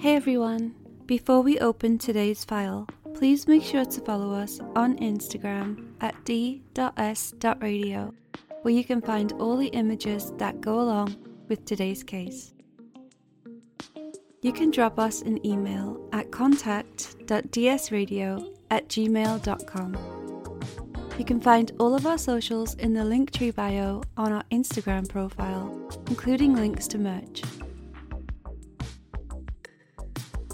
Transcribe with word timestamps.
Hey 0.00 0.16
everyone! 0.16 0.74
Before 1.04 1.42
we 1.42 1.58
open 1.58 1.98
today's 1.98 2.42
file, 2.42 2.88
please 3.12 3.46
make 3.46 3.62
sure 3.62 3.84
to 3.84 4.00
follow 4.00 4.32
us 4.32 4.58
on 4.74 4.96
Instagram 4.96 5.92
at 6.00 6.14
d.s.radio, 6.24 8.14
where 8.62 8.72
you 8.72 8.82
can 8.82 9.02
find 9.02 9.32
all 9.32 9.58
the 9.58 9.66
images 9.66 10.32
that 10.38 10.62
go 10.62 10.80
along 10.80 11.16
with 11.48 11.66
today's 11.66 12.02
case. 12.02 12.54
You 14.40 14.54
can 14.54 14.70
drop 14.70 14.98
us 14.98 15.20
an 15.20 15.46
email 15.46 16.08
at 16.14 16.30
contact.dsradio 16.30 18.56
at 18.70 18.88
gmail.com. 18.88 19.98
You 21.18 21.24
can 21.26 21.42
find 21.42 21.72
all 21.78 21.94
of 21.94 22.06
our 22.06 22.16
socials 22.16 22.72
in 22.76 22.94
the 22.94 23.02
Linktree 23.02 23.54
bio 23.54 24.00
on 24.16 24.32
our 24.32 24.44
Instagram 24.50 25.06
profile, 25.06 25.90
including 26.08 26.56
links 26.56 26.88
to 26.88 26.96
merch. 26.96 27.42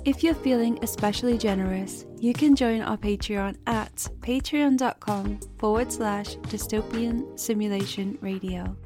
If 0.07 0.23
you're 0.23 0.35
feeling 0.35 0.79
especially 0.83 1.37
generous, 1.37 2.07
you 2.21 2.33
can 2.33 2.55
join 2.55 2.81
our 2.81 2.97
Patreon 2.97 3.57
at 3.67 3.97
patreon.com 4.21 5.41
forward 5.59 5.91
slash 5.91 6.37
dystopian 6.37 7.37
simulation 7.37 8.17
radio, 8.21 8.77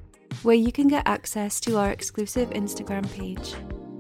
where 0.45 0.57
you 0.57 0.73
can 0.73 0.89
get 0.89 1.07
access 1.07 1.61
to 1.61 1.77
our 1.77 1.91
exclusive 1.91 2.49
Instagram 2.51 3.07
page 3.13 3.55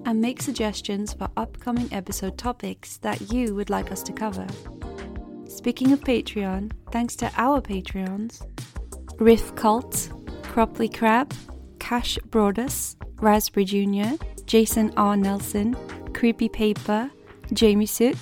and 0.06 0.18
make 0.18 0.40
suggestions 0.40 1.12
for 1.12 1.28
upcoming 1.36 1.92
episode 1.92 2.38
topics 2.38 2.96
that 3.02 3.30
you 3.30 3.54
would 3.54 3.68
like 3.68 3.92
us 3.92 4.02
to 4.04 4.14
cover. 4.14 4.46
Speaking 5.46 5.92
of 5.92 6.00
Patreon, 6.00 6.72
thanks 6.90 7.16
to 7.16 7.30
our 7.36 7.60
Patreons 7.60 8.40
Riff 9.20 9.54
Cult, 9.56 10.08
Cropley 10.40 10.88
Crab, 10.88 11.34
Cash 11.80 12.18
Broadus, 12.30 12.96
Raspberry 13.16 13.66
Jr., 13.66 14.16
Jason 14.46 14.90
R. 14.96 15.18
Nelson, 15.18 15.76
Creepy 16.20 16.50
Paper, 16.50 17.10
Jamie 17.50 17.86
Sook, 17.86 18.14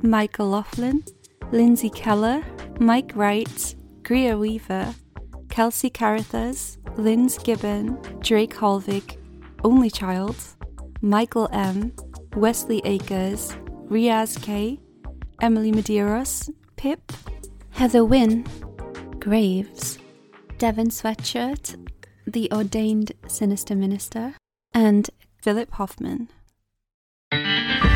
Michael 0.00 0.48
Laughlin, 0.48 1.04
Lindsay 1.52 1.90
Keller, 1.90 2.42
Mike 2.80 3.12
Wright, 3.14 3.74
Greer 4.02 4.38
Weaver, 4.38 4.94
Kelsey 5.50 5.90
Carithas, 5.90 6.78
Linz 6.96 7.36
Gibbon, 7.36 7.98
Drake 8.20 8.54
Holvig, 8.54 9.18
Only 9.62 9.90
Child, 9.90 10.36
Michael 11.02 11.50
M, 11.52 11.92
Wesley 12.34 12.80
Akers, 12.86 13.54
Riaz 13.90 14.42
K, 14.42 14.80
Emily 15.42 15.70
Medeiros, 15.70 16.48
Pip, 16.76 17.12
Heather 17.72 18.06
Wynne, 18.06 18.46
Graves, 19.18 19.98
Devon 20.56 20.88
Sweatshirt, 20.88 21.76
The 22.26 22.50
Ordained 22.50 23.12
Sinister 23.26 23.74
Minister, 23.74 24.32
and 24.72 25.10
Philip 25.42 25.70
Hoffman 25.72 26.30
thank 27.42 27.84
you 27.84 27.93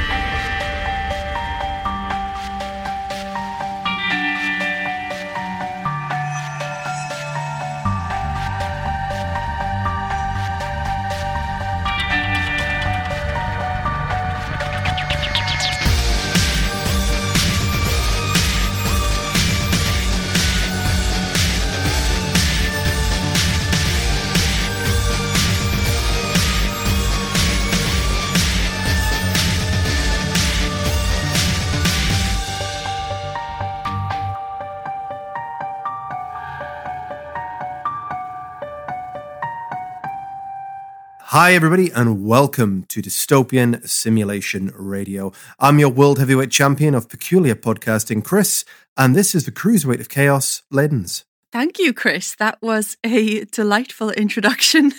Hi, 41.32 41.52
everybody, 41.52 41.90
and 41.90 42.24
welcome 42.24 42.84
to 42.84 43.02
Dystopian 43.02 43.86
Simulation 43.86 44.72
Radio. 44.74 45.30
I'm 45.58 45.78
your 45.78 45.90
world 45.90 46.18
heavyweight 46.18 46.50
champion 46.50 46.94
of 46.94 47.10
peculiar 47.10 47.54
podcasting, 47.54 48.24
Chris, 48.24 48.64
and 48.96 49.14
this 49.14 49.34
is 49.34 49.44
the 49.44 49.52
cruiserweight 49.52 50.00
of 50.00 50.08
chaos, 50.08 50.62
Linz. 50.70 51.26
Thank 51.52 51.78
you, 51.78 51.92
Chris. 51.92 52.34
That 52.36 52.56
was 52.62 52.96
a 53.04 53.44
delightful 53.44 54.10
introduction. 54.12 54.94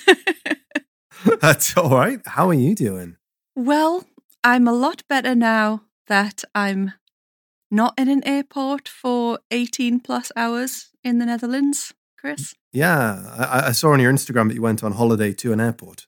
That's 1.41 1.75
all 1.75 1.89
right. 1.89 2.21
How 2.23 2.49
are 2.49 2.53
you 2.53 2.75
doing? 2.75 3.17
well, 3.55 4.05
I'm 4.43 4.67
a 4.67 4.73
lot 4.73 5.01
better 5.09 5.33
now 5.33 5.81
that 6.05 6.43
I'm 6.53 6.93
not 7.71 7.95
in 7.97 8.07
an 8.07 8.23
airport 8.23 8.87
for 8.87 9.39
18 9.49 9.99
plus 10.01 10.31
hours 10.35 10.91
in 11.03 11.17
the 11.17 11.25
Netherlands, 11.25 11.95
Chris. 12.19 12.53
Yeah, 12.71 13.23
I, 13.35 13.69
I 13.69 13.71
saw 13.71 13.93
on 13.93 13.99
your 13.99 14.13
Instagram 14.13 14.49
that 14.49 14.53
you 14.53 14.61
went 14.61 14.83
on 14.83 14.91
holiday 14.91 15.33
to 15.33 15.53
an 15.53 15.59
airport. 15.59 16.05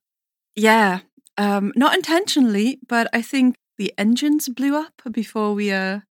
Yeah, 0.62 1.00
um, 1.38 1.74
not 1.76 1.96
intentionally, 1.96 2.78
but 2.88 3.08
I 3.14 3.22
think 3.24 3.56
the 3.80 3.92
engines 3.98 4.48
blew 4.48 4.76
up 4.76 5.02
before 5.12 5.56
we 5.56 5.72
uh, 5.72 6.02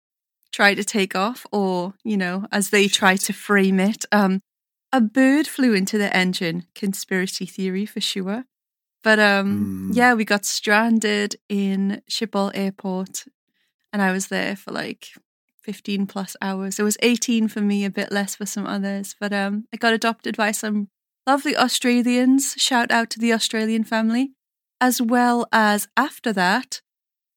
tried 0.52 0.74
to 0.74 0.84
take 0.84 1.14
off, 1.14 1.46
or, 1.52 1.94
you 2.02 2.16
know, 2.16 2.46
as 2.50 2.70
they 2.70 2.88
try 2.88 3.14
to 3.16 3.32
frame 3.32 3.78
it. 3.78 4.04
Um, 4.10 4.40
a 4.92 5.00
bird 5.00 5.46
flew 5.46 5.72
into 5.72 5.98
the 5.98 6.14
engine, 6.16 6.64
conspiracy 6.74 7.46
theory 7.46 7.86
for 7.86 8.00
sure. 8.00 8.44
But 9.04 9.18
um, 9.20 9.90
Mm. 9.90 9.96
yeah, 9.96 10.14
we 10.14 10.24
got 10.24 10.44
stranded 10.44 11.36
in 11.48 12.02
Schiphol 12.10 12.50
Airport, 12.54 13.24
and 13.92 14.02
I 14.02 14.10
was 14.12 14.26
there 14.28 14.56
for 14.56 14.72
like 14.72 15.10
15 15.62 16.06
plus 16.08 16.36
hours. 16.42 16.78
It 16.80 16.82
was 16.82 16.96
18 17.02 17.46
for 17.48 17.60
me, 17.60 17.84
a 17.84 17.90
bit 17.90 18.10
less 18.10 18.34
for 18.34 18.46
some 18.46 18.66
others. 18.66 19.14
But 19.20 19.32
um, 19.32 19.66
I 19.72 19.76
got 19.76 19.94
adopted 19.94 20.36
by 20.36 20.50
some 20.52 20.88
lovely 21.26 21.56
Australians. 21.56 22.54
Shout 22.58 22.90
out 22.90 23.10
to 23.10 23.20
the 23.20 23.32
Australian 23.32 23.84
family. 23.84 24.32
As 24.80 25.00
well 25.02 25.46
as 25.52 25.88
after 25.96 26.32
that, 26.32 26.80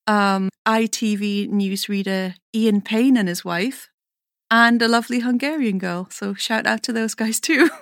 um, 0.07 0.49
ITV 0.67 1.49
newsreader 1.49 2.35
Ian 2.55 2.81
Payne 2.81 3.17
and 3.17 3.27
his 3.27 3.43
wife, 3.43 3.89
and 4.49 4.81
a 4.81 4.87
lovely 4.87 5.19
Hungarian 5.19 5.77
girl. 5.77 6.07
So 6.09 6.33
shout 6.33 6.67
out 6.67 6.83
to 6.83 6.93
those 6.93 7.15
guys 7.15 7.39
too. 7.39 7.69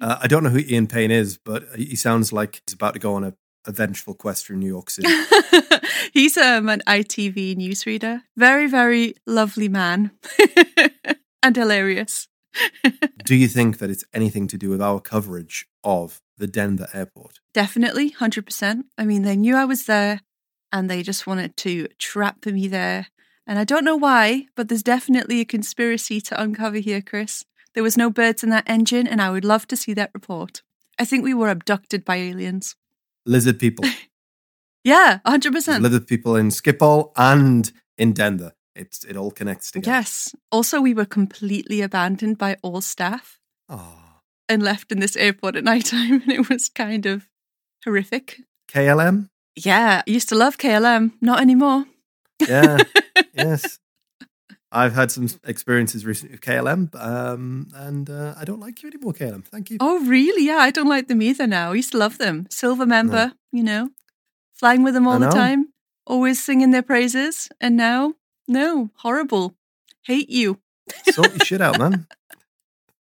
Uh, 0.00 0.18
I 0.20 0.26
don't 0.26 0.42
know 0.42 0.50
who 0.50 0.58
Ian 0.58 0.88
Payne 0.88 1.12
is, 1.12 1.38
but 1.38 1.64
he 1.76 1.94
sounds 1.94 2.32
like 2.32 2.60
he's 2.66 2.74
about 2.74 2.94
to 2.94 2.98
go 2.98 3.14
on 3.14 3.22
a, 3.22 3.34
a 3.66 3.72
vengeful 3.72 4.14
quest 4.14 4.44
through 4.44 4.56
New 4.56 4.66
York 4.66 4.90
City. 4.90 5.08
He's 6.12 6.36
um, 6.36 6.68
an 6.68 6.82
ITV 6.86 7.56
newsreader. 7.56 8.22
Very, 8.36 8.66
very 8.66 9.14
lovely 9.26 9.68
man 9.68 10.10
and 11.42 11.56
hilarious. 11.56 12.28
Do 13.24 13.34
you 13.34 13.48
think 13.48 13.78
that 13.78 13.90
it's 13.90 14.04
anything 14.14 14.48
to 14.48 14.58
do 14.58 14.70
with 14.70 14.82
our 14.82 15.00
coverage 15.00 15.66
of 15.84 16.20
the 16.38 16.46
Denver 16.46 16.88
airport? 16.92 17.40
Definitely, 17.54 18.10
100%. 18.12 18.82
I 18.98 19.04
mean, 19.04 19.22
they 19.22 19.36
knew 19.36 19.56
I 19.56 19.64
was 19.64 19.86
there 19.86 20.20
and 20.72 20.90
they 20.90 21.02
just 21.02 21.26
wanted 21.26 21.56
to 21.58 21.88
trap 21.98 22.44
me 22.46 22.68
there. 22.68 23.06
And 23.46 23.58
I 23.58 23.64
don't 23.64 23.84
know 23.84 23.96
why, 23.96 24.46
but 24.56 24.68
there's 24.68 24.82
definitely 24.82 25.40
a 25.40 25.44
conspiracy 25.44 26.20
to 26.22 26.40
uncover 26.40 26.78
here, 26.78 27.00
Chris. 27.00 27.44
There 27.74 27.82
was 27.82 27.96
no 27.96 28.10
birds 28.10 28.42
in 28.42 28.50
that 28.50 28.68
engine, 28.68 29.06
and 29.06 29.22
I 29.22 29.30
would 29.30 29.44
love 29.44 29.66
to 29.68 29.76
see 29.76 29.94
that 29.94 30.10
report. 30.14 30.62
I 30.98 31.04
think 31.04 31.22
we 31.22 31.34
were 31.34 31.50
abducted 31.50 32.04
by 32.04 32.16
aliens. 32.16 32.74
Lizard 33.24 33.58
people. 33.58 33.84
Yeah, 34.84 35.18
100%. 35.26 35.80
lizard 35.80 36.06
people 36.06 36.36
in 36.36 36.50
Schiphol 36.50 37.10
and 37.16 37.72
in 37.98 38.12
Denver. 38.12 38.52
It's 38.76 39.02
it 39.04 39.16
all 39.16 39.32
connects 39.32 39.72
together. 39.72 39.96
Yes. 39.96 40.32
Also, 40.52 40.80
we 40.80 40.94
were 40.94 41.04
completely 41.04 41.80
abandoned 41.82 42.38
by 42.38 42.56
all 42.62 42.80
staff 42.80 43.40
Oh. 43.68 43.98
And 44.48 44.62
left 44.62 44.92
in 44.92 45.00
this 45.00 45.16
airport 45.16 45.56
at 45.56 45.64
night 45.72 45.86
time, 45.86 46.22
and 46.22 46.32
it 46.32 46.48
was 46.48 46.68
kind 46.68 47.06
of 47.06 47.28
horrific. 47.84 48.40
KLM? 48.68 49.28
Yeah, 49.56 50.02
I 50.06 50.10
used 50.10 50.28
to 50.28 50.34
love 50.34 50.58
KLM, 50.58 51.12
not 51.20 51.40
anymore. 51.40 51.84
Yeah. 52.46 52.78
yes. 53.34 53.78
I've 54.72 54.94
had 54.94 55.10
some 55.10 55.28
experiences 55.46 56.04
recently 56.04 56.34
with 56.34 56.42
KLM, 56.42 56.94
um, 57.00 57.68
and 57.74 58.10
uh, 58.10 58.34
I 58.36 58.44
don't 58.44 58.60
like 58.60 58.82
you 58.82 58.88
anymore, 58.88 59.12
KLM. 59.12 59.44
Thank 59.44 59.70
you. 59.70 59.78
Oh, 59.80 60.04
really? 60.04 60.44
Yeah, 60.44 60.58
I 60.58 60.70
don't 60.70 60.88
like 60.88 61.08
them 61.08 61.22
either 61.22 61.46
now. 61.46 61.70
I 61.70 61.74
used 61.74 61.92
to 61.92 61.98
love 61.98 62.18
them. 62.18 62.46
Silver 62.50 62.84
member, 62.84 63.32
you 63.52 63.62
know, 63.62 63.90
flying 64.52 64.82
with 64.82 64.94
them 64.94 65.06
all 65.06 65.18
the 65.18 65.30
time, 65.30 65.72
always 66.06 66.42
singing 66.42 66.72
their 66.72 66.82
praises. 66.82 67.48
And 67.60 67.76
now, 67.76 68.14
no, 68.46 68.90
horrible. 68.96 69.54
Hate 70.04 70.28
you. 70.28 70.58
Sort 71.10 71.30
your 71.30 71.44
shit 71.44 71.60
out, 71.60 71.78
man. 71.78 72.06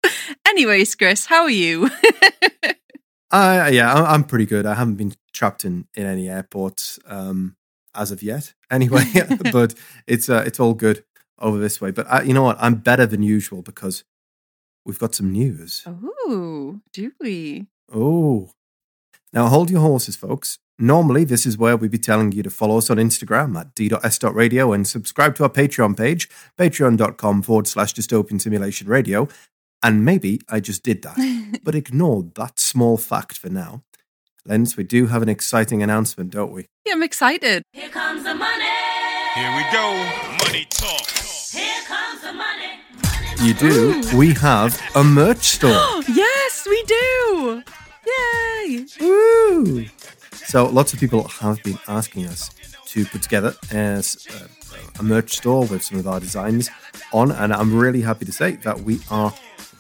Anyways, 0.47 0.95
Chris, 0.95 1.25
how 1.25 1.43
are 1.43 1.49
you? 1.49 1.89
I 3.31 3.69
yeah, 3.71 3.93
I- 3.93 4.13
I'm 4.13 4.23
pretty 4.23 4.45
good. 4.45 4.65
I 4.65 4.73
haven't 4.75 4.95
been 4.95 5.13
trapped 5.33 5.65
in 5.65 5.87
in 5.95 6.05
any 6.05 6.29
airports 6.29 6.99
um, 7.05 7.55
as 7.95 8.11
of 8.11 8.21
yet, 8.23 8.53
anyway. 8.71 9.05
but 9.51 9.73
it's 10.07 10.29
uh, 10.29 10.43
it's 10.45 10.59
all 10.59 10.73
good 10.73 11.03
over 11.39 11.57
this 11.57 11.81
way. 11.81 11.91
But 11.91 12.07
uh, 12.09 12.21
you 12.23 12.33
know 12.33 12.43
what? 12.43 12.57
I'm 12.59 12.75
better 12.75 13.05
than 13.05 13.23
usual 13.23 13.61
because 13.61 14.03
we've 14.85 14.99
got 14.99 15.15
some 15.15 15.31
news. 15.31 15.83
oh, 15.87 16.79
do 16.91 17.11
we? 17.19 17.67
Oh, 17.93 18.49
Now, 19.31 19.47
hold 19.47 19.69
your 19.69 19.81
horses, 19.81 20.15
folks. 20.15 20.59
Normally, 20.79 21.23
this 21.23 21.45
is 21.45 21.55
where 21.57 21.77
we'd 21.77 21.91
be 21.91 21.99
telling 21.99 22.31
you 22.31 22.41
to 22.41 22.49
follow 22.49 22.79
us 22.79 22.89
on 22.89 22.97
Instagram 22.97 23.55
at 23.59 23.75
d.s.radio 23.75 24.73
and 24.73 24.87
subscribe 24.87 25.35
to 25.35 25.43
our 25.43 25.49
Patreon 25.49 25.95
page, 25.95 26.27
patreon.com 26.57 27.43
forward 27.43 27.67
slash 27.67 27.93
dystopian 27.93 28.41
simulation 28.41 28.87
radio. 28.87 29.27
And 29.83 30.05
maybe 30.05 30.39
I 30.47 30.61
just 30.61 30.81
did 30.81 31.01
that, 31.01 31.59
but 31.63 31.75
ignore 31.75 32.23
that 32.35 32.57
small 32.57 32.97
fact 32.97 33.37
for 33.37 33.49
now. 33.49 33.83
Linz, 34.45 34.77
we 34.77 34.85
do 34.85 35.07
have 35.07 35.21
an 35.21 35.29
exciting 35.29 35.83
announcement, 35.83 36.31
don't 36.31 36.53
we? 36.53 36.67
Yeah, 36.85 36.93
I'm 36.93 37.03
excited. 37.03 37.63
Here 37.73 37.89
comes 37.89 38.23
the 38.23 38.33
money. 38.33 38.63
Here 39.35 39.55
we 39.55 39.63
go. 39.73 40.45
Money 40.45 40.65
talk. 40.69 41.09
Here 41.09 41.81
comes 41.85 42.21
the 42.21 42.31
money. 42.31 42.79
You 43.41 43.53
do. 43.53 44.17
We 44.17 44.33
have 44.35 44.81
a 44.95 45.03
merch 45.03 45.43
store. 45.43 45.71
yes, 46.07 46.65
we 46.69 46.83
do. 46.83 47.63
Yay! 48.07 48.85
Woo! 49.01 49.85
So 50.31 50.65
lots 50.65 50.93
of 50.93 50.99
people 50.99 51.27
have 51.27 51.61
been 51.63 51.79
asking 51.89 52.27
us 52.27 52.51
to 52.87 53.05
put 53.05 53.21
together 53.21 53.55
as 53.71 54.27
a, 54.29 54.43
uh, 54.43 54.47
a 54.99 55.03
merch 55.03 55.37
store 55.37 55.65
with 55.65 55.83
some 55.83 55.97
of 55.97 56.07
our 56.07 56.19
designs 56.19 56.69
on, 57.11 57.31
and 57.31 57.53
I'm 57.53 57.75
really 57.75 58.01
happy 58.01 58.25
to 58.25 58.31
say 58.31 58.53
that 58.57 58.81
we 58.81 58.99
are 59.09 59.33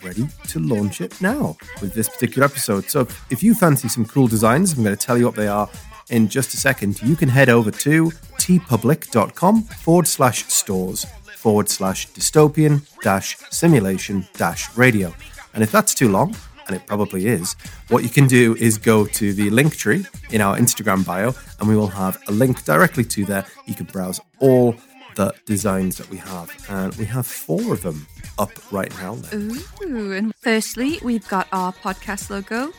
ready 0.03 0.27
to 0.47 0.59
launch 0.59 1.01
it 1.01 1.19
now 1.21 1.55
with 1.81 1.93
this 1.93 2.09
particular 2.09 2.45
episode. 2.45 2.89
So 2.89 3.07
if 3.29 3.41
you 3.41 3.55
fancy 3.55 3.87
some 3.87 4.05
cool 4.05 4.27
designs, 4.27 4.73
I'm 4.73 4.83
going 4.83 4.95
to 4.95 5.05
tell 5.05 5.17
you 5.17 5.25
what 5.25 5.35
they 5.35 5.47
are 5.47 5.69
in 6.09 6.27
just 6.27 6.53
a 6.53 6.57
second. 6.57 7.01
You 7.01 7.15
can 7.15 7.29
head 7.29 7.49
over 7.49 7.71
to 7.71 8.11
teepublic.com 8.39 9.63
forward 9.63 10.07
slash 10.07 10.45
stores 10.45 11.05
forward 11.37 11.69
slash 11.69 12.07
dystopian 12.09 12.87
dash 13.01 13.37
simulation 13.49 14.25
dash 14.33 14.75
radio. 14.77 15.13
And 15.53 15.61
if 15.61 15.71
that's 15.71 15.93
too 15.93 16.09
long, 16.09 16.35
and 16.67 16.75
it 16.75 16.87
probably 16.87 17.27
is, 17.27 17.55
what 17.89 18.03
you 18.03 18.09
can 18.09 18.27
do 18.27 18.55
is 18.55 18.77
go 18.77 19.05
to 19.05 19.33
the 19.33 19.49
link 19.49 19.75
tree 19.75 20.05
in 20.29 20.39
our 20.39 20.57
Instagram 20.57 21.05
bio, 21.05 21.33
and 21.59 21.67
we 21.67 21.75
will 21.75 21.89
have 21.89 22.21
a 22.29 22.31
link 22.31 22.63
directly 22.63 23.03
to 23.03 23.25
there. 23.25 23.45
You 23.65 23.75
can 23.75 23.85
browse 23.87 24.21
all 24.39 24.75
the 25.15 25.33
designs 25.45 25.97
that 25.97 26.09
we 26.09 26.17
have, 26.17 26.49
and 26.69 26.95
we 26.95 27.05
have 27.05 27.27
four 27.27 27.73
of 27.73 27.81
them 27.81 28.07
up 28.37 28.51
right 28.71 28.91
now. 28.99 29.15
Then. 29.15 29.51
Ooh, 29.83 30.11
and 30.13 30.35
firstly, 30.35 30.99
we've 31.03 31.27
got 31.27 31.47
our 31.51 31.73
podcast 31.73 32.29
logo 32.29 32.71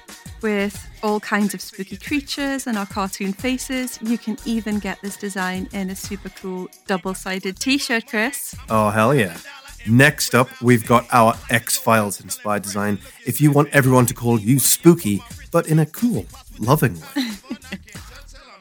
with 0.43 0.87
all 1.03 1.21
kinds 1.21 1.55
of 1.55 1.61
spooky 1.61 1.97
creatures 1.97 2.67
and 2.67 2.77
our 2.77 2.87
cartoon 2.87 3.33
faces. 3.33 3.99
You 4.03 4.19
can 4.19 4.37
even 4.45 4.79
get 4.79 5.01
this 5.01 5.17
design 5.17 5.69
in 5.73 5.91
a 5.91 5.97
super 5.97 6.29
cool 6.29 6.69
double 6.87 7.15
sided 7.15 7.59
t 7.59 7.79
shirt, 7.79 8.07
Chris. 8.07 8.55
Oh, 8.69 8.91
hell 8.91 9.15
yeah. 9.15 9.37
Next 9.87 10.35
up, 10.35 10.49
we've 10.63 10.87
got 10.87 11.07
our 11.13 11.35
X 11.51 11.77
Files 11.77 12.21
inspired 12.21 12.63
design. 12.63 12.99
If 13.27 13.41
you 13.41 13.51
want 13.53 13.69
everyone 13.73 14.07
to 14.07 14.15
call 14.15 14.41
you 14.41 14.59
spooky, 14.59 15.23
but 15.51 15.69
in 15.69 15.79
a 15.79 15.87
cool, 15.87 16.27
loving 16.59 17.01
way. 17.01 17.29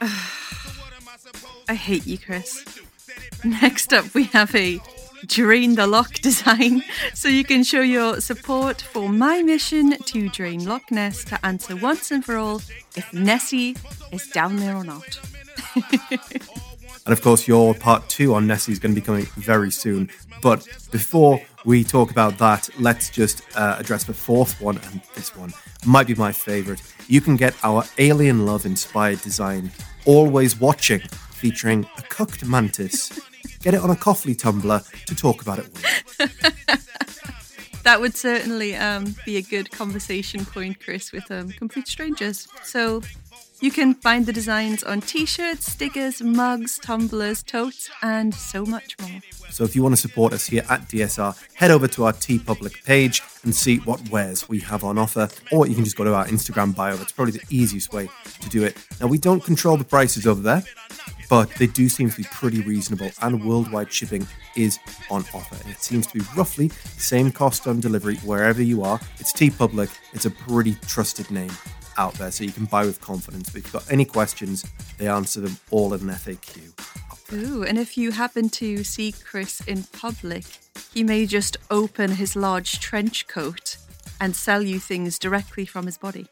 I 1.68 1.74
hate 1.74 2.06
you, 2.06 2.18
Chris. 2.18 2.62
Next 3.42 3.92
up, 3.92 4.14
we 4.14 4.24
have 4.24 4.54
a 4.54 4.80
Drain 5.26 5.74
the 5.74 5.86
Lock 5.86 6.14
design, 6.22 6.82
so 7.14 7.28
you 7.28 7.44
can 7.44 7.64
show 7.64 7.80
your 7.80 8.20
support 8.20 8.80
for 8.80 9.08
my 9.08 9.42
mission 9.42 9.96
to 9.98 10.28
drain 10.28 10.64
Loch 10.64 10.90
Ness 10.90 11.24
to 11.24 11.46
answer 11.46 11.76
once 11.76 12.10
and 12.10 12.24
for 12.24 12.36
all 12.36 12.60
if 12.96 13.12
Nessie 13.12 13.76
is 14.12 14.26
down 14.28 14.56
there 14.56 14.76
or 14.76 14.84
not. 14.84 15.20
And 17.06 17.12
of 17.12 17.20
course, 17.20 17.46
your 17.46 17.74
part 17.74 18.08
two 18.08 18.34
on 18.34 18.46
Nessie 18.46 18.72
is 18.72 18.78
going 18.78 18.94
to 18.94 19.00
be 19.00 19.04
coming 19.04 19.26
very 19.36 19.70
soon. 19.70 20.08
But 20.40 20.66
before 20.90 21.40
we 21.64 21.84
talk 21.84 22.10
about 22.10 22.38
that, 22.38 22.70
let's 22.78 23.10
just 23.10 23.42
uh, 23.56 23.76
address 23.78 24.04
the 24.04 24.14
fourth 24.14 24.58
one. 24.60 24.78
And 24.78 25.02
this 25.14 25.36
one 25.36 25.52
might 25.84 26.06
be 26.06 26.14
my 26.14 26.32
favorite. 26.32 26.80
You 27.06 27.20
can 27.20 27.36
get 27.36 27.54
our 27.62 27.84
Alien 27.98 28.46
Love 28.46 28.64
inspired 28.64 29.20
design, 29.20 29.70
Always 30.06 30.58
Watching, 30.58 31.00
featuring 31.30 31.86
a 31.98 32.02
cooked 32.02 32.44
mantis. 32.46 33.20
Get 33.64 33.74
it 33.74 33.80
on 33.80 33.90
a 33.90 33.96
coffee 33.96 34.34
tumbler 34.34 34.82
to 35.06 35.14
talk 35.14 35.40
about 35.40 35.58
it 35.58 35.64
with. 35.72 36.80
That 37.84 38.00
would 38.00 38.16
certainly 38.16 38.74
um, 38.74 39.14
be 39.26 39.36
a 39.36 39.42
good 39.42 39.70
conversation 39.70 40.46
point, 40.46 40.80
Chris, 40.80 41.12
with 41.12 41.30
um, 41.30 41.50
complete 41.50 41.86
strangers. 41.86 42.48
So 42.62 43.02
you 43.60 43.70
can 43.70 43.92
find 43.92 44.24
the 44.24 44.32
designs 44.32 44.82
on 44.82 45.02
t 45.02 45.26
shirts, 45.26 45.70
stickers, 45.70 46.22
mugs, 46.22 46.78
tumblers, 46.78 47.42
totes, 47.42 47.90
and 48.00 48.34
so 48.34 48.64
much 48.64 48.96
more. 49.02 49.20
So 49.50 49.64
if 49.64 49.76
you 49.76 49.82
want 49.82 49.94
to 49.94 50.00
support 50.00 50.32
us 50.32 50.46
here 50.46 50.64
at 50.70 50.88
DSR, 50.88 51.38
head 51.52 51.70
over 51.70 51.86
to 51.88 52.04
our 52.04 52.14
TeePublic 52.14 52.82
page 52.84 53.22
and 53.42 53.54
see 53.54 53.76
what 53.80 54.08
wares 54.08 54.48
we 54.48 54.60
have 54.60 54.82
on 54.82 54.96
offer, 54.96 55.28
or 55.52 55.66
you 55.66 55.74
can 55.74 55.84
just 55.84 55.96
go 55.96 56.04
to 56.04 56.14
our 56.14 56.26
Instagram 56.26 56.74
bio. 56.74 56.96
That's 56.96 57.12
probably 57.12 57.32
the 57.32 57.44
easiest 57.50 57.92
way 57.92 58.08
to 58.40 58.48
do 58.48 58.64
it. 58.64 58.78
Now, 58.98 59.08
we 59.08 59.18
don't 59.18 59.44
control 59.44 59.76
the 59.76 59.84
prices 59.84 60.26
over 60.26 60.40
there, 60.40 60.64
but 61.28 61.50
they 61.56 61.66
do 61.66 61.88
seem 61.88 62.10
to 62.10 62.16
be 62.16 62.28
pretty 62.32 62.60
reasonable, 62.62 63.10
and 63.22 63.44
worldwide 63.44 63.92
shipping 63.92 64.26
is 64.56 64.78
on 65.10 65.24
offer. 65.34 65.56
And 65.62 65.72
it 65.72 65.82
seems 65.82 66.06
to 66.08 66.18
be 66.18 66.24
roughly 66.36 66.68
the 66.68 67.00
same 67.00 67.30
cost 67.30 67.66
on 67.66 67.80
delivery 67.80 68.16
wherever 68.18 68.62
you 68.62 68.82
are. 68.82 69.00
It's 69.18 69.32
TeePublic, 69.32 69.90
it's 70.12 70.26
a 70.26 70.30
pretty 70.30 70.74
trusted 70.86 71.30
name 71.30 71.52
out 71.96 72.14
there, 72.14 72.30
so 72.30 72.44
you 72.44 72.52
can 72.52 72.66
buy 72.66 72.84
with 72.84 73.00
confidence. 73.00 73.50
But 73.50 73.58
if 73.58 73.64
you've 73.66 73.72
got 73.72 73.92
any 73.92 74.04
questions, 74.04 74.64
they 74.98 75.08
answer 75.08 75.40
them 75.40 75.56
all 75.70 75.94
in 75.94 76.02
an 76.02 76.14
FAQ. 76.14 76.72
Ooh, 77.32 77.62
and 77.64 77.78
if 77.78 77.96
you 77.96 78.12
happen 78.12 78.48
to 78.50 78.84
see 78.84 79.12
Chris 79.12 79.60
in 79.62 79.84
public, 79.84 80.44
he 80.92 81.02
may 81.02 81.26
just 81.26 81.56
open 81.70 82.12
his 82.12 82.36
large 82.36 82.80
trench 82.80 83.26
coat 83.26 83.76
and 84.20 84.36
sell 84.36 84.62
you 84.62 84.78
things 84.78 85.18
directly 85.18 85.64
from 85.64 85.86
his 85.86 85.98
body. 85.98 86.26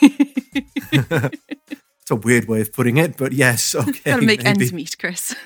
It's 2.02 2.10
a 2.10 2.16
weird 2.16 2.48
way 2.48 2.60
of 2.60 2.72
putting 2.72 2.96
it, 2.96 3.16
but 3.16 3.32
yes, 3.32 3.74
okay. 3.74 3.92
Gotta 4.04 4.22
make 4.26 4.42
maybe. 4.42 4.60
ends 4.60 4.72
meet, 4.72 4.96
Chris. 4.98 5.34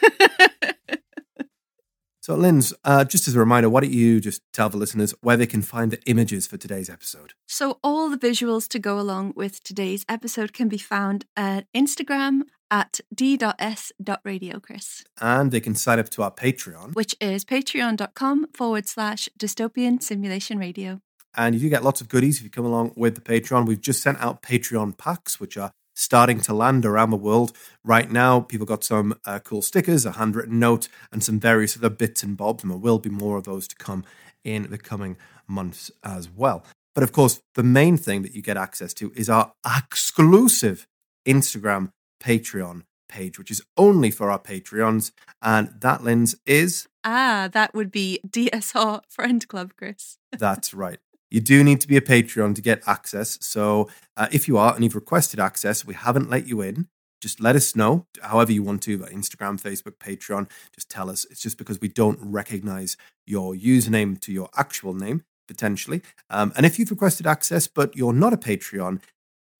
So, 2.20 2.34
Linz, 2.34 2.74
uh, 2.82 3.04
just 3.04 3.28
as 3.28 3.36
a 3.36 3.38
reminder, 3.38 3.70
why 3.70 3.82
don't 3.82 3.92
you 3.92 4.18
just 4.20 4.42
tell 4.52 4.68
the 4.68 4.76
listeners 4.76 5.14
where 5.20 5.36
they 5.36 5.46
can 5.46 5.62
find 5.62 5.92
the 5.92 6.02
images 6.06 6.44
for 6.48 6.56
today's 6.56 6.90
episode? 6.90 7.34
so, 7.46 7.78
all 7.84 8.10
the 8.10 8.16
visuals 8.18 8.66
to 8.70 8.80
go 8.80 8.98
along 8.98 9.34
with 9.36 9.62
today's 9.62 10.04
episode 10.08 10.52
can 10.52 10.68
be 10.68 10.76
found 10.76 11.24
at 11.36 11.66
Instagram 11.72 12.40
at 12.68 12.98
d.s.radio, 13.14 14.58
Chris, 14.58 15.04
And 15.20 15.52
they 15.52 15.60
can 15.60 15.76
sign 15.76 16.00
up 16.00 16.08
to 16.08 16.24
our 16.24 16.32
Patreon. 16.32 16.96
which 16.96 17.14
is 17.20 17.44
patreon.com 17.44 18.48
forward 18.52 18.88
slash 18.88 19.28
dystopian 19.38 20.02
simulation 20.02 20.58
radio. 20.58 21.00
And 21.36 21.54
you 21.54 21.60
do 21.60 21.68
get 21.68 21.84
lots 21.84 22.00
of 22.00 22.08
goodies 22.08 22.38
if 22.38 22.42
you 22.42 22.50
come 22.50 22.64
along 22.66 22.94
with 22.96 23.14
the 23.14 23.20
Patreon. 23.20 23.66
We've 23.66 23.80
just 23.80 24.02
sent 24.02 24.18
out 24.20 24.42
Patreon 24.42 24.98
packs, 24.98 25.38
which 25.38 25.56
are 25.56 25.70
starting 25.96 26.40
to 26.42 26.54
land 26.54 26.84
around 26.84 27.10
the 27.10 27.16
world 27.16 27.52
right 27.82 28.10
now. 28.10 28.40
People 28.40 28.66
got 28.66 28.84
some 28.84 29.18
uh, 29.24 29.40
cool 29.40 29.62
stickers, 29.62 30.06
a 30.06 30.12
handwritten 30.12 30.60
note, 30.60 30.88
and 31.10 31.24
some 31.24 31.40
various 31.40 31.76
other 31.76 31.90
bits 31.90 32.22
and 32.22 32.36
bobs. 32.36 32.62
And 32.62 32.70
there 32.70 32.78
will 32.78 32.98
be 32.98 33.10
more 33.10 33.36
of 33.38 33.44
those 33.44 33.66
to 33.68 33.76
come 33.76 34.04
in 34.44 34.70
the 34.70 34.78
coming 34.78 35.16
months 35.48 35.90
as 36.04 36.30
well. 36.30 36.64
But 36.94 37.02
of 37.02 37.12
course, 37.12 37.40
the 37.54 37.62
main 37.62 37.96
thing 37.96 38.22
that 38.22 38.34
you 38.34 38.42
get 38.42 38.56
access 38.56 38.94
to 38.94 39.12
is 39.16 39.28
our 39.28 39.52
exclusive 39.66 40.86
Instagram 41.26 41.90
Patreon 42.22 42.82
page, 43.08 43.38
which 43.38 43.50
is 43.50 43.62
only 43.76 44.10
for 44.10 44.30
our 44.30 44.38
Patreons. 44.38 45.12
And 45.42 45.74
that 45.80 46.02
Linz 46.02 46.36
is 46.46 46.86
Ah, 47.08 47.48
that 47.52 47.72
would 47.72 47.92
be 47.92 48.18
DSR 48.26 49.00
Friend 49.08 49.46
Club, 49.46 49.74
Chris. 49.76 50.18
That's 50.32 50.74
right. 50.74 50.98
You 51.30 51.40
do 51.40 51.64
need 51.64 51.80
to 51.80 51.88
be 51.88 51.96
a 51.96 52.00
Patreon 52.00 52.54
to 52.54 52.62
get 52.62 52.82
access. 52.86 53.38
So 53.40 53.88
uh, 54.16 54.28
if 54.30 54.46
you 54.46 54.58
are 54.58 54.74
and 54.74 54.84
you've 54.84 54.94
requested 54.94 55.40
access, 55.40 55.84
we 55.84 55.94
haven't 55.94 56.30
let 56.30 56.46
you 56.46 56.60
in. 56.60 56.88
Just 57.20 57.40
let 57.40 57.56
us 57.56 57.74
know, 57.74 58.06
however 58.22 58.52
you 58.52 58.62
want 58.62 58.82
to, 58.82 58.98
Instagram, 58.98 59.60
Facebook, 59.60 59.96
Patreon. 59.98 60.48
Just 60.74 60.90
tell 60.90 61.08
us. 61.08 61.24
It's 61.30 61.40
just 61.40 61.56
because 61.56 61.80
we 61.80 61.88
don't 61.88 62.18
recognize 62.20 62.96
your 63.26 63.54
username 63.54 64.20
to 64.20 64.32
your 64.32 64.50
actual 64.54 64.92
name, 64.92 65.24
potentially. 65.48 66.02
Um, 66.28 66.52
and 66.56 66.66
if 66.66 66.78
you've 66.78 66.90
requested 66.90 67.26
access, 67.26 67.66
but 67.66 67.96
you're 67.96 68.12
not 68.12 68.34
a 68.34 68.36
Patreon, 68.36 69.00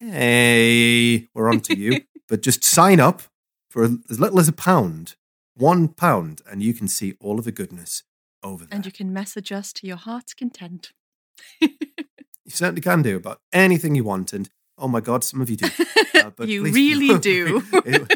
hey, 0.01 1.29
we're 1.35 1.51
on 1.51 1.61
to 1.61 1.77
you. 1.77 2.03
but 2.29 2.43
just 2.43 2.63
sign 2.63 3.01
up 3.01 3.23
for 3.71 3.85
as 3.85 4.21
little 4.21 4.39
as 4.39 4.49
a 4.49 4.53
pound, 4.53 5.17
one 5.55 5.89
pound, 5.89 6.43
and 6.51 6.63
you 6.63 6.75
can 6.75 6.89
see 6.89 7.15
all 7.21 7.39
of 7.39 7.45
the 7.45 7.53
goodness 7.53 8.03
over 8.43 8.65
there. 8.65 8.77
And 8.77 8.87
you 8.87 8.93
can 8.93 9.13
message 9.13 9.53
us 9.53 9.73
to 9.75 9.87
your 9.87 9.97
heart's 9.97 10.35
content. 10.35 10.93
You 11.61 12.51
certainly 12.51 12.81
can 12.81 13.03
do 13.03 13.17
about 13.17 13.41
anything 13.53 13.95
you 13.95 14.05
want. 14.05 14.33
And 14.33 14.49
oh 14.79 14.89
my 14.89 15.01
God, 15.01 15.25
some 15.25 15.41
of 15.41 15.51
you 15.51 15.57
do. 15.57 15.69
Uh, 16.17 16.31
but 16.35 16.49
You 16.49 16.65
really 16.65 17.19
do. 17.33 17.63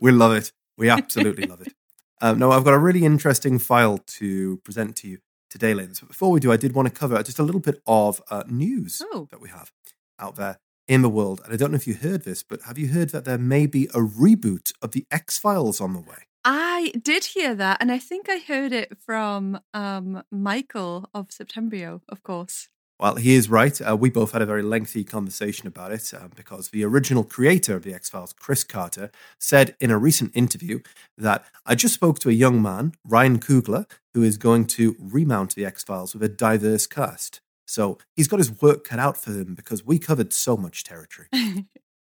we 0.00 0.12
love 0.12 0.32
it. 0.36 0.52
We 0.78 0.88
absolutely 0.88 1.46
love 1.46 1.60
it. 1.60 1.72
Um, 2.20 2.38
now, 2.38 2.50
I've 2.52 2.64
got 2.64 2.74
a 2.74 2.78
really 2.78 3.04
interesting 3.04 3.58
file 3.58 3.98
to 3.98 4.58
present 4.58 4.96
to 4.96 5.08
you 5.08 5.18
today, 5.48 5.74
ladies. 5.74 6.00
But 6.00 6.08
before 6.10 6.30
we 6.30 6.40
do, 6.40 6.52
I 6.52 6.56
did 6.56 6.74
want 6.74 6.86
to 6.88 6.94
cover 6.94 7.22
just 7.22 7.38
a 7.38 7.42
little 7.42 7.60
bit 7.60 7.80
of 7.86 8.22
uh, 8.30 8.44
news 8.46 9.02
Oh. 9.12 9.26
that 9.30 9.40
we 9.40 9.48
have 9.48 9.72
out 10.18 10.36
there 10.36 10.58
in 10.86 11.02
the 11.02 11.08
world. 11.08 11.40
And 11.44 11.52
I 11.52 11.56
don't 11.56 11.72
know 11.72 11.76
if 11.76 11.86
you 11.88 11.94
heard 11.94 12.24
this, 12.24 12.42
but 12.42 12.62
have 12.62 12.78
you 12.78 12.88
heard 12.88 13.10
that 13.10 13.24
there 13.24 13.38
may 13.38 13.66
be 13.66 13.86
a 13.86 13.98
reboot 13.98 14.72
of 14.82 14.92
the 14.92 15.06
X 15.10 15.38
Files 15.38 15.80
on 15.80 15.94
the 15.94 16.00
way? 16.00 16.26
I 16.44 16.92
did 17.00 17.24
hear 17.24 17.54
that, 17.54 17.78
and 17.80 17.92
I 17.92 17.98
think 17.98 18.28
I 18.28 18.38
heard 18.38 18.72
it 18.72 18.96
from 18.98 19.60
um, 19.74 20.22
Michael 20.30 21.08
of 21.12 21.28
Septembrio, 21.28 22.00
of 22.08 22.22
course. 22.22 22.68
Well, 22.98 23.14
he 23.14 23.34
is 23.34 23.48
right. 23.48 23.80
Uh, 23.80 23.96
we 23.96 24.10
both 24.10 24.32
had 24.32 24.42
a 24.42 24.46
very 24.46 24.62
lengthy 24.62 25.04
conversation 25.04 25.66
about 25.66 25.90
it 25.90 26.12
uh, 26.12 26.28
because 26.36 26.68
the 26.68 26.84
original 26.84 27.24
creator 27.24 27.74
of 27.74 27.82
The 27.82 27.94
X 27.94 28.10
Files, 28.10 28.34
Chris 28.34 28.62
Carter, 28.62 29.10
said 29.38 29.74
in 29.80 29.90
a 29.90 29.96
recent 29.96 30.36
interview 30.36 30.80
that 31.16 31.46
I 31.64 31.74
just 31.74 31.94
spoke 31.94 32.18
to 32.20 32.28
a 32.28 32.32
young 32.32 32.60
man, 32.60 32.92
Ryan 33.06 33.38
Coogler, 33.38 33.90
who 34.12 34.22
is 34.22 34.36
going 34.36 34.66
to 34.66 34.96
remount 34.98 35.54
The 35.54 35.64
X 35.64 35.82
Files 35.82 36.12
with 36.12 36.22
a 36.22 36.28
diverse 36.28 36.86
cast. 36.86 37.40
So 37.66 37.96
he's 38.16 38.28
got 38.28 38.38
his 38.38 38.60
work 38.60 38.84
cut 38.84 38.98
out 38.98 39.16
for 39.16 39.30
him 39.30 39.54
because 39.54 39.82
we 39.82 39.98
covered 39.98 40.34
so 40.34 40.58
much 40.58 40.84
territory. 40.84 41.28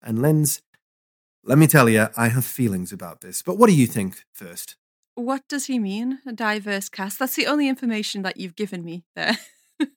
and 0.02 0.20
Linz, 0.20 0.62
let 1.48 1.58
me 1.58 1.66
tell 1.66 1.88
you, 1.88 2.08
I 2.18 2.28
have 2.28 2.46
feelings 2.46 2.92
about 2.92 3.22
this. 3.22 3.42
But 3.42 3.58
what 3.58 3.70
do 3.70 3.76
you 3.76 3.88
think 3.88 4.26
first? 4.34 4.76
What 5.16 5.48
does 5.48 5.66
he 5.66 5.80
mean? 5.80 6.20
A 6.28 6.34
diverse 6.34 6.90
cast? 6.90 7.20
That's 7.20 7.36
the 7.36 7.48
only 7.48 7.70
information 7.70 8.22
that 8.22 8.38
you've 8.38 8.56
given 8.56 8.84
me 8.84 9.06
there. 9.16 9.38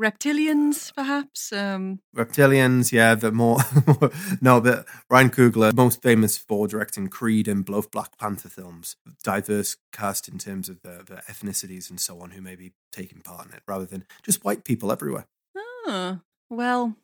Reptilians, 0.00 0.94
perhaps? 0.94 1.52
Um, 1.52 2.00
Reptilians, 2.16 2.92
yeah, 2.92 3.14
the 3.14 3.30
more 3.30 3.58
no, 4.40 4.60
but 4.60 4.86
Ryan 5.10 5.30
Coogler, 5.30 5.74
most 5.74 6.00
famous 6.00 6.38
for 6.38 6.66
directing 6.66 7.08
Creed 7.08 7.46
and 7.46 7.64
both 7.64 7.90
Black 7.90 8.16
Panther 8.16 8.48
films, 8.48 8.96
diverse 9.22 9.76
cast 9.92 10.28
in 10.28 10.38
terms 10.38 10.68
of 10.68 10.80
the, 10.82 11.04
the 11.06 11.22
ethnicities 11.30 11.90
and 11.90 12.00
so 12.00 12.20
on 12.20 12.30
who 12.30 12.40
may 12.40 12.56
be 12.56 12.72
taking 12.90 13.20
part 13.20 13.46
in 13.46 13.52
it, 13.52 13.62
rather 13.66 13.84
than 13.84 14.04
just 14.22 14.44
white 14.44 14.64
people 14.64 14.90
everywhere. 14.90 15.26
oh, 15.56 16.20
well, 16.48 16.96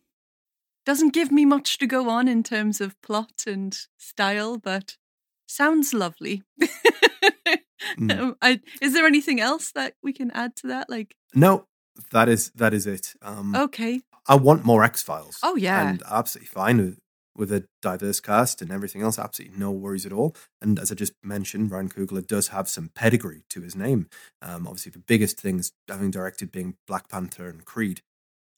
doesn't 0.89 1.13
give 1.13 1.31
me 1.31 1.45
much 1.45 1.77
to 1.77 1.87
go 1.87 2.09
on 2.09 2.29
in 2.29 2.43
terms 2.43 2.81
of 2.81 2.99
plot 3.03 3.45
and 3.47 3.79
style, 3.99 4.57
but 4.57 4.97
sounds 5.47 5.93
lovely. 5.93 6.43
Mm. 7.97 8.19
Um, 8.19 8.37
I, 8.43 8.61
is 8.83 8.93
there 8.93 9.07
anything 9.07 9.41
else 9.41 9.71
that 9.73 9.95
we 10.03 10.13
can 10.13 10.31
add 10.33 10.57
to 10.57 10.67
that? 10.67 10.91
Like, 10.91 11.15
No, 11.33 11.67
that 12.11 12.29
is 12.29 12.51
that 12.57 12.75
is 12.75 12.87
it. 12.87 13.15
Um, 13.23 13.55
okay, 13.55 14.01
I 14.27 14.35
want 14.35 14.65
more 14.65 14.83
X 14.83 15.03
Files. 15.03 15.39
Oh, 15.43 15.57
yeah. 15.57 15.89
and 15.89 16.03
absolutely 16.11 16.49
fine 16.49 16.79
with 16.79 16.99
with 17.37 17.53
a 17.53 17.67
diverse 17.81 18.19
cast 18.19 18.61
and 18.61 18.73
everything 18.73 19.03
else. 19.03 19.19
Absolutely 19.19 19.59
no 19.59 19.71
worries 19.71 20.05
at 20.05 20.13
all. 20.13 20.35
And 20.61 20.79
as 20.79 20.91
I 20.91 20.97
just 20.97 21.13
mentioned, 21.23 21.71
Ryan 21.71 21.89
Coogler 21.89 22.27
does 22.27 22.49
have 22.49 22.69
some 22.69 22.91
pedigree 22.95 23.45
to 23.51 23.63
his 23.63 23.77
name. 23.77 24.09
Um, 24.43 24.67
obviously, 24.67 24.91
the 24.91 24.99
biggest 24.99 25.39
things 25.39 25.73
having 25.89 26.11
directed 26.11 26.51
being 26.51 26.77
Black 26.87 27.09
Panther 27.09 27.49
and 27.49 27.65
Creed. 27.65 28.01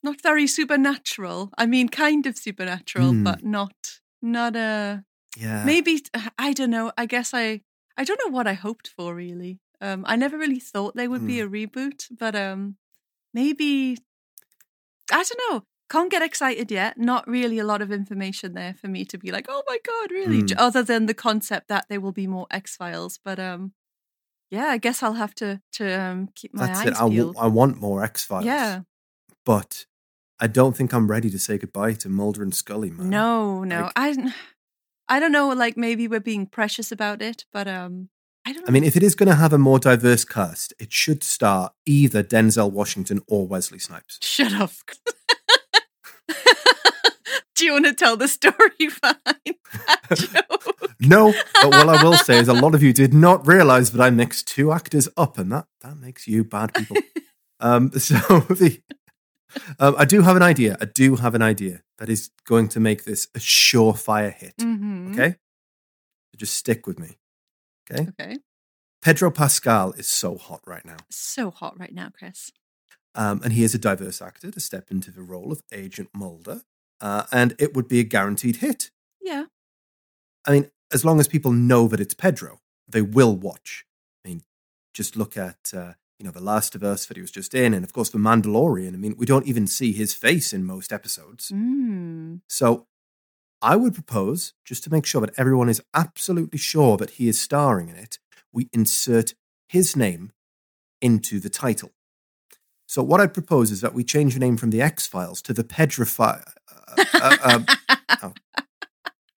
Not 0.02 0.21
very 0.23 0.47
supernatural. 0.47 1.50
I 1.59 1.66
mean, 1.66 1.88
kind 1.88 2.26
of 2.26 2.37
supernatural, 2.38 3.11
Hmm. 3.12 3.25
but 3.25 3.45
not 3.45 4.00
not 4.23 4.57
a 4.57 5.04
Yeah, 5.37 5.64
maybe. 5.64 6.02
I 6.38 6.52
don't 6.52 6.71
know. 6.71 6.92
I 6.99 7.07
guess 7.07 7.33
I 7.35 7.62
I 7.97 8.04
don't 8.04 8.21
know 8.25 8.33
what 8.37 8.47
I 8.47 8.54
hoped 8.54 8.88
for 8.88 9.14
really. 9.14 9.59
Um, 9.80 10.04
I 10.07 10.16
never 10.16 10.37
really 10.38 10.61
thought 10.61 10.95
there 10.97 11.09
would 11.11 11.21
Hmm. 11.23 11.26
be 11.26 11.40
a 11.40 11.49
reboot, 11.49 12.07
but 12.19 12.35
um, 12.35 12.76
maybe 13.35 13.97
I 15.12 15.23
don't 15.25 15.40
know. 15.50 15.64
Can't 15.88 16.11
get 16.11 16.23
excited 16.23 16.71
yet. 16.71 16.99
Not 16.99 17.26
really 17.26 17.59
a 17.59 17.64
lot 17.64 17.83
of 17.83 17.90
information 17.90 18.54
there 18.54 18.75
for 18.75 18.87
me 18.88 19.04
to 19.07 19.19
be 19.19 19.33
like, 19.33 19.47
oh 19.49 19.62
my 19.66 19.78
god, 19.85 20.11
really? 20.12 20.40
Hmm. 20.40 20.47
J- 20.47 20.54
Other 20.57 20.83
than 20.85 21.07
the 21.07 21.14
concept 21.14 21.66
that 21.69 21.87
there 21.88 22.00
will 22.00 22.12
be 22.12 22.26
more 22.28 22.47
X 22.50 22.76
Files, 22.76 23.19
but 23.25 23.38
um, 23.40 23.73
yeah, 24.50 24.66
I 24.66 24.78
guess 24.78 25.02
I'll 25.02 25.14
have 25.19 25.35
to 25.37 25.61
to 25.73 25.85
um 26.00 26.28
keep 26.35 26.54
my 26.54 26.66
that's 26.66 26.80
eyes 26.80 26.87
it. 26.88 26.95
I, 26.95 27.00
w- 27.00 27.16
peeled. 27.23 27.37
I 27.38 27.49
want 27.49 27.80
more 27.80 28.04
X 28.04 28.25
Files. 28.25 28.45
yeah. 28.45 28.83
but 29.45 29.87
I 30.41 30.47
don't 30.47 30.77
think 30.77 30.93
I'm 30.95 31.09
ready 31.11 31.29
to 31.31 31.39
say 31.39 31.59
goodbye 31.59 31.93
to 31.95 32.09
Mulder 32.09 32.43
and 32.43 32.55
Scully, 32.55 32.91
man. 32.91 33.11
No, 33.11 33.63
no. 33.65 33.83
Like- 33.83 33.93
I 33.97 34.33
I 35.09 35.21
don't 35.21 35.33
know, 35.33 35.49
like 35.49 35.77
maybe 35.77 36.09
we're 36.09 36.21
being 36.21 36.47
precious 36.47 36.91
about 36.93 37.21
it, 37.23 37.45
but 37.53 37.69
um 37.69 38.09
I 38.47 38.53
don't 38.53 38.63
know. 38.63 38.69
I 38.69 38.71
mean, 38.71 38.85
if 38.85 38.97
it 38.97 39.03
is 39.03 39.15
going 39.15 39.29
to 39.29 39.35
have 39.35 39.53
a 39.53 39.59
more 39.59 39.79
diverse 39.79 40.25
cast, 40.25 40.73
it 40.81 40.93
should 40.95 41.23
star 41.23 41.73
either 41.85 42.23
Denzel 42.23 42.71
Washington 42.73 43.21
or 43.29 43.47
Wesley 43.47 43.79
Snipes. 43.79 44.19
shut 44.23 44.55
up. 44.55 44.71
Do 47.57 47.67
you 47.67 47.73
want 47.75 47.85
to 47.85 47.93
tell 47.93 48.17
the 48.17 48.29
story 48.29 48.55
behind? 49.03 50.37
No, 51.03 51.33
but 51.63 51.71
what 51.71 51.89
I 51.89 52.03
will 52.05 52.13
say 52.19 52.39
is 52.39 52.47
a 52.49 52.53
lot 52.53 52.75
of 52.75 52.83
you 52.83 52.93
did 52.93 53.15
not 53.15 53.47
realize 53.47 53.93
that 53.93 54.03
I 54.03 54.11
mixed 54.11 54.47
two 54.47 54.71
actors 54.71 55.09
up, 55.17 55.39
and 55.39 55.51
that 55.51 55.67
that 55.81 55.97
makes 55.97 56.29
you 56.29 56.45
bad 56.45 56.75
people. 56.75 56.99
um, 57.59 57.91
so 57.93 58.17
the 58.41 58.83
um, 59.78 59.95
I 59.99 60.04
do 60.04 60.23
have 60.23 60.37
an 60.37 60.42
idea. 60.42 60.76
I 60.80 60.85
do 60.85 61.16
have 61.16 61.35
an 61.35 61.42
idea 61.42 61.83
that 61.99 62.09
is 62.09 62.30
going 62.45 62.69
to 62.69 62.80
make 62.80 63.04
this 63.04 63.28
a 63.35 63.38
surefire 63.38 64.33
hit. 64.33 64.57
Mhm. 64.59 65.12
Okay, 65.12 65.30
so 65.33 66.37
just 66.38 66.54
stick 66.54 66.87
with 66.87 66.99
me. 66.99 67.19
Okay, 67.90 68.09
Okay. 68.11 68.37
Pedro 69.02 69.30
Pascal 69.30 69.92
is 69.92 70.07
so 70.07 70.37
hot 70.37 70.61
right 70.66 70.85
now, 70.85 70.99
So 71.11 71.50
hot 71.50 71.78
right 71.78 71.92
now, 71.95 72.11
Chris. 72.11 72.52
um, 73.14 73.40
and 73.42 73.52
he 73.54 73.62
is 73.64 73.75
a 73.75 73.78
diverse 73.78 74.21
actor 74.23 74.50
to 74.50 74.61
step 74.61 74.90
into 74.90 75.11
the 75.11 75.23
role 75.23 75.50
of 75.52 75.62
Agent 75.73 76.11
Mulder, 76.14 76.62
uh, 77.00 77.25
and 77.33 77.54
it 77.59 77.75
would 77.75 77.88
be 77.88 77.99
a 77.99 78.04
guaranteed 78.04 78.57
hit. 78.57 78.90
Yeah. 79.21 79.47
I 80.47 80.52
mean, 80.52 80.71
as 80.92 81.04
long 81.04 81.19
as 81.21 81.28
people 81.28 81.52
know 81.52 81.88
that 81.88 82.00
it's 82.00 82.14
Pedro, 82.14 82.61
they 82.88 83.02
will 83.02 83.37
watch. 83.37 83.85
I 84.25 84.28
mean, 84.28 84.42
just 84.95 85.16
look 85.16 85.37
at 85.37 85.73
uh, 85.75 85.95
you 86.21 86.27
know 86.27 86.31
the 86.31 86.41
Last 86.41 86.75
of 86.75 86.85
Us 86.85 87.07
that 87.07 87.17
he 87.17 87.23
was 87.23 87.31
just 87.31 87.55
in, 87.55 87.73
and 87.73 87.83
of 87.83 87.95
course 87.95 88.11
the 88.11 88.19
Mandalorian. 88.19 88.93
I 88.93 88.99
mean, 88.99 89.15
we 89.17 89.25
don't 89.25 89.47
even 89.47 89.67
see 89.67 89.93
his 89.93 90.12
face 90.12 90.53
in 90.53 90.65
most 90.65 90.93
episodes. 90.93 91.50
Mm. 91.50 92.43
So, 92.47 92.87
I 93.62 93.75
would 93.77 93.95
propose 93.95 94.53
just 94.62 94.85
to 94.85 94.93
make 94.93 95.07
sure 95.07 95.23
that 95.23 95.33
everyone 95.39 95.71
is 95.71 95.83
absolutely 95.95 96.59
sure 96.59 96.99
that 96.99 97.12
he 97.12 97.27
is 97.27 97.41
starring 97.41 97.89
in 97.89 97.97
it, 97.97 98.19
we 98.53 98.69
insert 98.71 99.33
his 99.67 99.97
name 99.97 100.33
into 101.00 101.41
the 101.41 101.49
title. 101.49 101.93
So, 102.87 103.03
what 103.03 103.21
I'd 103.23 103.33
propose 103.33 103.71
is 103.71 103.81
that 103.81 103.95
we 103.95 104.05
change 104.05 104.35
the 104.35 104.41
name 104.41 104.59
from 104.59 104.71
the 104.71 104.83
X 104.83 105.07
Files 105.07 105.41
to 105.43 105.55
the 105.55 105.65
Pedro 105.65 106.05
Fi- 106.05 106.43
uh, 106.99 107.05
uh, 107.15 107.37
um, 107.43 107.67
oh. 108.23 108.33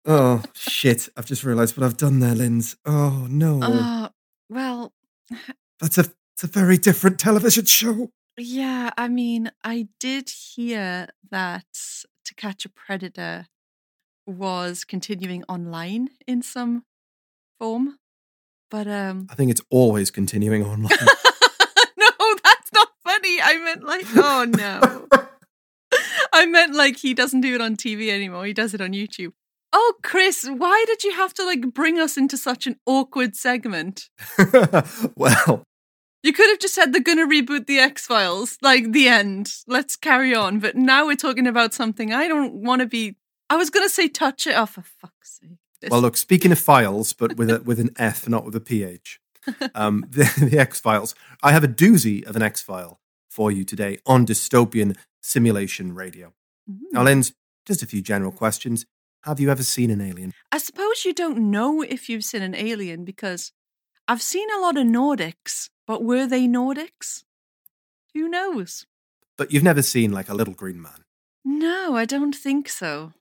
oh 0.05 0.43
shit! 0.53 1.09
I've 1.17 1.27
just 1.27 1.45
realised 1.45 1.77
what 1.77 1.87
I've 1.87 1.97
done 1.97 2.19
there, 2.19 2.35
Linz. 2.35 2.75
Oh 2.85 3.29
no, 3.31 3.61
Uh, 3.63 4.09
well, 4.51 4.93
that's 5.81 5.99
a 5.99 6.13
it's 6.35 6.45
a 6.45 6.47
very 6.47 6.79
different 6.79 7.19
television 7.19 7.65
show. 7.65 8.11
yeah, 8.39 8.91
I 8.97 9.09
mean, 9.09 9.51
I 9.65 9.89
did 10.01 10.31
hear 10.31 11.09
that 11.31 11.67
To 12.25 12.35
Catch 12.35 12.65
a 12.65 12.69
Predator 12.69 13.47
was 14.27 14.85
continuing 14.85 15.43
online 15.49 16.09
in 16.27 16.43
some 16.43 16.85
form. 17.59 17.99
But 18.71 18.87
um 18.89 19.27
I 19.31 19.35
think 19.35 19.51
it's 19.51 19.61
always 19.71 20.11
continuing 20.11 20.65
online. 20.65 20.89
no, 21.99 22.37
that's 22.43 22.73
not 22.73 22.89
funny. 23.05 23.41
I 23.43 23.59
meant 23.63 23.85
like, 23.85 24.07
oh 24.17 24.47
no. 24.49 25.09
I 26.33 26.47
meant 26.47 26.75
like 26.75 26.97
he 26.97 27.13
doesn't 27.13 27.43
do 27.43 27.55
it 27.55 27.61
on 27.61 27.77
TV 27.77 28.09
anymore. 28.09 28.47
He 28.47 28.55
does 28.55 28.73
it 28.73 28.81
on 28.81 28.93
YouTube. 28.93 29.33
Oh, 29.75 29.95
Chris, 30.03 30.47
why 30.49 30.85
did 30.87 31.03
you 31.05 31.13
have 31.15 31.33
to 31.35 31.45
like 31.45 31.73
bring 31.73 31.99
us 31.99 32.17
into 32.17 32.37
such 32.37 32.67
an 32.67 32.77
awkward 32.87 33.37
segment? 33.37 34.09
well, 35.17 35.65
You 36.23 36.33
could 36.33 36.49
have 36.51 36.59
just 36.61 36.75
said 36.75 36.93
they're 36.93 37.03
gonna 37.03 37.27
reboot 37.27 37.67
the 37.67 37.79
X 37.79 38.07
Files, 38.07 38.57
like 38.63 38.93
the 38.93 39.09
end. 39.09 39.53
Let's 39.67 39.97
carry 39.97 40.35
on. 40.35 40.61
But 40.61 40.77
now 40.77 41.07
we're 41.07 41.17
talking 41.17 41.47
about 41.47 41.75
something 41.75 42.13
I 42.13 42.29
don't 42.29 42.55
want 42.55 42.81
to 42.81 42.87
be. 42.87 43.17
I 43.51 43.57
was 43.57 43.71
gonna 43.71 43.89
say 43.89 44.09
touch 44.09 44.47
it. 44.47 44.55
Oh, 44.57 44.67
for 44.67 44.83
fuck's 44.83 45.41
sake! 45.41 45.59
This- 45.81 45.91
Well, 45.91 46.01
look, 46.01 46.17
speaking 46.17 46.53
of 46.53 46.59
files, 46.59 47.13
but 47.13 47.37
with 47.37 47.51
a, 47.51 47.61
with 47.61 47.81
an 47.81 47.91
F, 47.99 48.29
not 48.29 48.45
with 48.45 48.55
a 48.55 48.61
PH, 48.61 49.21
um, 49.75 50.05
the, 50.11 50.49
the 50.51 50.59
X 50.59 50.79
Files. 50.81 51.15
I 51.43 51.53
have 51.53 51.65
a 51.65 51.69
doozy 51.69 52.25
of 52.27 52.37
an 52.37 52.43
X 52.43 52.63
File 52.63 53.01
for 53.29 53.51
you 53.51 53.65
today 53.65 53.99
on 54.07 54.25
Dystopian 54.27 54.97
Simulation 55.23 55.95
Radio. 55.95 56.33
Mhm. 56.71 56.79
Now, 56.93 57.03
Linz, 57.03 57.33
just 57.67 57.83
a 57.83 57.87
few 57.87 58.01
general 58.03 58.31
questions. 58.33 58.87
Have 59.25 59.41
you 59.41 59.51
ever 59.51 59.63
seen 59.63 59.91
an 59.91 60.01
alien? 60.01 60.35
I 60.53 60.59
suppose 60.59 61.05
you 61.05 61.13
don't 61.15 61.51
know 61.51 61.83
if 61.83 62.09
you've 62.09 62.25
seen 62.25 62.43
an 62.43 62.55
alien 62.55 63.05
because 63.05 63.53
I've 64.09 64.23
seen 64.23 64.49
a 64.51 64.61
lot 64.61 64.77
of 64.77 64.85
Nordics, 64.85 65.69
but 65.87 66.03
were 66.03 66.27
they 66.27 66.47
Nordics? 66.47 67.25
Who 68.15 68.29
knows? 68.29 68.87
But 69.37 69.53
you've 69.53 69.63
never 69.63 69.83
seen 69.83 70.13
like 70.13 70.29
a 70.29 70.35
little 70.35 70.55
green 70.55 70.81
man. 70.81 71.05
No, 71.45 71.97
I 71.97 72.05
don't 72.05 72.35
think 72.35 72.69
so. 72.69 73.13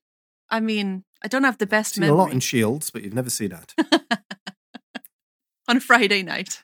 I 0.49 0.59
mean, 0.59 1.03
I 1.23 1.27
don't 1.27 1.43
have 1.43 1.57
the 1.57 1.65
best 1.65 1.95
Seen 1.95 2.01
memory 2.01 2.13
a 2.13 2.17
lot 2.17 2.31
in 2.33 2.39
Shields, 2.39 2.91
but 2.91 3.03
you've 3.03 3.13
never 3.13 3.29
seen 3.29 3.49
that. 3.49 3.73
on 5.67 5.77
a 5.77 5.79
Friday 5.79 6.21
night. 6.21 6.63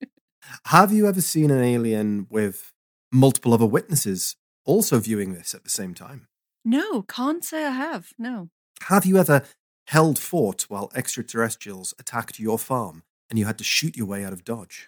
have 0.66 0.92
you 0.92 1.06
ever 1.06 1.20
seen 1.20 1.50
an 1.50 1.62
alien 1.62 2.26
with 2.30 2.72
multiple 3.12 3.52
other 3.52 3.66
witnesses 3.66 4.36
also 4.64 4.98
viewing 4.98 5.34
this 5.34 5.54
at 5.54 5.64
the 5.64 5.70
same 5.70 5.94
time? 5.94 6.26
no, 6.64 7.02
can't 7.02 7.44
say 7.44 7.64
I 7.64 7.70
have. 7.70 8.12
No. 8.18 8.50
Have 8.82 9.06
you 9.06 9.16
ever 9.16 9.42
held 9.86 10.18
fort 10.18 10.66
while 10.68 10.90
extraterrestrials 10.94 11.94
attacked 11.98 12.38
your 12.38 12.58
farm 12.58 13.02
and 13.30 13.38
you 13.38 13.44
had 13.44 13.58
to 13.58 13.64
shoot 13.64 13.96
your 13.96 14.06
way 14.06 14.24
out 14.24 14.32
of 14.32 14.44
Dodge? 14.44 14.86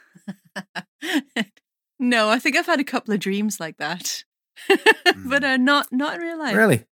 no, 1.99 2.28
I 2.28 2.38
think 2.38 2.56
I've 2.56 2.66
had 2.66 2.80
a 2.80 2.85
couple 2.85 3.14
of 3.14 3.20
dreams 3.20 3.61
like 3.61 3.76
that. 3.78 4.25
but 5.25 5.42
uh, 5.44 5.56
not 5.56 5.92
not 5.92 6.16
in 6.16 6.20
real 6.20 6.38
life. 6.38 6.56
Really? 6.56 6.85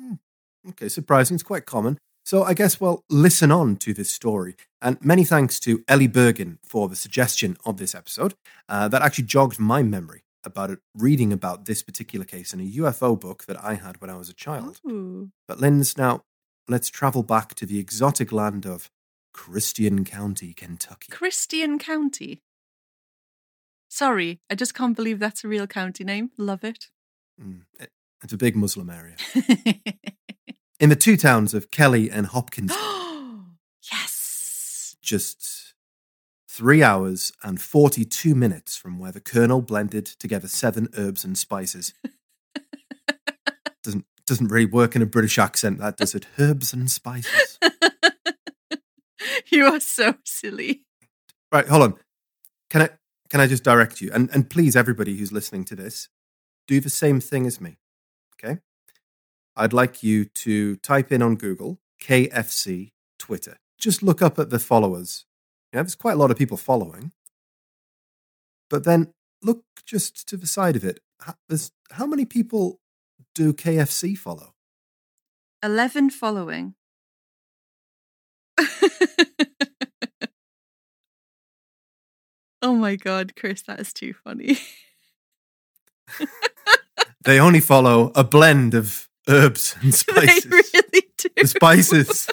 Hmm. 0.00 0.14
Okay, 0.70 0.88
surprising. 0.88 1.34
It's 1.34 1.42
quite 1.42 1.66
common. 1.66 1.98
So 2.24 2.42
I 2.42 2.52
guess, 2.52 2.78
well, 2.78 3.04
listen 3.08 3.50
on 3.50 3.76
to 3.76 3.94
this 3.94 4.10
story. 4.10 4.54
And 4.82 5.02
many 5.02 5.24
thanks 5.24 5.58
to 5.60 5.82
Ellie 5.88 6.08
Bergen 6.08 6.58
for 6.62 6.86
the 6.86 6.94
suggestion 6.94 7.56
of 7.64 7.78
this 7.78 7.94
episode. 7.94 8.34
Uh, 8.68 8.86
that 8.88 9.00
actually 9.00 9.24
jogged 9.24 9.58
my 9.58 9.82
memory 9.82 10.24
about 10.44 10.70
it, 10.70 10.80
reading 10.94 11.32
about 11.32 11.64
this 11.64 11.82
particular 11.82 12.26
case 12.26 12.52
in 12.52 12.60
a 12.60 12.64
UFO 12.64 13.18
book 13.18 13.46
that 13.46 13.62
I 13.64 13.74
had 13.74 14.00
when 14.02 14.10
I 14.10 14.16
was 14.16 14.28
a 14.28 14.34
child. 14.34 14.78
Ooh. 14.86 15.30
But 15.46 15.58
Linz 15.58 15.96
now, 15.96 16.24
let's 16.68 16.90
travel 16.90 17.22
back 17.22 17.54
to 17.54 17.66
the 17.66 17.78
exotic 17.78 18.30
land 18.30 18.66
of 18.66 18.90
Christian 19.38 20.04
County, 20.04 20.52
Kentucky. 20.52 21.12
Christian 21.12 21.78
County. 21.78 22.42
Sorry, 23.88 24.40
I 24.50 24.56
just 24.56 24.74
can't 24.74 24.96
believe 24.96 25.20
that's 25.20 25.44
a 25.44 25.48
real 25.48 25.68
county 25.68 26.02
name. 26.02 26.30
Love 26.36 26.64
it. 26.64 26.86
Mm, 27.40 27.62
it- 27.78 27.92
It's 28.24 28.32
a 28.32 28.36
big 28.36 28.56
Muslim 28.56 28.90
area. 28.90 29.14
In 30.80 30.88
the 30.90 30.96
two 30.96 31.16
towns 31.16 31.54
of 31.54 31.70
Kelly 31.70 32.10
and 32.10 32.26
Hopkins, 32.26 32.72
yes. 33.92 34.96
just 35.00 35.74
three 36.48 36.82
hours 36.82 37.32
and 37.44 37.60
42 37.60 38.34
minutes 38.34 38.76
from 38.76 38.98
where 38.98 39.12
the 39.12 39.20
colonel 39.20 39.62
blended 39.62 40.04
together 40.06 40.48
seven 40.48 40.88
herbs 40.96 41.24
and 41.24 41.38
spices. 41.38 41.94
doesn't, 43.84 44.04
doesn't 44.26 44.48
really 44.48 44.66
work 44.66 44.96
in 44.96 45.02
a 45.02 45.06
British 45.06 45.38
accent, 45.38 45.78
that 45.78 45.96
does 45.96 46.14
it? 46.16 46.26
Herbs 46.40 46.72
and 46.72 46.90
spices. 46.90 47.58
you 49.50 49.66
are 49.66 49.80
so 49.80 50.14
silly. 50.24 50.84
Right, 51.52 51.66
hold 51.66 51.82
on. 51.82 51.94
Can 52.70 52.82
I 52.82 52.90
can 53.30 53.40
I 53.40 53.46
just 53.46 53.64
direct 53.64 54.00
you? 54.00 54.10
And 54.12 54.30
and 54.32 54.48
please, 54.48 54.76
everybody 54.76 55.16
who's 55.16 55.32
listening 55.32 55.64
to 55.66 55.76
this, 55.76 56.08
do 56.66 56.80
the 56.80 56.90
same 56.90 57.20
thing 57.20 57.46
as 57.46 57.60
me. 57.60 57.78
Okay? 58.34 58.60
I'd 59.56 59.72
like 59.72 60.02
you 60.02 60.24
to 60.24 60.76
type 60.76 61.10
in 61.10 61.22
on 61.22 61.34
Google 61.34 61.78
KFC 62.00 62.92
Twitter. 63.18 63.56
Just 63.78 64.02
look 64.02 64.22
up 64.22 64.38
at 64.38 64.50
the 64.50 64.58
followers. 64.58 65.24
Yeah, 65.72 65.82
there's 65.82 65.94
quite 65.94 66.12
a 66.12 66.18
lot 66.18 66.30
of 66.30 66.38
people 66.38 66.56
following. 66.56 67.12
But 68.70 68.84
then 68.84 69.12
look 69.42 69.64
just 69.84 70.28
to 70.28 70.36
the 70.36 70.46
side 70.46 70.76
of 70.76 70.84
it. 70.84 71.00
How, 71.20 71.34
there's, 71.48 71.72
how 71.92 72.06
many 72.06 72.24
people 72.24 72.80
do 73.34 73.52
KFC 73.52 74.16
follow? 74.16 74.54
11 75.62 76.10
following. 76.10 76.74
oh 82.62 82.74
my 82.74 82.96
god, 82.96 83.36
Chris, 83.36 83.62
that 83.62 83.80
is 83.80 83.92
too 83.92 84.14
funny. 84.24 84.58
They 87.28 87.38
only 87.38 87.60
follow 87.60 88.10
a 88.14 88.24
blend 88.24 88.72
of 88.72 89.06
herbs 89.28 89.76
and 89.82 89.94
spices. 89.94 90.44
they 90.44 90.48
really 90.48 91.08
do. 91.18 91.28
the 91.36 91.46
spices. 91.46 92.30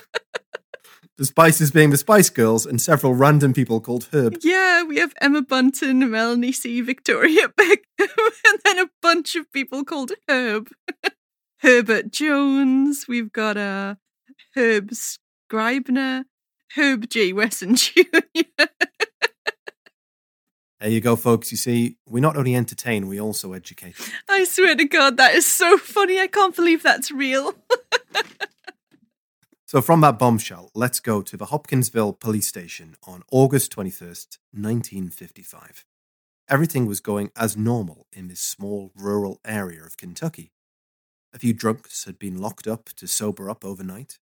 the 1.17 1.25
spices 1.25 1.72
being 1.72 1.89
the 1.89 1.98
Spice 1.98 2.29
Girls 2.29 2.65
and 2.65 2.79
several 2.82 3.13
random 3.13 3.51
people 3.51 3.82
called 3.82 4.08
Herb. 4.13 4.38
Yeah, 4.41 4.84
we 4.84 5.00
have 5.00 5.13
Emma 5.20 5.41
Bunton, 5.41 6.10
Melanie 6.10 6.53
C, 6.53 6.79
Victoria 6.79 7.50
Beckham, 7.50 8.08
and 8.48 8.60
then 8.63 8.79
a 8.79 8.89
bunch 9.01 9.36
of 9.36 9.51
people 9.51 9.84
called 9.84 10.13
Herb. 10.29 10.70
Herbert 11.60 12.12
Jones. 12.12 13.05
We've 13.05 13.34
got 13.34 13.58
uh, 13.58 13.96
Herb 14.55 14.94
Scribner, 15.47 16.25
Herb 16.75 17.07
G. 17.09 17.31
Wesson 17.31 17.75
Jr. 17.75 18.01
There 20.79 20.89
you 20.89 21.01
go, 21.01 21.15
folks. 21.15 21.51
You 21.51 21.57
see, 21.57 21.97
we 22.07 22.19
not 22.19 22.35
only 22.35 22.55
entertain, 22.55 23.07
we 23.07 23.19
also 23.21 23.53
educate. 23.53 23.95
I 24.27 24.43
swear 24.43 24.75
to 24.75 24.85
God, 24.85 25.17
that 25.17 25.35
is 25.35 25.45
so 25.45 25.77
funny. 25.77 26.19
I 26.19 26.27
can't 26.27 26.55
believe 26.55 26.83
that's 26.83 27.11
real. 27.11 27.53
So, 29.67 29.81
from 29.81 29.99
that 30.01 30.19
bombshell, 30.19 30.69
let's 30.75 30.99
go 30.99 31.23
to 31.23 31.35
the 31.35 31.47
Hopkinsville 31.47 32.13
police 32.13 32.47
station 32.47 32.95
on 33.05 33.23
August 33.31 33.75
21st, 33.75 34.37
1955. 34.53 35.85
Everything 36.47 36.85
was 36.85 36.99
going 36.99 37.31
as 37.35 37.57
normal 37.57 38.05
in 38.13 38.27
this 38.27 38.39
small 38.39 38.91
rural 38.95 39.41
area 39.43 39.83
of 39.83 39.97
Kentucky. 39.97 40.53
A 41.33 41.39
few 41.39 41.51
drunks 41.51 42.05
had 42.05 42.19
been 42.19 42.39
locked 42.39 42.67
up 42.67 42.89
to 42.95 43.07
sober 43.07 43.49
up 43.49 43.65
overnight. 43.65 44.19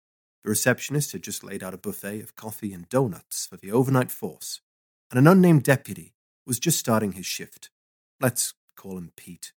The 0.49 0.53
receptionist 0.53 1.13
had 1.13 1.21
just 1.21 1.45
laid 1.45 1.63
out 1.63 1.75
a 1.75 1.77
buffet 1.77 2.23
of 2.23 2.35
coffee 2.35 2.73
and 2.73 2.89
donuts 2.89 3.45
for 3.45 3.59
the 3.59 3.71
overnight 3.71 4.11
force, 4.11 4.63
and 5.11 5.19
an 5.19 5.27
unnamed 5.27 5.63
deputy 5.63 6.15
was 6.47 6.59
just 6.59 6.79
starting 6.79 7.13
his 7.13 7.27
shift. 7.27 7.69
Let's 8.19 8.55
call 8.75 8.97
him 8.97 9.13
Pete. 9.15 9.53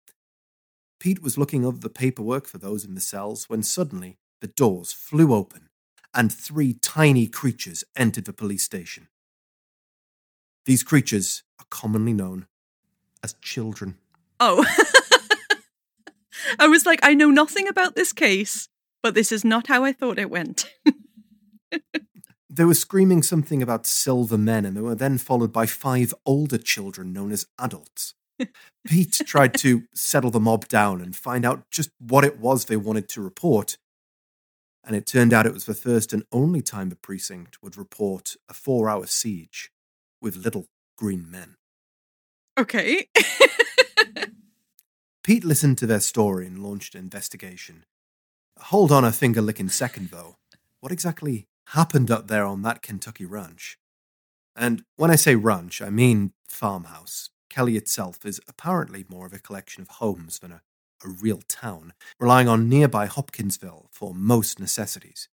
Pete 0.99 1.21
was 1.21 1.37
looking 1.37 1.63
over 1.63 1.77
the 1.77 1.91
paperwork 1.91 2.47
for 2.47 2.57
those 2.57 2.85
in 2.85 2.95
the 2.95 3.01
cells 3.01 3.47
when 3.47 3.61
suddenly 3.61 4.17
the 4.41 4.47
doors 4.47 4.91
flew 4.91 5.31
open 5.31 5.69
and 6.11 6.33
three 6.33 6.73
tiny 6.73 7.27
creatures 7.27 7.83
entered 7.95 8.25
the 8.25 8.33
police 8.33 8.63
station. 8.63 9.09
These 10.65 10.81
creatures 10.81 11.43
are 11.59 11.67
commonly 11.69 12.13
known 12.13 12.47
as 13.23 13.33
children. 13.43 13.99
Oh. 14.39 14.65
I 16.57 16.67
was 16.67 16.87
like, 16.87 17.01
I 17.03 17.13
know 17.13 17.29
nothing 17.29 17.67
about 17.67 17.95
this 17.95 18.11
case, 18.11 18.69
but 19.01 19.13
this 19.13 19.31
is 19.31 19.43
not 19.43 19.67
how 19.67 19.83
I 19.83 19.93
thought 19.93 20.19
it 20.19 20.29
went. 20.29 20.65
They 22.51 22.65
were 22.65 22.73
screaming 22.73 23.21
something 23.21 23.61
about 23.61 23.85
silver 23.85 24.37
men, 24.37 24.65
and 24.65 24.75
they 24.75 24.81
were 24.81 24.95
then 24.95 25.19
followed 25.19 25.53
by 25.53 25.67
five 25.67 26.13
older 26.25 26.57
children 26.57 27.13
known 27.13 27.31
as 27.31 27.45
adults. 27.59 28.15
Pete 28.85 29.21
tried 29.25 29.53
to 29.59 29.83
settle 29.93 30.31
the 30.31 30.39
mob 30.39 30.67
down 30.67 30.99
and 30.99 31.15
find 31.15 31.45
out 31.45 31.69
just 31.69 31.91
what 31.99 32.25
it 32.25 32.39
was 32.39 32.65
they 32.65 32.75
wanted 32.75 33.07
to 33.09 33.21
report. 33.21 33.77
And 34.83 34.95
it 34.95 35.05
turned 35.05 35.31
out 35.31 35.45
it 35.45 35.53
was 35.53 35.67
the 35.67 35.75
first 35.75 36.11
and 36.11 36.23
only 36.31 36.61
time 36.61 36.89
the 36.89 36.95
precinct 36.95 37.61
would 37.61 37.77
report 37.77 38.35
a 38.49 38.53
four 38.53 38.89
hour 38.89 39.05
siege 39.05 39.71
with 40.21 40.35
little 40.35 40.65
green 40.97 41.29
men. 41.29 41.55
okay. 42.57 43.07
Pete 45.23 45.45
listened 45.45 45.77
to 45.77 45.85
their 45.85 45.99
story 45.99 46.47
and 46.47 46.59
launched 46.59 46.95
an 46.95 47.01
investigation. 47.01 47.85
Hold 48.63 48.91
on 48.91 49.03
a 49.03 49.11
finger 49.11 49.41
licking 49.41 49.69
second, 49.69 50.09
though. 50.09 50.35
What 50.79 50.91
exactly 50.91 51.47
happened 51.67 52.11
up 52.11 52.27
there 52.27 52.45
on 52.45 52.61
that 52.63 52.81
Kentucky 52.81 53.25
ranch? 53.25 53.77
And 54.55 54.83
when 54.95 55.09
I 55.09 55.15
say 55.15 55.35
ranch, 55.35 55.81
I 55.81 55.89
mean 55.89 56.33
farmhouse. 56.47 57.29
Kelly 57.49 57.77
itself 57.77 58.25
is 58.25 58.39
apparently 58.47 59.05
more 59.09 59.25
of 59.25 59.33
a 59.33 59.39
collection 59.39 59.81
of 59.81 59.87
homes 59.87 60.39
than 60.39 60.51
a, 60.51 60.61
a 61.03 61.09
real 61.09 61.41
town, 61.47 61.93
relying 62.19 62.47
on 62.47 62.69
nearby 62.69 63.05
Hopkinsville 63.05 63.87
for 63.91 64.13
most 64.13 64.59
necessities. 64.59 65.29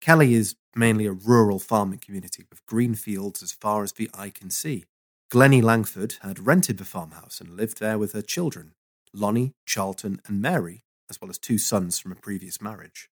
Kelly 0.00 0.34
is 0.34 0.56
mainly 0.74 1.06
a 1.06 1.12
rural 1.12 1.58
farming 1.58 1.98
community 1.98 2.44
with 2.48 2.64
green 2.66 2.94
fields 2.94 3.42
as 3.42 3.52
far 3.52 3.82
as 3.82 3.92
the 3.92 4.08
eye 4.14 4.30
can 4.30 4.50
see. 4.50 4.84
Glennie 5.30 5.62
Langford 5.62 6.16
had 6.22 6.46
rented 6.46 6.78
the 6.78 6.84
farmhouse 6.84 7.40
and 7.40 7.56
lived 7.56 7.80
there 7.80 7.98
with 7.98 8.12
her 8.12 8.22
children, 8.22 8.72
Lonnie, 9.12 9.52
Charlton, 9.66 10.20
and 10.26 10.40
Mary, 10.40 10.84
as 11.10 11.20
well 11.20 11.30
as 11.30 11.38
two 11.38 11.58
sons 11.58 11.98
from 11.98 12.12
a 12.12 12.16
previous 12.16 12.60
marriage. 12.60 13.08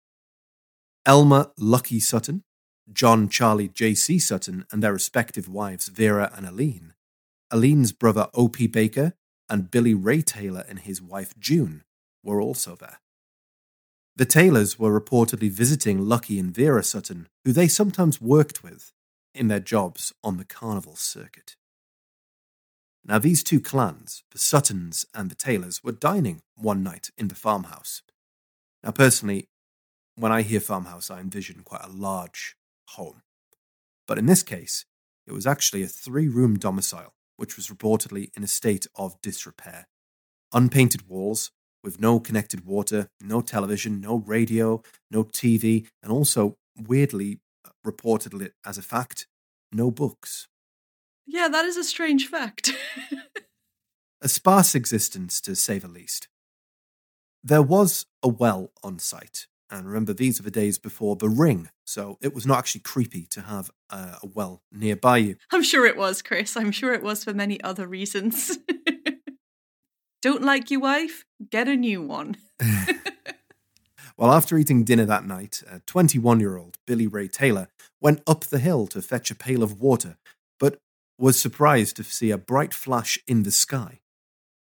Elmer 1.05 1.51
Lucky 1.57 1.99
Sutton, 1.99 2.43
John 2.91 3.29
Charlie 3.29 3.67
J.C. 3.67 4.19
Sutton, 4.19 4.65
and 4.71 4.81
their 4.81 4.93
respective 4.93 5.47
wives 5.47 5.87
Vera 5.87 6.31
and 6.35 6.45
Aline, 6.45 6.93
Aline's 7.51 7.91
brother 7.91 8.29
O.P. 8.33 8.67
Baker, 8.67 9.13
and 9.49 9.69
Billy 9.69 9.93
Ray 9.93 10.21
Taylor 10.21 10.65
and 10.67 10.79
his 10.79 11.01
wife 11.01 11.37
June 11.37 11.83
were 12.23 12.41
also 12.41 12.75
there. 12.75 12.99
The 14.15 14.25
Taylors 14.25 14.77
were 14.77 14.97
reportedly 14.99 15.49
visiting 15.49 16.07
Lucky 16.07 16.39
and 16.39 16.53
Vera 16.53 16.83
Sutton, 16.83 17.27
who 17.43 17.51
they 17.51 17.67
sometimes 17.67 18.21
worked 18.21 18.63
with 18.63 18.91
in 19.33 19.47
their 19.47 19.59
jobs 19.59 20.13
on 20.23 20.37
the 20.37 20.45
carnival 20.45 20.95
circuit. 20.95 21.55
Now, 23.05 23.19
these 23.19 23.43
two 23.43 23.59
clans, 23.59 24.23
the 24.31 24.39
Suttons 24.39 25.05
and 25.13 25.29
the 25.29 25.35
Taylors, 25.35 25.83
were 25.83 25.91
dining 25.91 26.41
one 26.55 26.83
night 26.83 27.09
in 27.17 27.27
the 27.27 27.35
farmhouse. 27.35 28.01
Now, 28.83 28.91
personally, 28.91 29.49
when 30.15 30.31
I 30.31 30.41
hear 30.41 30.59
farmhouse, 30.59 31.11
I 31.11 31.19
envision 31.19 31.63
quite 31.63 31.83
a 31.83 31.89
large 31.91 32.55
home. 32.89 33.23
But 34.07 34.17
in 34.17 34.25
this 34.25 34.43
case, 34.43 34.85
it 35.27 35.33
was 35.33 35.47
actually 35.47 35.83
a 35.83 35.87
three 35.87 36.27
room 36.27 36.57
domicile, 36.57 37.13
which 37.35 37.57
was 37.57 37.67
reportedly 37.67 38.29
in 38.35 38.43
a 38.43 38.47
state 38.47 38.87
of 38.95 39.21
disrepair. 39.21 39.87
Unpainted 40.53 41.07
walls, 41.09 41.51
with 41.83 41.99
no 41.99 42.19
connected 42.19 42.65
water, 42.65 43.09
no 43.19 43.41
television, 43.41 43.99
no 43.99 44.17
radio, 44.25 44.81
no 45.11 45.23
TV, 45.23 45.87
and 46.01 46.11
also, 46.11 46.57
weirdly, 46.77 47.39
reportedly 47.85 48.51
as 48.65 48.77
a 48.77 48.81
fact, 48.81 49.27
no 49.71 49.91
books. 49.91 50.47
Yeah, 51.25 51.47
that 51.47 51.65
is 51.65 51.77
a 51.77 51.83
strange 51.83 52.27
fact. 52.27 52.71
a 54.21 54.29
sparse 54.29 54.75
existence 54.75 55.41
to 55.41 55.55
say 55.55 55.79
the 55.79 55.87
least. 55.87 56.27
There 57.43 57.61
was 57.61 58.05
a 58.21 58.27
well 58.27 58.71
on 58.83 58.99
site, 58.99 59.47
and 59.69 59.85
remember, 59.85 60.13
these 60.13 60.39
are 60.39 60.43
the 60.43 60.51
days 60.51 60.77
before 60.77 61.15
the 61.15 61.29
ring, 61.29 61.69
so 61.85 62.17
it 62.21 62.33
was 62.33 62.45
not 62.45 62.59
actually 62.59 62.81
creepy 62.81 63.25
to 63.31 63.41
have 63.41 63.69
uh, 63.89 64.17
a 64.23 64.27
well 64.27 64.61
nearby 64.71 65.17
you. 65.17 65.35
I'm 65.51 65.63
sure 65.63 65.85
it 65.85 65.97
was, 65.97 66.21
Chris. 66.21 66.55
I'm 66.55 66.71
sure 66.71 66.93
it 66.93 67.03
was 67.03 67.23
for 67.23 67.33
many 67.33 67.61
other 67.61 67.87
reasons. 67.87 68.57
Don't 70.21 70.43
like 70.43 70.71
your 70.71 70.79
wife? 70.79 71.25
Get 71.49 71.67
a 71.67 71.75
new 71.75 72.01
one. 72.01 72.37
Well, 74.15 74.31
after 74.31 74.57
eating 74.57 74.83
dinner 74.83 75.05
that 75.05 75.25
night, 75.25 75.63
a 75.69 75.79
21 75.79 76.39
year 76.39 76.57
old 76.57 76.77
Billy 76.85 77.07
Ray 77.07 77.27
Taylor 77.27 77.69
went 77.99 78.21
up 78.27 78.41
the 78.41 78.59
hill 78.59 78.85
to 78.87 79.01
fetch 79.01 79.31
a 79.31 79.35
pail 79.35 79.63
of 79.63 79.81
water, 79.81 80.17
but 80.59 80.79
was 81.23 81.39
surprised 81.39 81.95
to 81.95 82.03
see 82.03 82.31
a 82.31 82.37
bright 82.37 82.73
flash 82.73 83.17
in 83.25 83.43
the 83.43 83.51
sky. 83.51 84.01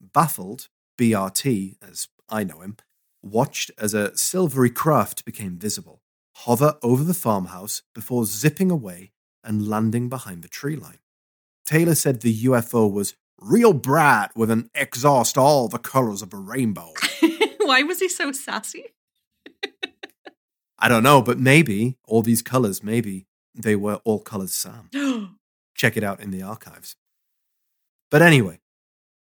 baffled, 0.02 0.68
BRT, 0.98 1.78
as 1.82 2.10
I 2.28 2.44
know 2.44 2.60
him, 2.60 2.76
watched 3.24 3.72
as 3.78 3.94
a 3.94 4.18
silvery 4.18 4.70
craft 4.70 5.24
became 5.24 5.58
visible, 5.58 6.02
hover 6.36 6.76
over 6.84 7.06
the 7.06 7.14
farmhouse 7.14 7.84
before 7.96 8.26
zipping 8.26 8.70
away 8.70 9.14
and 9.42 9.70
landing 9.70 10.10
behind 10.10 10.44
the 10.44 10.50
tree 10.50 10.76
line. 10.76 11.00
Taylor 11.66 11.96
said 11.96 12.20
the 12.20 12.44
UFO 12.44 12.92
was 12.92 13.16
real 13.40 13.72
bright 13.72 14.32
with 14.36 14.52
an 14.52 14.70
exhaust 14.76 15.38
all 15.38 15.70
the 15.70 15.78
colors 15.78 16.22
of 16.22 16.34
a 16.34 16.38
rainbow. 16.38 16.92
Why 17.62 17.84
was 17.84 18.02
he 18.02 18.10
so 18.10 18.34
sassy? 18.34 18.88
I 20.78 20.90
don't 20.90 21.04
know, 21.04 21.22
but 21.22 21.40
maybe 21.40 21.96
all 22.04 22.22
these 22.22 22.42
colors, 22.42 22.84
maybe 22.84 23.28
they 23.56 23.78
were 23.78 24.02
all 24.04 24.20
colors 24.20 24.54
Sam. 24.54 24.90
Check 25.80 25.96
it 25.96 26.04
out 26.04 26.20
in 26.20 26.32
the 26.32 26.42
archives. 26.42 26.98
But 28.12 28.22
anyway, 28.22 28.60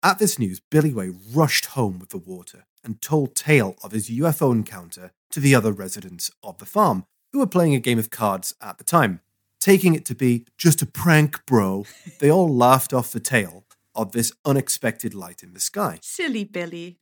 at 0.03 0.19
this 0.19 0.39
news, 0.39 0.59
Billy 0.59 0.95
Way 0.95 1.11
rushed 1.35 1.67
home 1.67 1.99
with 1.99 2.09
the 2.09 2.17
water 2.17 2.65
and 2.83 3.03
told 3.03 3.35
tale 3.35 3.77
of 3.85 3.93
his 3.93 4.09
UFO 4.09 4.53
encounter 4.53 5.13
to 5.33 5.41
the 5.41 5.55
other 5.55 5.71
residents 5.71 6.31
of 6.43 6.57
the 6.57 6.65
farm, 6.65 7.05
who 7.31 7.41
were 7.41 7.47
playing 7.47 7.75
a 7.75 7.79
game 7.79 7.99
of 7.99 8.09
cards 8.09 8.55
at 8.63 8.79
the 8.79 8.85
time. 8.85 9.21
Taking 9.61 9.95
it 9.95 10.07
to 10.07 10.15
be 10.15 10.47
just 10.57 10.81
a 10.81 10.87
prank, 10.87 11.45
bro, 11.45 11.85
they 12.21 12.31
all 12.31 12.49
laughed 12.49 12.95
off 12.95 13.13
the 13.13 13.21
tale 13.21 13.67
of 13.95 14.13
this 14.13 14.33
unexpected 14.47 15.13
light 15.13 15.43
in 15.43 15.53
the 15.53 15.61
sky. 15.61 15.99
Silly 16.01 16.45
Billy. 16.45 16.97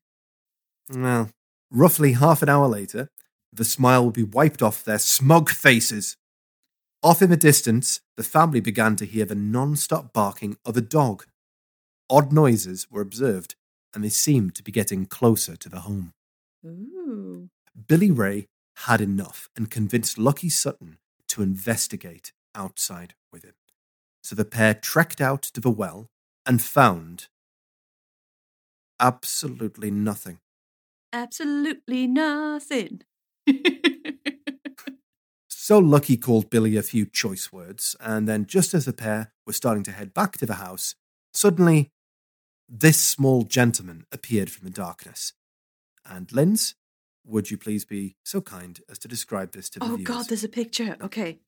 Well, 0.92 1.30
roughly 1.70 2.14
half 2.14 2.42
an 2.42 2.48
hour 2.48 2.66
later, 2.66 3.08
the 3.52 3.64
smile 3.64 4.04
would 4.04 4.14
be 4.14 4.24
wiped 4.24 4.62
off 4.62 4.82
their 4.82 4.98
smug 4.98 5.48
faces. 5.48 6.16
Off 7.04 7.20
in 7.20 7.28
the 7.28 7.36
distance, 7.36 8.00
the 8.16 8.22
family 8.22 8.60
began 8.60 8.96
to 8.96 9.04
hear 9.04 9.26
the 9.26 9.34
non 9.34 9.76
stop 9.76 10.14
barking 10.14 10.56
of 10.64 10.74
a 10.74 10.80
dog. 10.80 11.26
Odd 12.08 12.32
noises 12.32 12.90
were 12.90 13.02
observed, 13.02 13.56
and 13.92 14.02
they 14.02 14.08
seemed 14.08 14.54
to 14.54 14.62
be 14.62 14.72
getting 14.72 15.04
closer 15.04 15.54
to 15.54 15.68
the 15.68 15.80
home. 15.80 16.14
Ooh. 16.64 17.50
Billy 17.86 18.10
Ray 18.10 18.46
had 18.86 19.02
enough 19.02 19.50
and 19.54 19.70
convinced 19.70 20.16
Lucky 20.16 20.48
Sutton 20.48 20.96
to 21.28 21.42
investigate 21.42 22.32
outside 22.54 23.12
with 23.30 23.44
him. 23.44 23.54
So 24.22 24.34
the 24.34 24.46
pair 24.46 24.72
trekked 24.72 25.20
out 25.20 25.42
to 25.42 25.60
the 25.60 25.70
well 25.70 26.08
and 26.46 26.62
found 26.62 27.28
absolutely 28.98 29.90
nothing. 29.90 30.38
Absolutely 31.12 32.06
nothing. 32.06 33.02
So 35.64 35.78
Lucky 35.78 36.18
called 36.18 36.50
Billy 36.50 36.76
a 36.76 36.82
few 36.82 37.06
choice 37.06 37.50
words, 37.50 37.96
and 37.98 38.28
then 38.28 38.44
just 38.44 38.74
as 38.74 38.84
the 38.84 38.92
pair 38.92 39.32
were 39.46 39.54
starting 39.54 39.82
to 39.84 39.92
head 39.92 40.12
back 40.12 40.36
to 40.36 40.44
the 40.44 40.56
house, 40.56 40.94
suddenly 41.32 41.90
this 42.68 43.00
small 43.00 43.44
gentleman 43.44 44.04
appeared 44.12 44.50
from 44.50 44.66
the 44.66 44.70
darkness. 44.70 45.32
And 46.04 46.30
Linz, 46.30 46.74
would 47.24 47.50
you 47.50 47.56
please 47.56 47.86
be 47.86 48.16
so 48.26 48.42
kind 48.42 48.78
as 48.90 48.98
to 48.98 49.08
describe 49.08 49.52
this 49.52 49.70
to 49.70 49.78
the 49.78 49.86
oh 49.86 49.96
viewers? 49.96 50.04
God, 50.06 50.28
there's 50.28 50.44
a 50.44 50.50
picture. 50.50 50.98
Okay. 51.00 51.38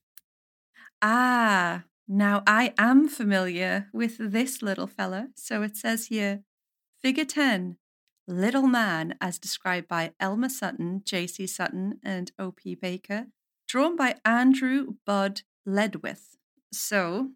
Ah, 1.03 1.85
now 2.09 2.43
I 2.47 2.73
am 2.79 3.11
familiar 3.11 3.91
with 3.93 4.17
this 4.19 4.63
little 4.63 4.87
fella. 4.87 5.29
So 5.37 5.61
it 5.61 5.77
says 5.77 6.07
here, 6.07 6.41
figure 7.03 7.27
10, 7.27 7.77
little 8.27 8.67
man 8.67 9.19
as 9.21 9.39
described 9.39 9.89
by 9.89 10.15
Elmer 10.19 10.49
Sutton, 10.49 11.03
J.C. 11.05 11.47
Sutton, 11.47 12.01
and 12.03 12.33
O.P. 12.39 12.75
Baker, 12.77 13.27
drawn 13.67 13.97
by 13.97 14.17
Andrew 14.25 14.95
Bud 15.05 15.43
Ledwith. 15.67 16.37
So 16.73 17.31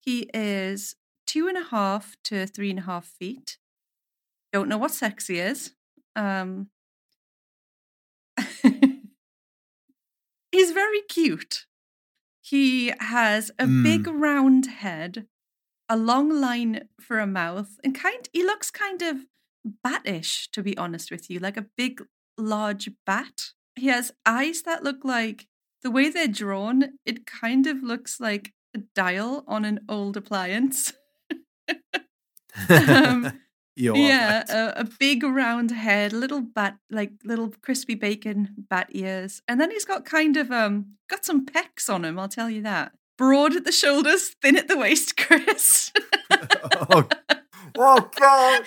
he 0.00 0.30
is 0.34 0.96
two 1.26 1.48
and 1.48 1.56
a 1.56 1.64
half 1.64 2.16
to 2.24 2.46
three 2.46 2.70
and 2.70 2.80
a 2.80 2.82
half 2.82 3.06
feet. 3.06 3.58
Don't 4.52 4.68
know 4.68 4.78
what 4.78 4.92
sex 4.92 5.26
he 5.28 5.38
is. 5.38 5.72
Um, 6.14 6.68
he's 10.52 10.72
very 10.72 11.02
cute. 11.08 11.66
He 12.42 12.92
has 12.98 13.50
a 13.58 13.66
big 13.66 14.06
round 14.08 14.66
head, 14.66 15.26
a 15.88 15.96
long 15.96 16.28
line 16.28 16.88
for 17.00 17.18
a 17.18 17.26
mouth, 17.26 17.78
and 17.84 17.94
kind 17.94 18.28
he 18.32 18.42
looks 18.42 18.70
kind 18.70 19.00
of 19.00 19.26
batish, 19.86 20.50
to 20.50 20.62
be 20.62 20.76
honest 20.76 21.10
with 21.10 21.30
you, 21.30 21.38
like 21.38 21.56
a 21.56 21.66
big, 21.76 22.02
large 22.36 22.90
bat. 23.06 23.52
He 23.76 23.86
has 23.86 24.12
eyes 24.26 24.62
that 24.62 24.82
look 24.82 25.04
like 25.04 25.46
the 25.82 25.90
way 25.90 26.08
they're 26.08 26.28
drawn, 26.28 26.84
it 27.04 27.26
kind 27.26 27.66
of 27.66 27.82
looks 27.82 28.20
like 28.20 28.52
a 28.74 28.78
dial 28.94 29.44
on 29.46 29.64
an 29.64 29.80
old 29.88 30.16
appliance. 30.16 30.92
um, 32.68 33.40
yeah, 33.76 34.44
a, 34.48 34.80
a 34.80 34.84
big 34.98 35.22
round 35.22 35.70
head, 35.70 36.12
little 36.12 36.40
bat, 36.40 36.76
like 36.90 37.12
little 37.24 37.52
crispy 37.62 37.94
bacon 37.94 38.54
bat 38.68 38.88
ears, 38.90 39.42
and 39.48 39.60
then 39.60 39.70
he's 39.70 39.84
got 39.84 40.04
kind 40.04 40.36
of 40.36 40.50
um 40.50 40.94
got 41.08 41.24
some 41.24 41.46
pecs 41.46 41.92
on 41.92 42.04
him. 42.04 42.18
I'll 42.18 42.28
tell 42.28 42.50
you 42.50 42.62
that. 42.62 42.92
Broad 43.18 43.54
at 43.54 43.64
the 43.64 43.72
shoulders, 43.72 44.34
thin 44.42 44.56
at 44.56 44.68
the 44.68 44.76
waist, 44.76 45.16
Chris. 45.18 45.92
oh, 46.90 47.08
oh, 47.76 48.10
God. 48.18 48.66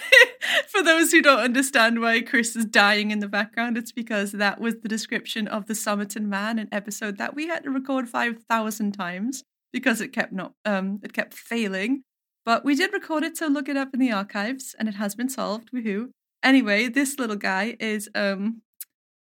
For 0.68 0.84
those 0.84 1.12
who 1.12 1.22
don't 1.22 1.40
understand 1.40 2.02
why 2.02 2.22
Chris 2.22 2.56
is 2.56 2.66
dying 2.66 3.12
in 3.12 3.20
the 3.20 3.28
background, 3.28 3.78
it's 3.78 3.92
because 3.92 4.32
that 4.34 4.60
was 4.60 4.76
the 4.82 4.90
description 4.90 5.48
of 5.48 5.68
the 5.68 5.76
Somerton 5.76 6.30
Man, 6.30 6.60
an 6.60 6.70
episode 6.72 7.18
that 7.18 7.36
we 7.36 7.48
had 7.48 7.64
to 7.64 7.70
record 7.70 8.10
five 8.10 8.44
thousand 8.50 8.94
times 8.94 9.44
because 9.72 10.00
it 10.02 10.14
kept 10.14 10.32
not 10.32 10.54
um 10.64 11.00
it 11.04 11.14
kept 11.14 11.34
failing. 11.34 12.04
But 12.46 12.64
we 12.64 12.76
did 12.76 12.94
record 12.94 13.24
it, 13.24 13.38
so 13.38 13.48
look 13.48 13.68
it 13.68 13.78
up 13.78 13.94
in 13.94 14.00
the 14.00 14.12
archives, 14.12 14.76
and 14.78 14.88
it 14.88 14.96
has 14.96 15.16
been 15.16 15.30
solved. 15.30 15.72
Woohoo! 15.72 16.10
Anyway, 16.44 16.88
this 16.88 17.18
little 17.18 17.36
guy 17.36 17.76
is 17.80 18.10
um 18.16 18.62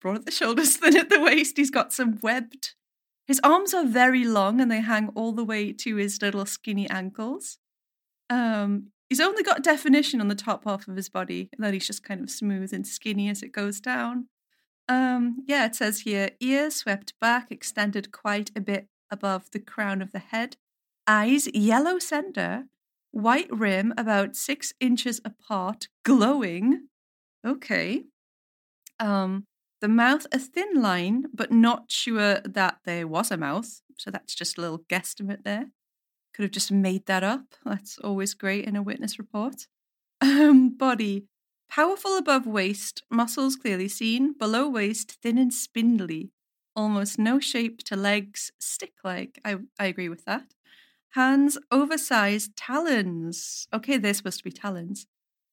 broad 0.02 0.18
at 0.18 0.26
the 0.26 0.32
shoulders, 0.32 0.78
thin 0.78 0.98
at 0.98 1.10
the 1.10 1.22
waist. 1.22 1.58
He's 1.58 1.72
got 1.72 1.94
some 1.94 2.20
webbed. 2.22 2.76
His 3.26 3.40
arms 3.44 3.74
are 3.74 3.86
very 3.86 4.26
long, 4.26 4.60
and 4.60 4.70
they 4.70 4.82
hang 4.82 5.10
all 5.16 5.32
the 5.32 5.46
way 5.46 5.72
to 5.72 5.96
his 5.96 6.22
little 6.22 6.46
skinny 6.46 6.90
ankles. 6.90 7.58
Um, 8.30 8.88
he's 9.14 9.20
only 9.20 9.44
got 9.44 9.62
definition 9.62 10.20
on 10.20 10.28
the 10.28 10.34
top 10.34 10.64
half 10.64 10.88
of 10.88 10.96
his 10.96 11.08
body, 11.08 11.48
and 11.54 11.64
then 11.64 11.72
he's 11.72 11.86
just 11.86 12.04
kind 12.04 12.22
of 12.22 12.32
smooth 12.32 12.74
and 12.74 12.88
skinny 12.88 13.30
as 13.30 13.44
it 13.44 13.52
goes 13.52 13.80
down. 13.80 14.28
Um, 14.90 15.44
yeah, 15.46 15.68
it 15.68 15.76
says 15.76 16.00
here 16.00 16.32
ears 16.40 16.78
swept 16.78 17.14
back, 17.22 17.52
extended 17.52 18.12
quite 18.12 18.50
a 18.56 18.60
bit 18.60 18.88
above 19.12 19.52
the 19.52 19.60
crown 19.60 20.02
of 20.02 20.14
the 20.14 20.18
head. 20.18 20.58
Eyes 21.06 21.48
yellow 21.54 22.00
center, 22.00 22.64
white 23.12 23.56
rim 23.56 23.94
about 24.00 24.36
six 24.36 24.74
inches 24.80 25.22
apart, 25.24 25.90
glowing. 26.04 26.88
Okay. 27.46 28.06
Um, 29.00 29.46
the 29.80 29.90
mouth 29.90 30.26
a 30.32 30.40
thin 30.40 30.82
line, 30.82 31.26
but 31.32 31.52
not 31.52 31.92
sure 31.92 32.40
that 32.44 32.80
there 32.84 33.08
was 33.08 33.30
a 33.30 33.38
mouth. 33.38 33.84
So 34.00 34.10
that's 34.10 34.34
just 34.34 34.58
a 34.58 34.62
little 34.62 34.80
guesstimate 34.80 35.44
there. 35.44 35.68
Could 36.34 36.44
have 36.44 36.52
just 36.52 36.72
made 36.72 37.06
that 37.06 37.24
up. 37.24 37.56
That's 37.66 37.98
always 38.00 38.34
great 38.34 38.66
in 38.66 38.76
a 38.76 38.84
witness 38.84 39.20
report. 39.20 39.68
Um, 40.22 40.70
body 40.70 41.26
powerful 41.70 42.18
above 42.18 42.46
waist, 42.46 43.04
muscles 43.10 43.56
clearly 43.56 43.88
seen. 43.88 44.34
Below 44.34 44.70
waist, 44.70 45.18
thin 45.22 45.40
and 45.40 45.54
spindly. 45.54 46.32
Almost 46.76 47.18
no 47.18 47.40
shape 47.40 47.80
to 47.86 47.96
legs, 47.96 48.52
stick 48.60 48.94
like. 49.04 49.40
I, 49.44 49.58
I 49.80 49.88
agree 49.88 50.08
with 50.08 50.24
that. 50.26 50.54
Hands 51.12 51.58
oversized 51.72 52.56
talons. 52.56 53.68
Okay, 53.74 53.98
they're 53.98 54.14
supposed 54.14 54.40
to 54.40 54.44
be 54.44 54.52
talons. 54.52 55.08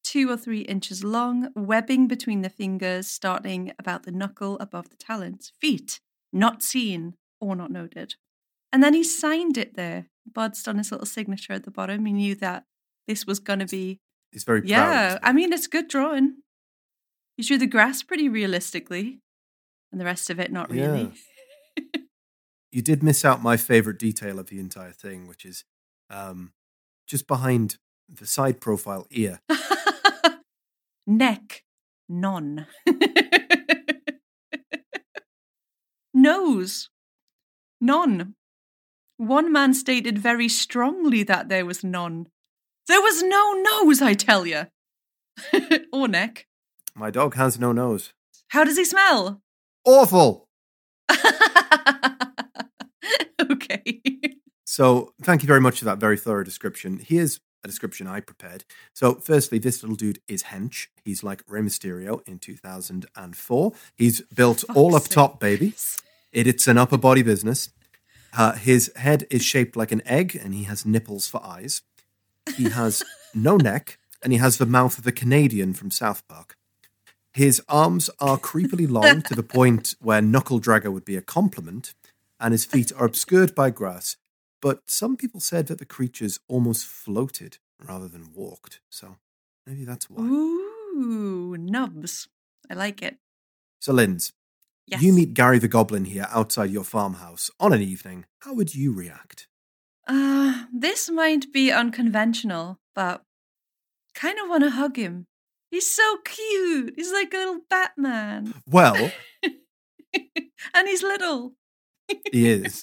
Two 0.04 0.30
or 0.30 0.36
three 0.36 0.60
inches 0.60 1.04
long, 1.04 1.50
webbing 1.54 2.06
between 2.06 2.42
the 2.42 2.48
fingers, 2.50 3.06
starting 3.06 3.72
about 3.78 4.04
the 4.04 4.12
knuckle 4.12 4.58
above 4.58 4.90
the 4.90 4.96
talons. 4.96 5.52
Feet, 5.58 6.00
not 6.32 6.62
seen 6.62 7.14
or 7.40 7.56
not 7.56 7.70
noted. 7.70 8.14
And 8.72 8.82
then 8.82 8.94
he 8.94 9.04
signed 9.04 9.58
it 9.58 9.74
there. 9.74 10.06
Bud's 10.32 10.62
done 10.62 10.78
his 10.78 10.90
little 10.90 11.06
signature 11.06 11.52
at 11.52 11.64
the 11.64 11.70
bottom. 11.70 12.04
He 12.06 12.12
knew 12.12 12.34
that 12.36 12.64
this 13.06 13.26
was 13.26 13.38
going 13.38 13.58
to 13.60 13.66
be. 13.66 13.98
He's 14.32 14.44
very 14.44 14.60
proud. 14.60 14.68
Yeah, 14.68 15.18
I 15.22 15.32
mean, 15.32 15.52
it's 15.52 15.66
good 15.66 15.88
drawing. 15.88 16.36
He 17.36 17.42
drew 17.42 17.58
the 17.58 17.66
grass 17.66 18.02
pretty 18.02 18.28
realistically, 18.28 19.20
and 19.90 20.00
the 20.00 20.04
rest 20.04 20.30
of 20.30 20.38
it 20.38 20.52
not 20.52 20.70
really. 20.70 21.12
you 22.70 22.82
did 22.82 23.02
miss 23.02 23.24
out 23.24 23.42
my 23.42 23.56
favorite 23.56 23.98
detail 23.98 24.38
of 24.38 24.46
the 24.46 24.60
entire 24.60 24.92
thing, 24.92 25.26
which 25.26 25.44
is 25.44 25.64
um, 26.10 26.52
just 27.06 27.26
behind 27.26 27.78
the 28.08 28.26
side 28.26 28.60
profile 28.60 29.06
ear. 29.10 29.40
Neck, 31.06 31.64
none. 32.08 32.66
Nose, 36.14 36.90
none. 37.80 38.34
One 39.20 39.52
man 39.52 39.74
stated 39.74 40.18
very 40.18 40.48
strongly 40.48 41.22
that 41.24 41.50
there 41.50 41.66
was 41.66 41.84
none. 41.84 42.28
There 42.88 43.02
was 43.02 43.22
no 43.22 43.52
nose, 43.52 44.00
I 44.00 44.14
tell 44.14 44.46
you. 44.46 44.68
or 45.92 46.08
neck. 46.08 46.46
My 46.94 47.10
dog 47.10 47.34
has 47.34 47.60
no 47.60 47.72
nose. 47.72 48.14
How 48.48 48.64
does 48.64 48.78
he 48.78 48.84
smell? 48.86 49.42
Awful. 49.84 50.48
okay. 53.50 54.00
So, 54.64 55.12
thank 55.20 55.42
you 55.42 55.46
very 55.46 55.60
much 55.60 55.80
for 55.80 55.84
that 55.84 55.98
very 55.98 56.16
thorough 56.16 56.42
description. 56.42 56.98
Here's 56.98 57.40
a 57.62 57.68
description 57.68 58.06
I 58.06 58.20
prepared. 58.20 58.64
So, 58.94 59.16
firstly, 59.16 59.58
this 59.58 59.82
little 59.82 59.96
dude 59.96 60.20
is 60.28 60.44
hench. 60.44 60.86
He's 61.04 61.22
like 61.22 61.42
Rey 61.46 61.60
Mysterio 61.60 62.26
in 62.26 62.38
2004. 62.38 63.72
He's 63.94 64.22
built 64.22 64.64
all 64.74 64.96
up 64.96 65.04
top, 65.04 65.40
baby. 65.40 65.74
It, 66.32 66.46
it's 66.46 66.66
an 66.66 66.78
upper 66.78 66.96
body 66.96 67.22
business. 67.22 67.68
Uh, 68.36 68.52
his 68.52 68.92
head 68.96 69.26
is 69.30 69.42
shaped 69.42 69.76
like 69.76 69.92
an 69.92 70.02
egg, 70.06 70.38
and 70.40 70.54
he 70.54 70.64
has 70.64 70.86
nipples 70.86 71.28
for 71.28 71.44
eyes. 71.44 71.82
He 72.56 72.70
has 72.70 73.02
no 73.34 73.56
neck, 73.56 73.98
and 74.22 74.32
he 74.32 74.38
has 74.38 74.58
the 74.58 74.66
mouth 74.66 74.98
of 74.98 75.06
a 75.06 75.12
Canadian 75.12 75.74
from 75.74 75.90
South 75.90 76.26
Park. 76.28 76.56
His 77.32 77.62
arms 77.68 78.10
are 78.18 78.38
creepily 78.38 78.90
long 78.98 79.22
to 79.22 79.34
the 79.34 79.42
point 79.42 79.94
where 80.00 80.22
knuckle 80.22 80.60
dragger 80.60 80.92
would 80.92 81.04
be 81.04 81.16
a 81.16 81.22
compliment, 81.22 81.94
and 82.38 82.52
his 82.52 82.64
feet 82.64 82.92
are 82.96 83.06
obscured 83.06 83.54
by 83.54 83.70
grass. 83.70 84.16
But 84.62 84.90
some 84.90 85.16
people 85.16 85.40
said 85.40 85.66
that 85.68 85.78
the 85.78 85.86
creatures 85.86 86.38
almost 86.48 86.86
floated 86.86 87.58
rather 87.82 88.08
than 88.08 88.32
walked, 88.34 88.80
so 88.90 89.16
maybe 89.66 89.84
that's 89.84 90.10
why. 90.10 90.22
Ooh, 90.22 91.56
nubs. 91.58 92.28
I 92.70 92.74
like 92.74 93.02
it. 93.02 93.16
So, 93.80 93.92
Linz, 93.92 94.32
Yes. 94.90 95.02
you 95.02 95.12
meet 95.12 95.34
Gary 95.34 95.58
the 95.60 95.68
Goblin 95.68 96.04
here 96.04 96.26
outside 96.30 96.70
your 96.70 96.82
farmhouse 96.84 97.50
on 97.60 97.72
an 97.72 97.80
evening. 97.80 98.24
How 98.40 98.54
would 98.54 98.74
you 98.74 98.92
react? 98.92 99.46
Uh, 100.08 100.64
this 100.72 101.08
might 101.08 101.52
be 101.52 101.70
unconventional, 101.70 102.80
but 102.94 103.22
kind 104.14 104.38
of 104.40 104.48
want 104.48 104.64
to 104.64 104.70
hug 104.70 104.96
him. 104.96 105.26
He's 105.70 105.88
so 105.88 106.16
cute. 106.24 106.94
He's 106.96 107.12
like 107.12 107.32
a 107.32 107.36
little 107.36 107.60
Batman. 107.70 108.54
Well, 108.66 109.12
and 109.44 110.88
he's 110.88 111.02
little. 111.04 111.52
he 112.32 112.48
is. 112.50 112.82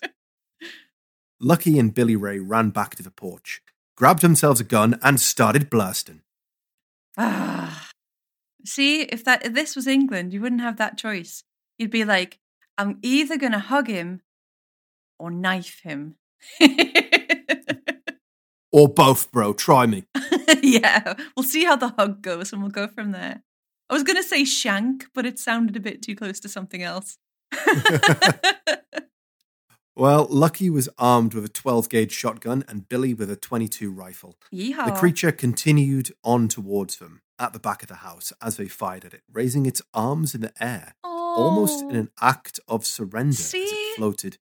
Lucky 1.41 1.77
and 1.77 1.93
Billy 1.93 2.15
Ray 2.15 2.39
ran 2.39 2.69
back 2.69 2.95
to 2.95 3.03
the 3.03 3.11
porch, 3.11 3.61
grabbed 3.97 4.21
themselves 4.21 4.61
a 4.61 4.63
gun, 4.63 4.97
and 5.03 5.19
started 5.19 5.69
blasting. 5.69 6.21
Ah. 7.17 7.89
See, 8.65 9.01
if 9.01 9.23
that 9.25 9.45
if 9.45 9.53
this 9.53 9.75
was 9.75 9.87
England, 9.87 10.33
you 10.33 10.39
wouldn't 10.41 10.61
have 10.61 10.77
that 10.77 10.97
choice. 10.97 11.43
You'd 11.77 11.91
be 11.91 12.05
like, 12.05 12.39
I'm 12.77 12.99
either 13.01 13.37
gonna 13.37 13.59
hug 13.59 13.87
him 13.87 14.21
or 15.19 15.31
knife 15.31 15.81
him. 15.83 16.15
Or 18.71 18.87
both, 18.87 19.31
bro. 19.31 19.53
Try 19.53 19.85
me. 19.85 20.03
yeah, 20.61 21.13
we'll 21.35 21.43
see 21.43 21.65
how 21.65 21.75
the 21.75 21.89
hug 21.97 22.21
goes 22.21 22.51
and 22.51 22.61
we'll 22.61 22.69
go 22.69 22.87
from 22.87 23.11
there. 23.11 23.41
I 23.89 23.93
was 23.93 24.03
going 24.03 24.17
to 24.17 24.23
say 24.23 24.43
shank, 24.43 25.05
but 25.13 25.25
it 25.25 25.39
sounded 25.39 25.75
a 25.75 25.79
bit 25.79 26.01
too 26.01 26.15
close 26.15 26.39
to 26.41 26.49
something 26.49 26.83
else. 26.83 27.17
Well, 29.97 30.27
Lucky 30.29 30.69
was 30.69 30.87
armed 30.99 31.33
with 31.33 31.43
a 31.43 31.49
12 31.49 31.89
gauge 31.89 32.11
shotgun 32.11 32.63
and 32.67 32.87
Billy 32.87 33.15
with 33.15 33.31
a 33.31 33.35
22 33.35 33.89
rifle. 33.89 34.35
Yeehaw. 34.53 34.85
The 34.85 34.91
creature 34.91 35.31
continued 35.31 36.11
on 36.23 36.47
towards 36.49 36.97
them 36.97 37.23
at 37.39 37.51
the 37.51 37.59
back 37.59 37.81
of 37.81 37.87
the 37.89 37.95
house 37.95 38.31
as 38.39 38.57
they 38.57 38.67
fired 38.67 39.05
at 39.05 39.15
it, 39.15 39.23
raising 39.33 39.65
its 39.65 39.81
arms 39.95 40.35
in 40.35 40.41
the 40.41 40.53
air, 40.61 40.93
almost 41.37 41.81
in 41.83 41.95
Oh. 41.95 41.99
an 41.99 42.09
act 42.21 42.59
of 42.67 42.85
surrender 42.85 43.31
as 43.39 43.53
it 43.55 43.95
floated 43.97 44.37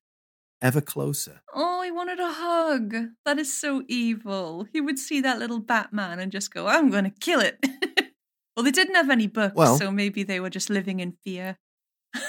ever 0.62 0.80
closer. 0.80 1.42
Oh, 1.54 1.82
he 1.82 1.90
wanted 1.90 2.18
a 2.18 2.32
hug. 2.32 2.94
That 3.24 3.38
is 3.38 3.52
so 3.56 3.82
evil. 3.88 4.66
He 4.72 4.80
would 4.80 4.98
see 4.98 5.20
that 5.20 5.38
little 5.38 5.60
Batman 5.60 6.18
and 6.18 6.32
just 6.32 6.52
go, 6.52 6.66
I'm 6.66 6.90
going 6.90 7.04
to 7.04 7.10
kill 7.10 7.40
it. 7.40 7.58
well, 8.56 8.64
they 8.64 8.70
didn't 8.70 8.94
have 8.96 9.10
any 9.10 9.26
books, 9.26 9.54
Well- 9.54 9.76
so 9.78 9.90
maybe 9.92 10.22
they 10.22 10.40
were 10.40 10.50
just 10.50 10.70
living 10.70 11.00
in 11.00 11.12
fear. 11.24 11.58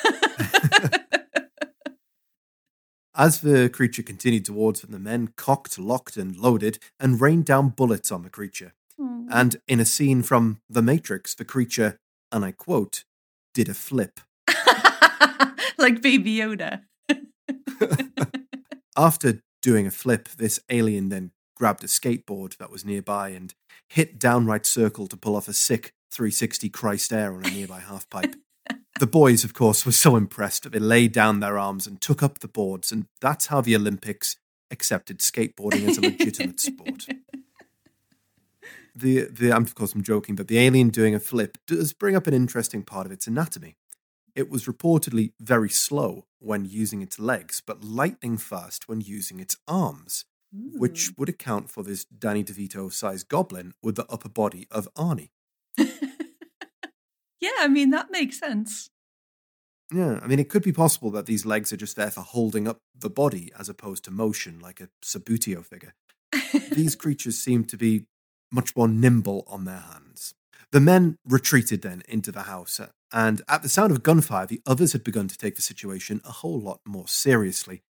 As 3.16 3.42
the 3.42 3.68
creature 3.70 4.04
continued 4.04 4.46
towards 4.46 4.82
them, 4.82 4.92
the 4.92 5.00
men 5.00 5.30
cocked, 5.36 5.80
locked, 5.80 6.18
and 6.18 6.36
loaded 6.38 6.78
and 7.00 7.20
rained 7.20 7.46
down 7.46 7.70
bullets 7.70 8.12
on 8.12 8.22
the 8.22 8.30
creature. 8.30 8.74
Oh. 9.00 9.26
And 9.32 9.56
in 9.68 9.80
a 9.80 9.86
scene 9.86 10.22
from 10.22 10.62
The 10.70 10.84
Matrix, 10.84 11.34
the 11.34 11.44
creature, 11.46 11.98
and 12.32 12.46
I 12.46 12.52
quote, 12.52 13.06
did 13.56 13.70
a 13.70 13.74
flip. 13.74 14.20
like 15.78 16.02
Baby 16.02 16.38
Yoda. 16.38 16.82
After 18.98 19.42
doing 19.62 19.88
a 19.88 19.92
flip, 19.92 20.30
this 20.30 20.60
alien 20.70 21.10
then 21.10 21.32
grabbed 21.56 21.84
a 21.84 21.88
skateboard 21.88 22.58
that 22.58 22.72
was 22.72 22.86
nearby 22.86 23.30
and 23.30 23.54
hit 23.90 24.20
downright 24.20 24.66
circle 24.66 25.08
to 25.08 25.18
pull 25.18 25.36
off 25.36 25.48
a 25.48 25.54
sick 25.54 25.92
360 26.12 26.70
Christ 26.70 27.12
air 27.12 27.34
on 27.34 27.46
a 27.46 27.50
nearby 27.50 27.80
halfpipe. 27.80 28.36
the 29.00 29.08
boys, 29.08 29.44
of 29.44 29.54
course, 29.54 29.86
were 29.86 29.92
so 29.92 30.16
impressed 30.16 30.64
that 30.64 30.72
they 30.72 30.80
laid 30.80 31.12
down 31.12 31.40
their 31.40 31.58
arms 31.58 31.88
and 31.88 32.00
took 32.02 32.24
up 32.24 32.40
the 32.40 32.48
boards, 32.48 32.92
and 32.92 33.06
that's 33.22 33.48
how 33.48 33.62
the 33.62 33.76
Olympics 33.76 34.38
accepted 34.72 35.20
skateboarding 35.20 35.88
as 35.88 35.98
a 35.98 36.02
legitimate 36.02 36.60
sport. 36.60 37.08
The, 38.96 39.26
the, 39.26 39.54
I'm, 39.54 39.64
of 39.64 39.76
course, 39.76 39.94
I'm 39.94 40.02
joking, 40.02 40.36
but 40.36 40.48
the 40.48 40.58
alien 40.58 40.90
doing 40.90 41.14
a 41.14 41.20
flip 41.20 41.58
does 41.68 41.94
bring 41.94 42.16
up 42.16 42.26
an 42.26 42.34
interesting 42.34 42.82
part 42.82 43.06
of 43.06 43.12
its 43.12 43.28
anatomy. 43.28 43.76
It 44.38 44.52
was 44.52 44.66
reportedly 44.66 45.32
very 45.40 45.68
slow 45.68 46.28
when 46.38 46.64
using 46.64 47.02
its 47.02 47.18
legs, 47.18 47.60
but 47.66 47.84
lightning 47.84 48.38
fast 48.38 48.88
when 48.88 49.02
using 49.02 49.40
its 49.40 49.58
arms, 49.68 50.26
which 50.54 51.12
would 51.18 51.28
account 51.28 51.72
for 51.72 51.82
this 51.82 52.06
Danny 52.06 52.44
DeVito 52.44 52.94
sized 52.94 53.30
goblin 53.30 53.74
with 53.82 53.96
the 53.96 54.06
upper 54.12 54.30
body 54.30 54.68
of 54.70 54.88
Arnie. 54.94 55.30
yeah, 55.80 57.58
I 57.60 57.68
mean, 57.68 57.90
that 57.90 58.12
makes 58.12 58.38
sense. 58.38 58.92
Yeah, 59.92 60.20
I 60.22 60.28
mean, 60.28 60.38
it 60.38 60.50
could 60.50 60.62
be 60.62 60.72
possible 60.72 61.10
that 61.12 61.26
these 61.26 61.44
legs 61.44 61.74
are 61.74 61.78
just 61.78 61.96
there 61.96 62.12
for 62.12 62.22
holding 62.22 62.68
up 62.68 62.78
the 62.96 63.10
body 63.10 63.52
as 63.58 63.70
opposed 63.70 64.04
to 64.04 64.12
motion, 64.12 64.60
like 64.60 64.80
a 64.80 64.90
Subbuteo 65.04 65.66
figure. 65.66 65.96
These 66.72 66.96
creatures 67.04 67.40
seem 67.40 67.64
to 67.66 67.78
be 67.78 68.06
much 68.52 68.76
more 68.76 68.88
nimble 68.88 69.46
on 69.48 69.66
their 69.66 69.80
hands. 69.80 70.36
The 70.72 70.80
men 70.80 71.18
retreated 71.26 71.82
then 71.82 72.04
into 72.08 72.32
the 72.32 72.44
house, 72.44 72.80
uh, 72.80 72.90
and 73.12 73.42
at 73.48 73.62
the 73.64 73.70
sound 73.70 73.92
of 73.92 74.04
gunfire, 74.04 74.46
the 74.46 74.62
others 74.66 74.94
had 74.94 75.04
begun 75.04 75.28
to 75.28 75.38
take 75.38 75.56
the 75.56 75.62
situation 75.62 76.22
a 76.26 76.32
whole 76.32 76.60
lot 76.60 76.82
more 76.86 77.08
seriously. 77.08 77.84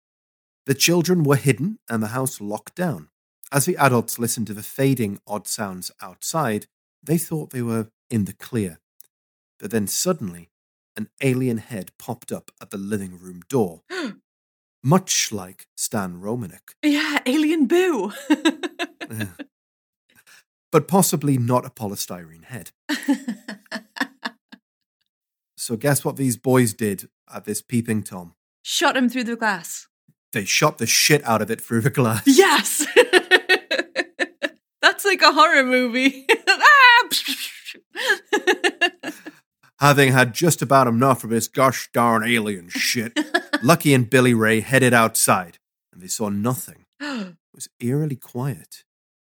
The 0.65 0.73
children 0.73 1.23
were 1.23 1.35
hidden 1.35 1.79
and 1.89 2.01
the 2.01 2.07
house 2.07 2.41
locked 2.41 2.75
down. 2.75 3.09
As 3.51 3.65
the 3.65 3.77
adults 3.77 4.19
listened 4.19 4.47
to 4.47 4.53
the 4.53 4.63
fading 4.63 5.19
odd 5.27 5.47
sounds 5.47 5.91
outside, 6.01 6.67
they 7.03 7.17
thought 7.17 7.51
they 7.51 7.61
were 7.61 7.89
in 8.09 8.25
the 8.25 8.33
clear. 8.33 8.79
But 9.59 9.71
then 9.71 9.87
suddenly, 9.87 10.49
an 10.97 11.09
alien 11.21 11.57
head 11.59 11.91
popped 11.97 12.31
up 12.31 12.51
at 12.59 12.71
the 12.71 12.77
living 12.77 13.17
room 13.19 13.41
door, 13.47 13.83
much 14.83 15.31
like 15.31 15.67
Stan 15.77 16.19
Romanek. 16.19 16.73
yeah, 16.83 17.19
Alien 17.25 17.67
Boo. 17.67 18.11
But 20.75 20.89
possibly 20.89 21.37
not 21.37 21.65
a 21.65 21.69
polystyrene 21.69 22.43
head. 22.43 22.71
So, 25.65 25.75
guess 25.75 26.05
what 26.05 26.15
these 26.15 26.37
boys 26.37 26.75
did 26.75 27.09
at 27.33 27.45
this 27.45 27.63
peeping 27.63 28.03
Tom? 28.03 28.35
Shot 28.61 28.95
him 28.95 29.09
through 29.09 29.23
the 29.23 29.35
glass. 29.35 29.87
They 30.31 30.45
shot 30.45 30.77
the 30.77 30.85
shit 30.85 31.25
out 31.25 31.41
of 31.41 31.49
it 31.49 31.59
through 31.59 31.81
the 31.81 31.89
glass. 31.89 32.21
Yes! 32.27 32.85
That's 34.83 35.05
like 35.05 35.23
a 35.23 35.31
horror 35.31 35.63
movie. 35.63 36.27
Having 39.79 40.11
had 40.11 40.35
just 40.35 40.61
about 40.61 40.85
enough 40.85 41.23
of 41.23 41.31
this 41.31 41.47
gosh 41.47 41.89
darn 41.91 42.23
alien 42.23 42.69
shit, 42.69 43.17
Lucky 43.63 43.95
and 43.95 44.07
Billy 44.07 44.35
Ray 44.35 44.59
headed 44.59 44.93
outside, 44.93 45.57
and 45.91 45.99
they 45.99 46.07
saw 46.07 46.29
nothing. 46.29 46.85
It 47.01 47.55
was 47.55 47.69
eerily 47.79 48.17
quiet. 48.17 48.83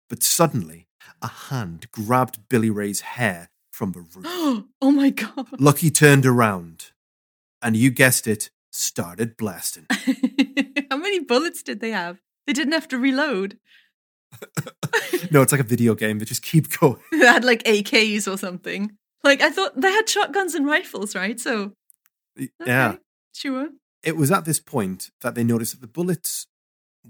But 0.08 0.22
suddenly, 0.22 0.86
a 1.20 1.26
hand 1.26 1.90
grabbed 1.90 2.48
Billy 2.48 2.70
Ray's 2.70 3.00
hair 3.00 3.50
from 3.72 3.90
the 3.92 4.00
roof. 4.00 4.64
oh 4.80 4.90
my 4.92 5.10
god. 5.10 5.48
Lucky 5.60 5.90
turned 5.90 6.24
around, 6.26 6.92
and 7.60 7.76
you 7.76 7.90
guessed 7.90 8.26
it, 8.28 8.50
started 8.70 9.36
blasting. 9.36 9.86
How 10.90 10.96
many 10.96 11.18
bullets 11.20 11.62
did 11.64 11.80
they 11.80 11.90
have? 11.90 12.20
They 12.46 12.52
didn't 12.52 12.72
have 12.74 12.88
to 12.88 12.98
reload. 12.98 13.58
No, 15.30 15.40
it's 15.40 15.52
like 15.52 15.60
a 15.60 15.64
video 15.64 15.94
game. 15.94 16.18
They 16.18 16.24
just 16.24 16.42
keep 16.42 16.68
going. 16.80 16.98
They 17.10 17.18
had 17.18 17.44
like 17.44 17.62
AKs 17.64 18.30
or 18.30 18.36
something. 18.36 18.92
Like 19.24 19.40
I 19.40 19.50
thought 19.50 19.80
they 19.80 19.90
had 19.90 20.08
shotguns 20.08 20.54
and 20.54 20.66
rifles, 20.66 21.14
right? 21.14 21.38
So 21.40 21.72
Yeah. 22.66 22.96
sure. 23.34 23.68
It 24.02 24.16
was 24.16 24.30
at 24.30 24.44
this 24.44 24.58
point 24.60 25.10
that 25.20 25.34
they 25.34 25.44
noticed 25.44 25.72
that 25.72 25.80
the 25.80 25.86
bullets 25.86 26.46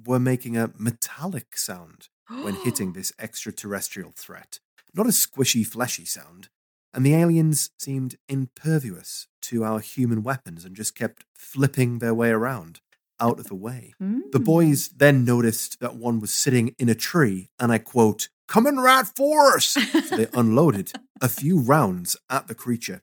were 0.07 0.20
making 0.20 0.57
a 0.57 0.70
metallic 0.79 1.57
sound 1.57 2.09
when 2.29 2.55
hitting 2.55 2.92
this 2.94 3.12
extraterrestrial 3.18 4.12
threat, 4.14 4.59
not 4.94 5.07
a 5.07 5.11
squishy, 5.11 5.66
fleshy 5.66 6.05
sound. 6.05 6.48
And 6.95 7.07
the 7.07 7.15
aliens 7.15 7.71
seemed 7.79 8.17
impervious 8.29 9.27
to 9.43 9.65
our 9.65 9.81
human 9.81 10.23
weapons 10.23 10.65
and 10.65 10.77
just 10.77 10.95
kept 10.95 11.25
flipping 11.35 11.99
their 11.99 12.15
way 12.15 12.31
around, 12.31 12.81
out 13.19 13.39
of 13.39 13.47
the 13.47 13.55
way. 13.55 13.95
The 13.99 14.39
Mm. 14.41 14.45
boys 14.45 14.89
then 14.89 15.25
noticed 15.25 15.81
that 15.81 15.97
one 15.97 16.21
was 16.21 16.33
sitting 16.33 16.75
in 16.79 16.89
a 16.89 16.95
tree, 16.95 17.49
and 17.59 17.73
I 17.73 17.79
quote, 17.79 18.29
Coming 18.49 18.77
right 18.77 19.07
for 19.07 19.57
us! 19.57 19.69
So 19.69 20.17
they 20.17 20.29
unloaded 20.35 20.93
a 21.23 21.29
few 21.29 21.59
rounds 21.61 22.17
at 22.29 22.49
the 22.49 22.55
creature. 22.55 23.03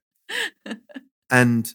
And 1.31 1.73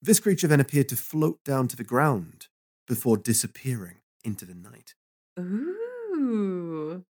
this 0.00 0.20
creature 0.20 0.46
then 0.46 0.60
appeared 0.60 0.88
to 0.90 0.96
float 0.96 1.44
down 1.44 1.68
to 1.68 1.76
the 1.76 1.84
ground 1.84 2.48
before 2.86 3.18
disappearing 3.18 3.96
into 4.24 4.46
the 4.46 4.54
night. 4.54 4.94
Ooh. 5.38 7.04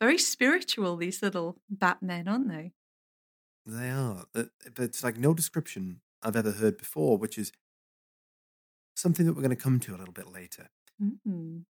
Very 0.00 0.18
spiritual, 0.18 0.96
these 0.96 1.22
little 1.22 1.56
Batmen, 1.70 2.28
aren't 2.28 2.48
they? 2.48 2.72
They 3.70 3.90
are. 3.90 4.24
Uh, 4.34 4.44
But 4.74 4.84
it's 4.84 5.04
like 5.04 5.16
no 5.16 5.32
description 5.32 6.00
I've 6.22 6.36
ever 6.36 6.52
heard 6.52 6.76
before, 6.76 7.16
which 7.16 7.38
is 7.38 7.52
something 8.96 9.26
that 9.26 9.34
we're 9.34 9.42
going 9.42 9.56
to 9.56 9.62
come 9.62 9.78
to 9.80 9.94
a 9.94 9.98
little 9.98 10.12
bit 10.12 10.32
later. 10.32 10.70
Mm. 11.00 11.64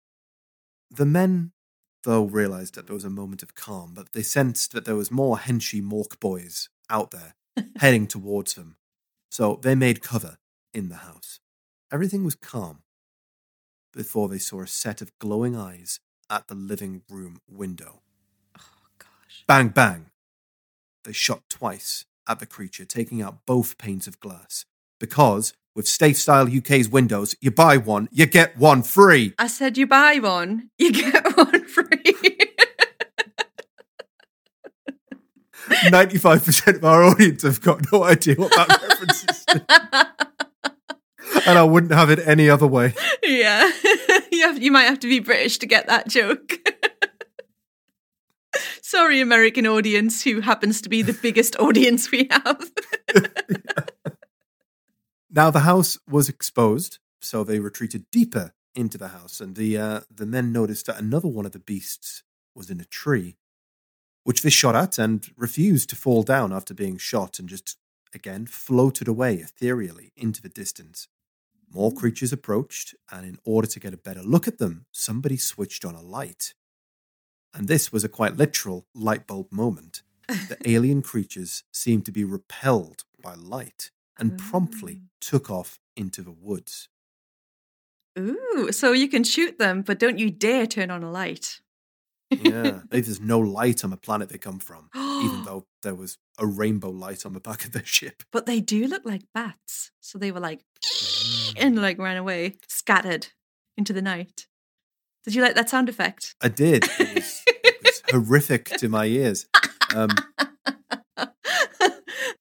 The 0.91 1.05
men, 1.05 1.51
though, 2.03 2.23
realised 2.23 2.75
that 2.75 2.88
there 2.88 2.93
was 2.93 3.03
a 3.03 3.10
moment 3.10 3.41
of 3.43 3.55
calm, 3.55 3.93
but 3.93 4.13
they 4.13 4.21
sensed 4.21 4.71
that 4.73 4.86
there 4.86 4.95
was 4.95 5.12
more 5.12 5.38
henchy 5.38 5.81
Mork 5.81 6.19
boys 6.19 6.69
out 6.89 7.12
there 7.12 7.33
heading 7.79 8.07
towards 8.07 8.53
them. 8.53 8.77
So 9.31 9.60
they 9.62 9.75
made 9.75 10.01
cover 10.01 10.38
in 10.73 10.89
the 10.89 10.97
house. 10.97 11.39
Everything 11.91 12.23
was 12.23 12.36
calm 12.36 12.83
before 13.91 14.29
they 14.29 14.38
saw 14.38 14.62
a 14.62 14.67
set 14.67 15.01
of 15.01 15.17
glowing 15.19 15.55
eyes 15.55 15.99
at 16.29 16.47
the 16.47 16.55
living 16.55 17.01
room 17.10 17.41
window. 17.49 18.01
Oh, 18.57 18.88
gosh. 18.99 19.43
Bang, 19.47 19.69
bang. 19.69 20.12
They 21.08 21.13
shot 21.13 21.43
twice 21.50 22.04
at 22.28 22.39
the 22.39 22.46
creature, 22.46 22.84
taking 22.84 23.22
out 23.22 23.46
both 23.46 23.78
panes 23.78 24.08
of 24.08 24.20
glass. 24.20 24.65
Because 25.00 25.54
with 25.74 25.88
Safe 25.88 26.17
Style 26.17 26.54
UK's 26.54 26.89
windows, 26.89 27.34
you 27.39 27.50
buy 27.50 27.78
one, 27.78 28.10
you 28.12 28.26
get 28.26 28.58
one 28.58 28.84
free. 28.84 29.34
I 29.39 29.48
said 29.48 29.78
you 29.78 29.88
buy 29.88 30.20
one, 30.20 30.70
you 30.78 30.91
get 30.91 31.26
one 31.38 31.63
free. 31.63 31.88
95% 35.70 36.76
of 36.76 36.84
our 36.84 37.06
audience 37.06 37.43
have 37.43 37.62
got 37.62 37.89
no 37.93 38.04
idea 38.04 38.36
what 38.36 38.54
that 38.58 38.67
reference 38.67 39.24
is. 39.30 39.46
to. 39.46 39.65
And 41.50 41.58
I 41.58 41.63
wouldn't 41.63 41.93
have 41.93 42.10
it 42.10 42.20
any 42.28 42.50
other 42.50 42.67
way. 42.67 42.93
yeah. 43.24 43.72
you, 44.30 44.41
have, 44.41 44.62
you 44.62 44.74
might 44.74 44.84
have 44.84 45.00
to 45.00 45.08
be 45.08 45.22
British 45.22 45.58
to 45.60 45.67
get 45.67 45.88
that 45.88 46.10
joke. 46.10 46.56
Sorry, 48.88 49.19
American 49.19 49.67
audience, 49.67 50.23
who 50.23 50.39
happens 50.39 50.80
to 50.80 50.88
be 50.88 51.02
the 51.02 51.12
biggest 51.12 51.56
audience 51.60 52.10
we 52.10 52.30
have. 52.32 52.71
Now 55.30 55.52
the 55.52 55.60
house 55.60 56.00
was 56.10 56.30
exposed, 56.30 57.00
so 57.19 57.43
they 57.43 57.60
retreated 57.60 58.10
deeper 58.12 58.54
into 58.73 58.97
the 58.97 59.10
house, 59.10 59.41
and 59.41 59.58
the 59.58 59.78
uh, 59.78 60.00
the 60.10 60.26
men 60.26 60.54
noticed 60.54 60.86
that 60.86 61.02
another 61.02 61.28
one 61.28 61.45
of 61.45 61.52
the 61.52 61.60
beasts 61.60 62.23
was 62.56 62.69
in 62.69 62.80
a 62.80 62.86
tree, 62.86 63.36
which 64.23 64.41
they 64.41 64.50
shot 64.50 64.73
at 64.73 64.97
and 64.97 65.28
refused 65.36 65.89
to 65.89 65.97
fall 65.97 66.23
down 66.23 66.54
after 66.54 66.73
being 66.73 66.97
shot, 66.97 67.39
and 67.39 67.50
just 67.50 67.76
again 68.15 68.45
floated 68.45 69.10
away 69.10 69.36
ethereally 69.36 70.13
into 70.15 70.41
the 70.41 70.50
distance. 70.50 71.10
More 71.69 71.91
creatures 71.91 72.32
approached, 72.32 72.95
and 73.12 73.26
in 73.26 73.38
order 73.43 73.67
to 73.67 73.82
get 73.82 73.93
a 73.93 73.97
better 73.97 74.23
look 74.23 74.47
at 74.47 74.60
them, 74.60 74.86
somebody 74.93 75.36
switched 75.36 75.84
on 75.84 75.93
a 75.93 76.02
light. 76.02 76.54
And 77.58 77.67
this 77.67 77.91
was 77.91 78.04
a 78.04 78.10
quite 78.10 78.38
literal 78.38 78.86
light 78.93 79.26
bulb 79.26 79.52
moment. 79.52 80.04
The 80.28 80.58
alien 80.65 81.02
creatures 81.02 81.63
seemed 81.74 82.06
to 82.06 82.12
be 82.12 82.24
repelled 82.24 83.04
by 83.22 83.34
light 83.34 83.89
and 84.20 84.38
promptly 84.38 85.02
oh. 85.02 85.08
took 85.20 85.50
off 85.50 85.80
into 85.96 86.22
the 86.22 86.32
woods. 86.32 86.89
Ooh, 88.17 88.70
so 88.72 88.91
you 88.91 89.08
can 89.08 89.24
shoot 89.24 89.58
them, 89.58 89.82
but 89.82 90.00
don't 90.00 90.20
you 90.20 90.30
dare 90.30 90.67
turn 90.67 90.91
on 90.91 91.04
a 91.04 91.12
light. 91.12 91.62
Yeah, 92.30 92.82
maybe 92.91 93.02
there's 93.02 93.22
no 93.22 93.39
light 93.39 93.84
on 93.84 93.89
the 93.89 93.98
planet 93.98 94.30
they 94.30 94.38
come 94.38 94.60
from, 94.60 94.89
even 94.96 95.43
though 95.46 95.65
there 95.82 95.96
was 95.96 96.17
a 96.38 96.46
rainbow 96.46 96.89
light 96.89 97.26
on 97.26 97.34
the 97.34 97.39
back 97.39 97.65
of 97.65 97.72
their 97.72 97.86
ship. 97.86 98.24
But 98.32 98.46
they 98.46 98.60
do 98.60 98.88
look 98.88 99.04
like 99.06 99.24
bats. 99.34 99.91
So 100.00 100.17
they 100.17 100.32
were 100.32 100.39
like, 100.39 100.62
mm. 100.86 101.54
and 101.58 101.82
like 101.82 101.98
ran 101.98 102.17
away, 102.17 102.56
scattered 102.67 103.28
into 103.78 103.93
the 103.93 104.02
night. 104.02 104.48
Did 105.27 105.35
you 105.35 105.41
like 105.41 105.55
that 105.55 105.69
sound 105.69 105.89
effect? 105.89 106.35
I 106.39 106.47
did. 106.47 106.85
It 106.85 107.15
was, 107.15 107.43
it 107.47 107.77
was 107.83 108.01
horrific 108.11 108.63
to 108.77 108.87
my 108.87 109.07
ears. 109.07 109.45
Um, 109.93 110.07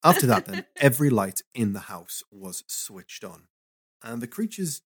after 0.05 0.25
that, 0.29 0.45
then, 0.47 0.67
every 0.77 1.11
light 1.11 1.43
in 1.53 1.73
the 1.73 1.81
house 1.81 2.23
was 2.31 2.63
switched 2.69 3.25
on. 3.25 3.49
And 4.05 4.23
the 4.23 4.29
creatures 4.29 4.83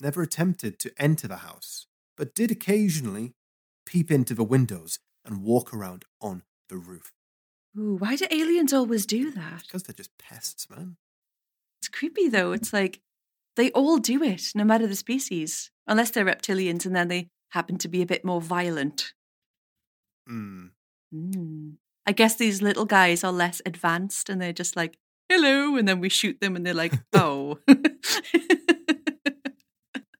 never 0.00 0.20
attempted 0.20 0.80
to 0.80 0.92
enter 0.98 1.28
the 1.28 1.36
house, 1.36 1.86
but 2.16 2.34
did 2.34 2.50
occasionally 2.50 3.34
peep 3.86 4.10
into 4.10 4.34
the 4.34 4.42
windows 4.42 4.98
and 5.24 5.44
walk 5.44 5.72
around 5.72 6.06
on 6.20 6.42
the 6.68 6.76
roof. 6.76 7.12
Ooh, 7.78 7.94
why 8.00 8.16
do 8.16 8.26
aliens 8.32 8.72
always 8.72 9.06
do 9.06 9.30
that? 9.30 9.62
Because 9.64 9.84
they're 9.84 9.94
just 9.94 10.18
pests, 10.18 10.68
man. 10.68 10.96
It's 11.78 11.86
creepy 11.86 12.28
though. 12.28 12.50
It's 12.50 12.72
like 12.72 12.98
they 13.54 13.70
all 13.70 13.98
do 13.98 14.24
it, 14.24 14.42
no 14.56 14.64
matter 14.64 14.88
the 14.88 14.96
species, 14.96 15.70
unless 15.86 16.10
they're 16.10 16.24
reptilians 16.24 16.84
and 16.84 16.96
then 16.96 17.06
they 17.06 17.28
happen 17.54 17.78
to 17.78 17.88
be 17.88 18.02
a 18.02 18.06
bit 18.06 18.24
more 18.24 18.40
violent. 18.40 19.14
Hmm. 20.26 20.66
Mm. 21.14 21.76
I 22.06 22.12
guess 22.12 22.34
these 22.36 22.60
little 22.60 22.84
guys 22.84 23.24
are 23.24 23.32
less 23.32 23.62
advanced 23.64 24.28
and 24.28 24.42
they're 24.42 24.52
just 24.52 24.76
like, 24.76 24.98
hello. 25.28 25.76
And 25.76 25.88
then 25.88 26.00
we 26.00 26.08
shoot 26.08 26.40
them 26.40 26.56
and 26.56 26.66
they're 26.66 26.74
like, 26.74 26.92
oh. 27.14 27.58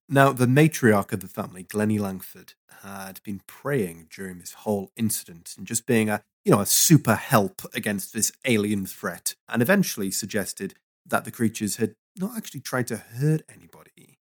Now, 0.07 0.33
the 0.33 0.47
matriarch 0.47 1.13
of 1.13 1.21
the 1.21 1.27
family, 1.27 1.65
Glennie 1.65 1.99
Lankford, 1.99 2.53
had 2.83 3.21
been 3.25 3.41
praying 3.49 4.07
during 4.15 4.39
this 4.39 4.53
whole 4.53 4.93
incident 4.97 5.55
and 5.59 5.67
just 5.67 5.87
being 5.87 6.09
a, 6.09 6.23
you 6.45 6.53
know, 6.53 6.61
a 6.61 6.67
super 6.67 7.17
help 7.17 7.63
against 7.75 8.13
this 8.13 8.31
alien 8.45 8.87
threat, 8.87 9.35
and 9.49 9.61
eventually 9.61 10.13
suggested 10.13 10.75
that 11.05 11.25
the 11.25 11.33
creatures 11.33 11.77
had 11.77 11.97
not 12.17 12.37
actually 12.37 12.61
tried 12.61 12.87
to 12.89 12.97
hurt 12.97 13.43
anybody, 13.49 14.21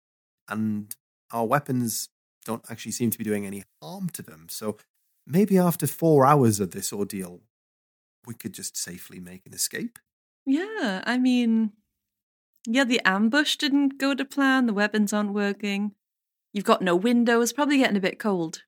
and 0.49 0.93
our 1.31 1.45
weapons 1.45 2.09
don't 2.47 2.65
actually 2.71 2.93
seem 2.93 3.11
to 3.11 3.17
be 3.17 3.23
doing 3.23 3.45
any 3.45 3.63
harm 3.81 4.09
to 4.09 4.23
them. 4.23 4.47
So 4.49 4.77
maybe 5.27 5.57
after 5.57 5.85
four 5.85 6.25
hours 6.25 6.59
of 6.59 6.71
this 6.71 6.93
ordeal, 6.93 7.41
we 8.25 8.33
could 8.33 8.53
just 8.53 8.77
safely 8.77 9.19
make 9.19 9.45
an 9.45 9.53
escape. 9.53 9.99
yeah, 10.45 11.03
I 11.05 11.17
mean, 11.17 11.73
yeah, 12.65 12.85
the 12.85 13.01
ambush 13.05 13.57
didn't 13.57 13.97
go 13.97 14.13
to 14.15 14.25
plan. 14.25 14.65
The 14.65 14.73
weapons 14.73 15.13
aren't 15.13 15.33
working. 15.33 15.93
You've 16.53 16.65
got 16.65 16.81
no 16.81 16.95
windows. 16.95 17.53
Probably 17.53 17.77
getting 17.77 17.97
a 17.97 18.01
bit 18.01 18.17
cold. 18.17 18.63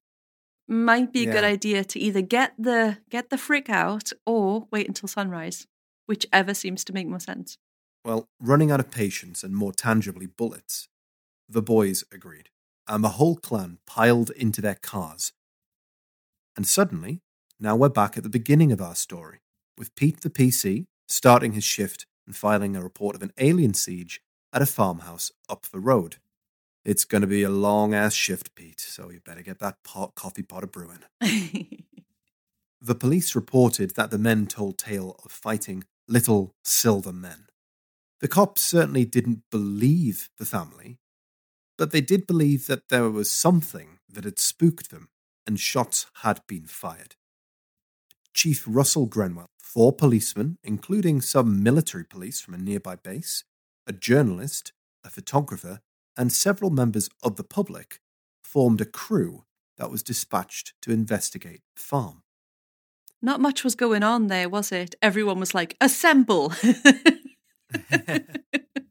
Might 0.68 1.12
be 1.12 1.28
a 1.28 1.32
good 1.32 1.44
idea 1.44 1.84
to 1.84 2.00
either 2.00 2.22
get 2.22 2.54
the 2.60 3.00
get 3.10 3.30
the 3.30 3.38
frick 3.40 3.70
out 3.70 4.12
or 4.26 4.68
wait 4.72 4.88
until 4.88 5.08
sunrise, 5.08 5.66
whichever 6.06 6.54
seems 6.54 6.84
to 6.86 6.94
make 6.94 7.08
more 7.08 7.20
sense. 7.20 7.58
Well, 8.06 8.28
running 8.40 8.72
out 8.72 8.80
of 8.80 8.92
patience 8.92 9.44
and 9.44 9.56
more 9.56 9.74
tangibly 9.74 10.28
bullets, 10.28 10.88
the 11.50 11.64
boys 11.64 12.04
agreed, 12.14 12.50
and 12.90 13.04
the 13.04 13.10
whole 13.10 13.38
clan 13.38 13.78
piled 13.86 14.32
into 14.32 14.62
their 14.62 14.76
cars. 14.76 15.32
And 16.58 16.68
suddenly, 16.68 17.22
now 17.60 17.76
we're 17.76 17.90
back 17.90 18.18
at 18.18 18.24
the 18.24 18.30
beginning 18.30 18.72
of 18.72 18.82
our 18.82 18.96
story, 18.96 19.40
with 19.78 19.96
Pete 19.96 20.22
the 20.22 20.30
PC 20.30 20.88
starting 21.08 21.54
his 21.54 21.64
shift 21.64 22.06
and 22.26 22.36
filing 22.36 22.76
a 22.76 22.84
report 22.84 23.16
of 23.16 23.24
an 23.24 23.32
alien 23.38 23.74
siege 23.74 24.22
at 24.52 24.62
a 24.62 24.66
farmhouse 24.66 25.32
up 25.48 25.68
the 25.68 25.80
road. 25.80 26.18
It's 26.84 27.06
going 27.06 27.22
to 27.22 27.28
be 27.28 27.44
a 27.44 27.50
long 27.50 27.94
ass 27.94 28.14
shift, 28.14 28.56
Pete, 28.56 28.80
so 28.82 29.10
you 29.10 29.20
better 29.20 29.42
get 29.42 29.60
that 29.60 29.84
pot, 29.84 30.16
coffee 30.16 30.44
pot 30.44 30.64
of 30.64 30.72
brewing. 30.72 31.04
The 32.82 32.96
police 32.96 33.36
reported 33.36 33.96
that 33.96 34.10
the 34.10 34.18
men 34.18 34.48
told 34.48 34.78
tale 34.78 35.20
of 35.26 35.32
fighting 35.32 35.84
little 36.08 36.56
silver 36.64 37.12
men. 37.12 37.48
The 38.22 38.30
cops 38.30 38.62
certainly 38.62 39.04
didn't 39.04 39.44
believe 39.52 40.30
the 40.38 40.46
family, 40.46 40.98
but 41.80 41.92
they 41.92 42.02
did 42.02 42.28
believe 42.28 42.68
that 42.68 42.90
there 42.90 43.10
was 43.10 43.32
something 43.32 44.00
that 44.10 44.26
had 44.26 44.38
spooked 44.38 44.92
them 44.92 45.08
and 45.48 45.58
shots 45.58 46.08
had 46.24 46.42
been 46.46 46.66
fired. 46.66 47.16
Chief 48.34 48.66
Russell 48.68 49.06
Greenwell, 49.06 49.48
four 49.58 49.94
policemen, 49.94 50.58
including 50.62 51.22
some 51.22 51.64
military 51.64 52.04
police 52.04 52.42
from 52.42 52.54
a 52.54 52.58
nearby 52.58 52.98
base, 52.98 53.46
a 53.88 53.94
journalist, 53.94 54.74
a 55.06 55.10
photographer, 55.10 55.80
and 56.18 56.34
several 56.34 56.70
members 56.70 57.10
of 57.24 57.38
the 57.38 57.46
public, 57.46 58.02
formed 58.44 58.82
a 58.82 58.86
crew 58.86 59.46
that 59.78 59.90
was 59.90 60.04
dispatched 60.04 60.74
to 60.82 60.92
investigate 60.92 61.62
the 61.78 61.82
farm. 61.82 62.24
Not 63.22 63.40
much 63.40 63.64
was 63.64 63.76
going 63.76 64.04
on 64.04 64.28
there, 64.28 64.50
was 64.50 64.74
it? 64.74 64.96
Everyone 65.02 65.40
was 65.40 65.54
like, 65.56 65.78
assemble. 65.80 66.52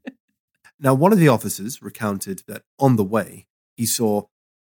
Now, 0.81 0.95
one 0.95 1.13
of 1.13 1.19
the 1.19 1.29
officers 1.29 1.83
recounted 1.83 2.45
that 2.47 2.63
on 2.79 2.97
the 2.97 3.05
way, 3.05 3.47
he 3.77 3.87
saw 3.87 4.27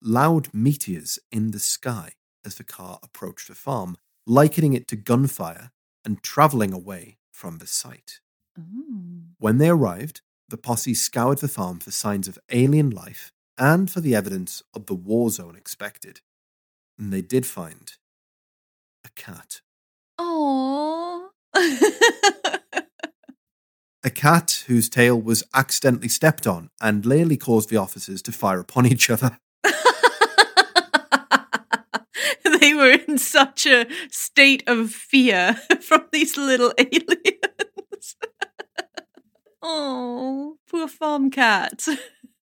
loud 0.03 0.49
meteors 0.53 1.19
in 1.31 1.51
the 1.51 1.59
sky 1.59 2.13
as 2.45 2.55
the 2.55 2.65
car 2.65 2.99
approached 3.03 3.49
the 3.49 3.55
farm, 3.55 3.97
likening 4.27 4.73
it 4.73 4.89
to 4.89 4.97
gunfire 4.97 5.71
and 6.05 6.23
travelling 6.23 6.73
away 6.73 7.19
from 7.31 7.59
the 7.59 7.67
site. 7.67 8.21
Mm. 8.59 9.33
When 9.39 9.59
they 9.59 9.69
arrived, 9.69 10.23
the 10.49 10.57
posse 10.57 10.95
scoured 10.95 11.39
the 11.39 11.49
farm 11.49 11.79
for 11.81 11.91
signs 11.91 12.29
of 12.29 12.39
alien 12.51 12.91
life 12.91 13.31
and 13.59 13.91
for 13.91 14.01
the 14.01 14.15
evidence 14.15 14.63
of 14.75 14.87
the 14.87 14.95
war 14.95 15.31
zone 15.31 15.55
expected. 15.55 16.21
And 16.99 17.13
they 17.13 17.23
did 17.23 17.47
find 17.47 17.93
a 19.05 19.11
cat. 19.11 19.61
Aww. 20.19 21.29
A 24.03 24.09
cat 24.09 24.65
whose 24.67 24.89
tail 24.89 25.21
was 25.21 25.43
accidentally 25.53 26.09
stepped 26.09 26.47
on 26.47 26.71
and 26.81 27.05
nearly 27.05 27.37
caused 27.37 27.69
the 27.69 27.77
officers 27.77 28.23
to 28.23 28.33
fire 28.33 28.59
upon 28.59 28.87
each 28.87 29.11
other. 29.11 29.39
they 32.61 32.73
were 32.73 32.93
in 32.93 33.19
such 33.19 33.67
a 33.67 33.87
state 34.11 34.63
of 34.67 34.91
fear 34.91 35.61
from 35.83 36.07
these 36.13 36.39
little 36.39 36.73
aliens. 36.79 38.17
oh, 39.63 40.57
poor 40.71 40.89
farm 40.89 41.31
cat. 41.31 41.87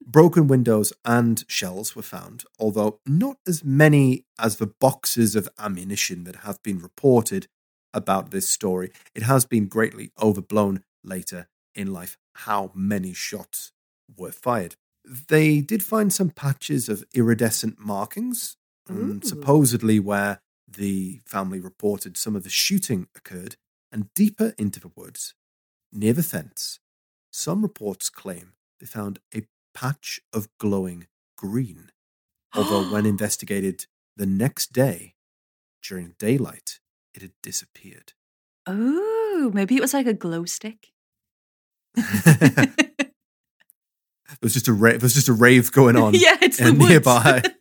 Broken 0.01 0.47
windows 0.47 0.95
and 1.05 1.45
shells 1.49 1.95
were 1.95 2.01
found, 2.01 2.45
although 2.59 3.01
not 3.07 3.37
as 3.47 3.63
many 3.63 4.25
as 4.39 4.57
the 4.57 4.67
boxes 4.67 5.37
of 5.37 5.51
ammunition 5.59 6.25
that 6.25 6.37
have 6.37 6.63
been 6.63 6.79
reported 6.79 7.47
about 7.93 8.31
this 8.31 8.49
story. 8.49 8.91
It 9.15 9.25
has 9.25 9.45
been 9.45 9.67
greatly 9.67 10.13
overblown 10.21 10.83
later 11.05 11.49
in 11.75 11.93
life 11.93 12.17
how 12.35 12.71
many 12.75 13.13
shots 13.13 13.73
were 14.17 14.33
fired. 14.33 14.77
They 15.05 15.61
did 15.61 15.83
find 15.83 16.13
some 16.13 16.31
patches 16.31 16.89
of 16.89 17.05
iridescent 17.15 17.79
markings, 17.79 18.57
um, 18.89 19.21
Ooh. 19.23 19.27
supposedly 19.27 19.99
where 19.99 20.41
the 20.69 21.21
family 21.27 21.61
reported 21.61 22.17
some 22.17 22.37
of 22.37 22.45
the 22.45 22.51
shooting 22.51 23.09
occurred, 23.17 23.57
and 23.91 24.13
deeper 24.15 24.55
into 24.59 24.81
the 24.81 24.93
woods, 24.95 25.35
near 25.93 26.13
the 26.13 26.23
fence, 26.23 26.79
some 27.33 27.63
reports 27.63 28.09
claim 28.09 28.53
they 28.81 28.87
found 28.87 29.19
a 29.35 29.43
patch 29.75 30.21
of 30.33 30.49
glowing 30.59 31.07
green. 31.37 31.91
Although, 32.55 32.93
when 32.93 33.07
investigated 33.15 33.87
the 34.17 34.27
next 34.27 34.73
day, 34.73 35.15
during 35.83 36.15
daylight, 36.19 36.79
it 37.15 37.23
had 37.23 37.33
disappeared. 37.43 38.13
Oh, 38.67 39.51
maybe 39.53 39.77
it 39.77 39.81
was 39.81 39.95
like 39.95 40.07
a 40.07 40.15
glow 40.15 40.45
stick. 40.45 40.92
there 41.95 42.69
was 44.43 44.55
just 44.55 44.69
a 44.69 44.73
rave. 44.73 45.03
Was 45.03 45.15
just 45.15 45.29
a 45.29 45.33
rave 45.33 45.71
going 45.73 45.97
on. 45.97 46.15
yeah, 46.15 46.37
it's 46.41 46.59
the 46.59 46.73
nearby. 46.73 47.43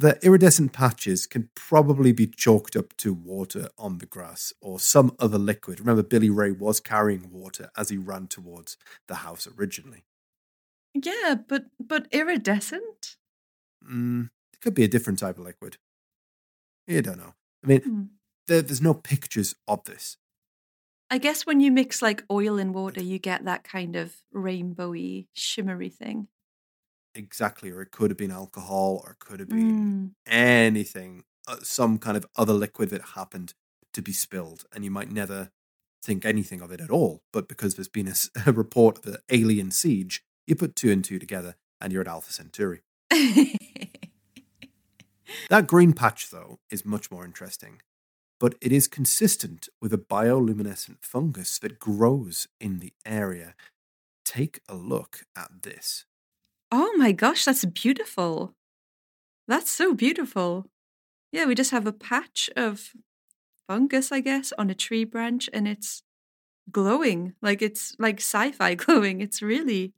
The 0.00 0.16
iridescent 0.24 0.72
patches 0.72 1.26
can 1.26 1.50
probably 1.56 2.12
be 2.12 2.28
chalked 2.28 2.76
up 2.76 2.96
to 2.98 3.12
water 3.12 3.68
on 3.76 3.98
the 3.98 4.06
grass 4.06 4.52
or 4.60 4.78
some 4.78 5.16
other 5.18 5.38
liquid. 5.38 5.80
Remember, 5.80 6.04
Billy 6.04 6.30
Ray 6.30 6.52
was 6.52 6.78
carrying 6.78 7.32
water 7.32 7.70
as 7.76 7.88
he 7.88 7.96
ran 7.96 8.28
towards 8.28 8.76
the 9.08 9.16
house 9.16 9.48
originally. 9.58 10.04
yeah, 10.94 11.34
but 11.48 11.64
but 11.80 12.06
iridescent. 12.12 13.16
Mm, 13.84 14.30
it 14.52 14.60
could 14.60 14.74
be 14.74 14.84
a 14.84 14.88
different 14.88 15.18
type 15.18 15.36
of 15.36 15.42
liquid. 15.44 15.78
You 16.86 17.02
don't 17.02 17.18
know. 17.18 17.34
I 17.64 17.66
mean, 17.66 17.80
Hmm. 17.80 18.02
there, 18.46 18.62
there's 18.62 18.80
no 18.80 18.94
pictures 18.94 19.56
of 19.66 19.82
this. 19.82 20.16
I 21.10 21.18
guess 21.18 21.46
when 21.46 21.60
you 21.60 21.72
mix 21.72 22.02
like 22.02 22.24
oil 22.30 22.58
and 22.58 22.74
water, 22.74 23.02
you 23.02 23.18
get 23.18 23.44
that 23.46 23.64
kind 23.64 23.96
of 23.96 24.14
rainbowy, 24.34 25.26
shimmery 25.32 25.88
thing. 25.88 26.28
Exactly, 27.14 27.70
or 27.70 27.80
it 27.80 27.90
could 27.90 28.10
have 28.10 28.18
been 28.18 28.30
alcohol, 28.30 29.00
or 29.04 29.12
it 29.12 29.18
could 29.18 29.40
have 29.40 29.48
been 29.48 30.14
Mm. 30.26 30.32
anything, 30.32 31.24
uh, 31.46 31.56
some 31.62 31.98
kind 31.98 32.16
of 32.16 32.26
other 32.36 32.52
liquid 32.52 32.90
that 32.90 33.02
happened 33.16 33.54
to 33.94 34.02
be 34.02 34.12
spilled, 34.12 34.64
and 34.72 34.84
you 34.84 34.90
might 34.90 35.10
never 35.10 35.50
think 36.02 36.24
anything 36.24 36.60
of 36.60 36.70
it 36.70 36.80
at 36.80 36.90
all. 36.90 37.22
But 37.32 37.48
because 37.48 37.74
there's 37.74 37.88
been 37.88 38.12
a 38.46 38.52
report 38.52 38.98
of 38.98 39.06
an 39.14 39.20
alien 39.30 39.70
siege, 39.70 40.22
you 40.46 40.54
put 40.54 40.76
two 40.76 40.90
and 40.92 41.02
two 41.02 41.18
together, 41.18 41.56
and 41.80 41.92
you're 41.92 42.02
at 42.02 42.08
Alpha 42.08 42.32
Centauri. 42.32 42.82
That 45.50 45.66
green 45.66 45.92
patch, 45.92 46.30
though, 46.30 46.58
is 46.70 46.84
much 46.86 47.10
more 47.10 47.24
interesting, 47.24 47.82
but 48.40 48.54
it 48.60 48.72
is 48.72 48.86
consistent 48.88 49.68
with 49.80 49.92
a 49.92 49.98
bioluminescent 49.98 50.98
fungus 51.02 51.58
that 51.58 51.78
grows 51.78 52.46
in 52.60 52.78
the 52.78 52.92
area. 53.04 53.54
Take 54.24 54.60
a 54.68 54.74
look 54.74 55.24
at 55.36 55.62
this. 55.62 56.04
oh 56.70 56.92
my 56.96 57.12
gosh, 57.12 57.44
that's 57.44 57.64
beautiful. 57.64 58.54
That's 59.48 59.70
so 59.70 59.94
beautiful. 59.94 60.66
Yeah, 61.32 61.46
we 61.46 61.54
just 61.54 61.70
have 61.70 61.86
a 61.86 61.92
patch 61.92 62.50
of 62.56 62.92
fungus, 63.68 64.12
I 64.12 64.20
guess, 64.20 64.52
on 64.58 64.70
a 64.70 64.74
tree 64.74 65.04
branch, 65.04 65.48
and 65.52 65.66
it's 65.68 66.02
glowing 66.70 67.34
like 67.40 67.62
it's 67.62 67.96
like 67.98 68.18
sci-fi 68.20 68.74
glowing. 68.84 69.20
It's 69.20 69.40
really, 69.42 69.94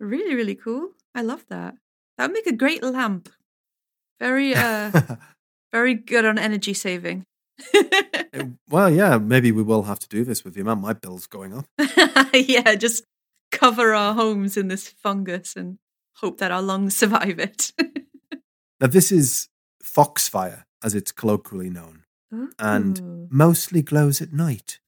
really, 0.00 0.34
really 0.34 0.54
cool. 0.56 0.90
I 1.14 1.22
love 1.22 1.44
that. 1.48 1.74
That 2.18 2.26
would 2.28 2.34
make 2.34 2.46
a 2.46 2.52
great 2.56 2.82
lamp. 2.82 3.28
Very, 4.18 4.54
uh, 4.54 4.90
very 5.72 5.94
good 5.94 6.24
on 6.24 6.38
energy 6.38 6.74
saving. 6.74 7.24
Uh, 7.74 8.44
well, 8.68 8.90
yeah, 8.90 9.18
maybe 9.18 9.50
we 9.50 9.62
will 9.62 9.84
have 9.84 9.98
to 10.00 10.08
do 10.08 10.24
this 10.24 10.44
with 10.44 10.54
the 10.54 10.60
amount 10.60 10.80
my 10.80 10.92
bill's 10.92 11.26
going 11.26 11.54
up. 11.54 11.66
yeah, 12.34 12.74
just 12.74 13.04
cover 13.50 13.94
our 13.94 14.14
homes 14.14 14.56
in 14.56 14.68
this 14.68 14.88
fungus 14.88 15.56
and 15.56 15.78
hope 16.16 16.38
that 16.38 16.50
our 16.50 16.62
lungs 16.62 16.96
survive 16.96 17.38
it. 17.38 17.72
Now, 18.78 18.88
this 18.88 19.10
is 19.10 19.48
foxfire, 19.82 20.66
as 20.84 20.94
it's 20.94 21.10
colloquially 21.10 21.70
known, 21.70 22.02
and 22.58 23.30
mostly 23.30 23.80
glows 23.80 24.20
at 24.20 24.34
night. 24.34 24.80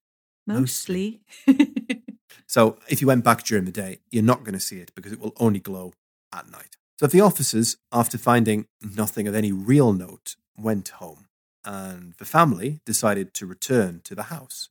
mostly. 0.46 1.22
So 2.48 2.78
if 2.88 3.00
you 3.02 3.06
went 3.06 3.24
back 3.24 3.44
during 3.44 3.66
the 3.66 3.70
day, 3.70 3.98
you're 4.10 4.22
not 4.22 4.42
going 4.42 4.54
to 4.54 4.60
see 4.60 4.78
it 4.78 4.92
because 4.94 5.12
it 5.12 5.20
will 5.20 5.34
only 5.38 5.60
glow 5.60 5.92
at 6.32 6.50
night. 6.50 6.76
So 6.98 7.06
the 7.06 7.20
officers, 7.20 7.76
after 7.92 8.16
finding 8.16 8.66
nothing 8.82 9.28
of 9.28 9.34
any 9.34 9.52
real 9.52 9.92
note, 9.92 10.34
went 10.58 10.88
home, 10.88 11.28
and 11.64 12.14
the 12.18 12.24
family 12.24 12.80
decided 12.84 13.34
to 13.34 13.46
return 13.46 14.00
to 14.04 14.14
the 14.14 14.24
house. 14.24 14.68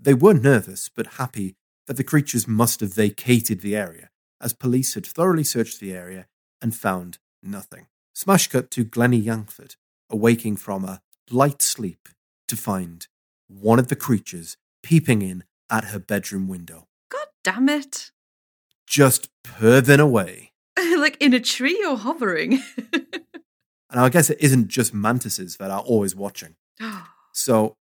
They 0.00 0.14
were 0.14 0.34
nervous 0.34 0.88
but 0.94 1.14
happy 1.18 1.56
that 1.86 1.96
the 1.96 2.04
creatures 2.04 2.48
must 2.48 2.80
have 2.80 2.94
vacated 2.94 3.60
the 3.60 3.76
area, 3.76 4.10
as 4.40 4.52
police 4.52 4.94
had 4.94 5.06
thoroughly 5.06 5.44
searched 5.44 5.80
the 5.80 5.92
area 5.92 6.26
and 6.60 6.74
found 6.74 7.18
nothing. 7.42 7.86
Smash 8.14 8.48
cut 8.48 8.70
to 8.72 8.84
Glennie 8.84 9.22
Lankford, 9.22 9.76
awaking 10.10 10.56
from 10.56 10.84
a 10.84 11.00
light 11.30 11.62
sleep 11.62 12.08
to 12.48 12.56
find 12.56 13.06
one 13.48 13.78
of 13.78 13.88
the 13.88 13.96
creatures 13.96 14.56
peeping 14.82 15.22
in 15.22 15.44
at 15.70 15.84
her 15.84 15.98
bedroom 15.98 16.48
window, 16.48 16.86
God 17.08 17.26
damn 17.42 17.68
it. 17.68 18.10
just 18.86 19.28
purring 19.42 20.00
away. 20.00 20.52
like 20.98 21.16
in 21.20 21.32
a 21.34 21.40
tree 21.40 21.82
or 21.88 21.96
hovering. 21.96 22.62
And 23.92 24.00
I 24.00 24.08
guess 24.08 24.30
it 24.30 24.38
isn't 24.40 24.68
just 24.68 24.94
mantises 24.94 25.58
that 25.58 25.70
are 25.70 25.80
always 25.80 26.16
watching. 26.16 26.56
So 27.34 27.76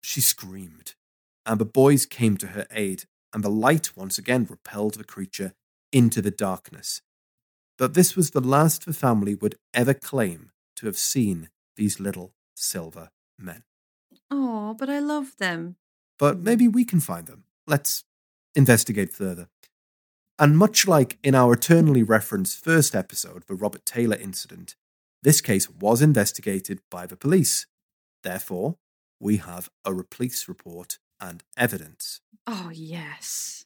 she 0.00 0.20
screamed, 0.20 0.94
and 1.44 1.60
the 1.60 1.64
boys 1.64 2.06
came 2.06 2.36
to 2.38 2.48
her 2.48 2.66
aid, 2.72 3.04
and 3.32 3.44
the 3.44 3.48
light 3.48 3.96
once 3.96 4.18
again 4.18 4.48
repelled 4.50 4.94
the 4.94 5.04
creature 5.04 5.52
into 5.92 6.20
the 6.20 6.32
darkness. 6.32 7.02
But 7.78 7.94
this 7.94 8.16
was 8.16 8.32
the 8.32 8.40
last 8.40 8.84
the 8.84 8.92
family 8.92 9.36
would 9.36 9.54
ever 9.72 9.94
claim 9.94 10.50
to 10.76 10.86
have 10.86 10.96
seen 10.96 11.50
these 11.76 12.00
little 12.00 12.32
silver 12.56 13.10
men. 13.38 13.62
oh, 14.28 14.74
but 14.74 14.90
I 14.90 14.98
love 14.98 15.36
them. 15.38 15.76
But 16.18 16.40
maybe 16.40 16.66
we 16.66 16.84
can 16.84 16.98
find 16.98 17.28
them. 17.28 17.44
Let's 17.66 18.02
investigate 18.56 19.12
further. 19.12 19.48
And 20.36 20.58
much 20.58 20.88
like 20.88 21.18
in 21.22 21.36
our 21.36 21.52
eternally 21.54 22.02
referenced 22.02 22.62
first 22.62 22.94
episode, 22.94 23.44
the 23.46 23.54
Robert 23.54 23.86
Taylor 23.86 24.16
incident, 24.16 24.74
this 25.26 25.40
case 25.40 25.68
was 25.68 26.02
investigated 26.02 26.78
by 26.88 27.04
the 27.04 27.16
police. 27.16 27.66
Therefore, 28.22 28.76
we 29.18 29.38
have 29.38 29.68
a 29.84 29.92
police 30.04 30.46
report 30.46 30.98
and 31.20 31.42
evidence. 31.56 32.20
Oh, 32.46 32.70
yes. 32.72 33.64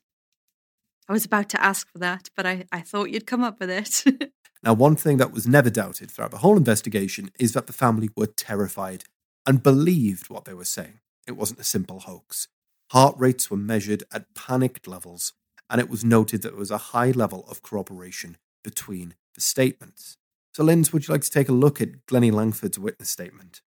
I 1.07 1.13
was 1.13 1.27
about 1.27 1.51
to 1.51 1.63
ask 1.63 1.87
for 1.93 1.99
that, 1.99 2.31
but 2.35 2.47
I, 2.47 2.65
I 2.73 2.81
thought 2.81 3.11
you'd 3.11 3.27
come 3.27 3.45
up 3.45 3.61
with 3.61 3.71
it. 3.71 4.05
Now, 4.63 4.75
one 4.75 4.95
thing 4.95 5.17
that 5.17 5.33
was 5.33 5.49
never 5.49 5.71
doubted 5.71 6.11
throughout 6.11 6.33
the 6.33 6.39
whole 6.39 6.59
investigation 6.59 7.31
is 7.39 7.55
that 7.55 7.67
the 7.67 7.73
family 7.73 8.11
were 8.15 8.27
terrified 8.27 9.05
and 9.47 9.63
believed 9.63 10.29
what 10.29 10.45
they 10.45 10.53
were 10.53 10.67
saying. 10.67 11.01
It 11.27 11.33
wasn't 11.33 11.61
a 11.61 11.65
simple 11.65 12.01
hoax. 12.01 12.47
Heart 12.91 13.15
rates 13.17 13.51
were 13.51 13.57
measured 13.57 14.05
at 14.13 14.35
panicked 14.35 14.87
levels, 14.87 15.33
and 15.71 15.81
it 15.81 15.89
was 15.89 16.05
noted 16.05 16.43
that 16.43 16.51
there 16.51 16.59
was 16.59 16.71
a 16.71 16.93
high 16.93 17.11
level 17.11 17.47
of 17.49 17.63
corroboration 17.63 18.37
between 18.63 19.15
the 19.35 19.41
statements. 19.41 20.19
So, 20.53 20.65
Linz, 20.65 20.93
would 20.93 21.07
you 21.07 21.13
like 21.13 21.23
to 21.23 21.31
take 21.31 21.49
a 21.49 21.53
look 21.53 21.81
at 21.81 22.07
Glennie 22.07 22.33
Lankford's 22.33 22.79
witness 22.79 23.11
statement? 23.11 23.63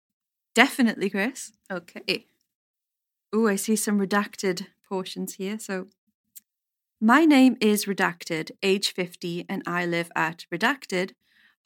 Definitely, 0.56 1.10
Chris. 1.10 1.52
Okay. 1.70 2.26
Oh, 3.34 3.48
I 3.48 3.58
see 3.58 3.76
some 3.76 4.00
redacted 4.00 4.68
portions 4.88 5.36
here. 5.36 5.60
So, 5.60 5.88
my 7.02 7.26
name 7.26 7.58
is 7.62 7.86
Redacted, 7.86 8.52
age 8.64 8.92
50, 8.94 9.46
and 9.48 9.62
I 9.66 9.86
live 9.86 10.12
at 10.16 10.46
Redacted, 10.54 11.12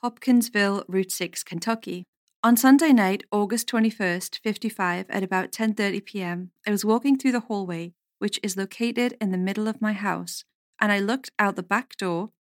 Hopkinsville, 0.04 0.84
Route 0.88 1.12
6, 1.12 1.44
Kentucky. 1.44 2.06
On 2.44 2.58
Sunday 2.58 2.92
night, 2.92 3.24
August 3.32 3.68
21st, 3.68 4.40
55, 4.40 5.06
at 5.10 5.24
about 5.24 5.52
10:30 5.52 6.06
p.m., 6.06 6.52
I 6.68 6.72
was 6.72 6.84
walking 6.84 7.18
through 7.18 7.32
the 7.32 7.48
hallway, 7.48 7.94
which 8.20 8.40
is 8.44 8.58
located 8.58 9.16
in 9.22 9.32
the 9.32 9.38
middle 9.38 9.68
of 9.68 9.82
my 9.82 9.94
house, 9.94 10.44
and 10.82 10.92
I 10.92 11.00
looked 11.00 11.32
out 11.40 11.56
the 11.56 11.64
back 11.64 11.96
door 11.98 12.32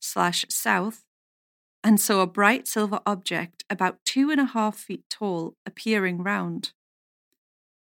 slash 0.00 0.44
south 0.48 1.04
and 1.84 2.00
saw 2.00 2.22
a 2.22 2.26
bright 2.26 2.66
silver 2.66 3.00
object 3.04 3.62
about 3.68 3.98
two 4.06 4.30
and 4.30 4.40
a 4.40 4.46
half 4.46 4.74
feet 4.74 5.04
tall 5.10 5.54
appearing 5.66 6.22
round. 6.22 6.72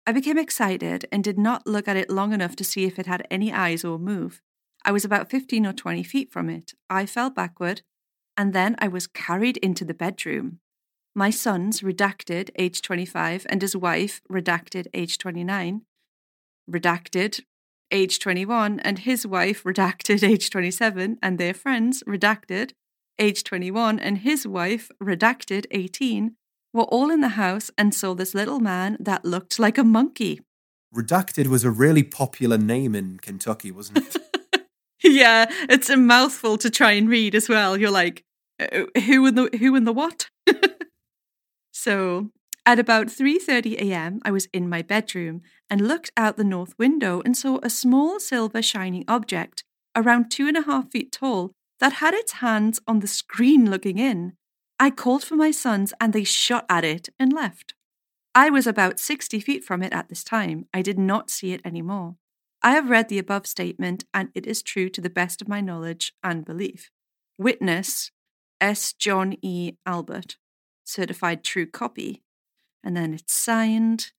I 0.05 0.11
became 0.11 0.37
excited 0.37 1.07
and 1.13 1.23
did 1.23 1.39
not 1.39 1.67
look 1.67 1.87
at 1.87 1.97
it 1.97 2.11
long 2.11 2.33
enough 2.33 2.57
to 2.57 2.65
see 2.65 2.85
if 2.85 2.99
it 2.99 3.07
had 3.07 3.25
any 3.31 3.53
eyes 3.53 3.85
or 3.85 4.01
move. 4.01 4.43
I 4.85 4.91
was 4.91 5.05
about 5.05 5.31
15 5.31 5.65
or 5.65 5.73
20 5.73 6.03
feet 6.03 6.33
from 6.33 6.51
it. 6.51 6.73
I 6.91 7.07
fell 7.07 7.31
backward, 7.31 7.83
and 8.37 8.53
then 8.53 8.75
I 8.81 8.89
was 8.89 9.07
carried 9.07 9.59
into 9.59 9.85
the 9.85 9.95
bedroom. 9.95 10.59
My 11.15 11.31
son's 11.31 11.83
redacted, 11.83 12.51
age 12.57 12.83
25, 12.83 13.47
and 13.49 13.63
his 13.63 13.77
wife, 13.77 14.21
redacted, 14.29 14.87
age 14.93 15.19
29. 15.19 15.83
Redacted, 16.69 17.41
age 17.93 18.19
21, 18.19 18.81
and 18.81 18.99
his 19.01 19.25
wife, 19.25 19.63
redacted, 19.63 20.29
age 20.29 20.51
27, 20.51 21.19
and 21.23 21.39
their 21.39 21.55
friends, 21.55 22.03
redacted, 22.09 22.73
age 23.19 23.45
21, 23.45 23.99
and 23.99 24.19
his 24.19 24.47
wife, 24.47 24.91
redacted, 25.03 25.67
18, 25.71 26.35
were 26.73 26.85
all 26.85 27.11
in 27.11 27.21
the 27.21 27.31
house 27.31 27.71
and 27.77 27.95
saw 27.95 28.15
this 28.15 28.35
little 28.35 28.61
man 28.61 28.97
that 29.01 29.25
looked 29.25 29.59
like 29.59 29.79
a 29.79 29.85
monkey. 29.85 30.41
Redacted 30.95 31.47
was 31.47 31.65
a 31.65 31.71
really 31.71 32.03
popular 32.03 32.59
name 32.59 32.95
in 32.95 33.19
Kentucky, 33.19 33.71
wasn't 33.71 33.99
it? 33.99 34.67
yeah, 35.03 35.47
it's 35.69 35.91
a 35.91 35.97
mouthful 35.97 36.59
to 36.59 36.71
try 36.71 36.93
and 36.93 37.09
read 37.09 37.35
as 37.35 37.49
well. 37.49 37.77
You're 37.77 37.91
like, 37.91 38.25
"Uh, 38.61 38.85
who 39.07 39.27
in 39.27 39.35
the 39.35 39.51
who 39.59 39.75
in 39.75 39.85
the 39.85 39.93
what? 39.93 40.29
so 41.73 42.31
at 42.67 42.79
about 42.79 43.07
3:30 43.07 43.77
a.m., 43.81 44.21
I 44.25 44.31
was 44.31 44.49
in 44.53 44.69
my 44.69 44.83
bedroom 44.83 45.43
and 45.71 45.89
looked 45.89 46.11
out 46.17 46.37
the 46.37 46.45
north 46.45 46.75
window 46.79 47.23
and 47.25 47.37
saw 47.37 47.59
a 47.63 47.71
small 47.71 48.21
silver 48.21 48.63
shining 48.63 49.05
object 49.09 49.65
around 49.97 50.31
two 50.31 50.47
and 50.47 50.57
a 50.57 50.63
half 50.63 50.91
feet 50.91 51.11
tall 51.11 51.53
that 51.83 51.95
had 51.95 52.15
its 52.15 52.35
hands 52.35 52.79
on 52.87 53.01
the 53.01 53.09
screen 53.09 53.69
looking 53.69 53.99
in. 53.99 54.35
I 54.79 54.89
called 54.89 55.25
for 55.25 55.35
my 55.35 55.51
sons 55.51 55.93
and 56.01 56.13
they 56.13 56.23
shot 56.23 56.65
at 56.69 56.85
it 56.85 57.09
and 57.19 57.33
left. 57.33 57.75
I 58.37 58.51
was 58.51 58.69
about 58.69 59.01
60 59.01 59.41
feet 59.41 59.65
from 59.65 59.83
it 59.83 59.93
at 59.93 60.09
this 60.09 60.23
time. 60.23 60.67
I 60.73 60.81
did 60.81 60.97
not 60.97 61.29
see 61.29 61.53
it 61.53 61.61
anymore. 61.65 62.15
I 62.63 62.71
have 62.75 62.89
read 62.89 63.09
the 63.09 63.19
above 63.19 63.49
statement 63.49 64.05
and 64.15 64.29
it 64.33 64.47
is 64.47 64.63
true 64.63 64.89
to 64.91 65.01
the 65.01 65.11
best 65.11 65.43
of 65.43 65.49
my 65.49 65.61
knowledge 65.61 66.15
and 66.23 66.45
belief. 66.45 66.93
Witness 67.37 68.13
S. 68.61 68.93
John 68.93 69.35
E. 69.43 69.73
Albert, 69.85 70.37
certified 70.85 71.43
true 71.43 71.67
copy. 71.67 72.23
And 72.85 72.97
then 72.97 73.13
it's 73.13 73.35
signed 73.35 74.13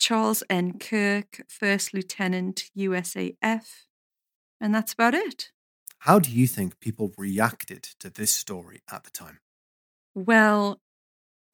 Charles 0.00 0.42
N. 0.50 0.80
Kirk, 0.80 1.42
First 1.48 1.94
Lieutenant, 1.94 2.64
USAF. 2.76 3.84
And 4.60 4.74
that's 4.74 4.94
about 4.94 5.14
it. 5.14 5.52
How 6.00 6.18
do 6.18 6.30
you 6.30 6.46
think 6.46 6.80
people 6.80 7.12
reacted 7.16 7.82
to 8.00 8.08
this 8.10 8.32
story 8.32 8.82
at 8.90 9.04
the 9.04 9.10
time? 9.10 9.40
Well, 10.14 10.80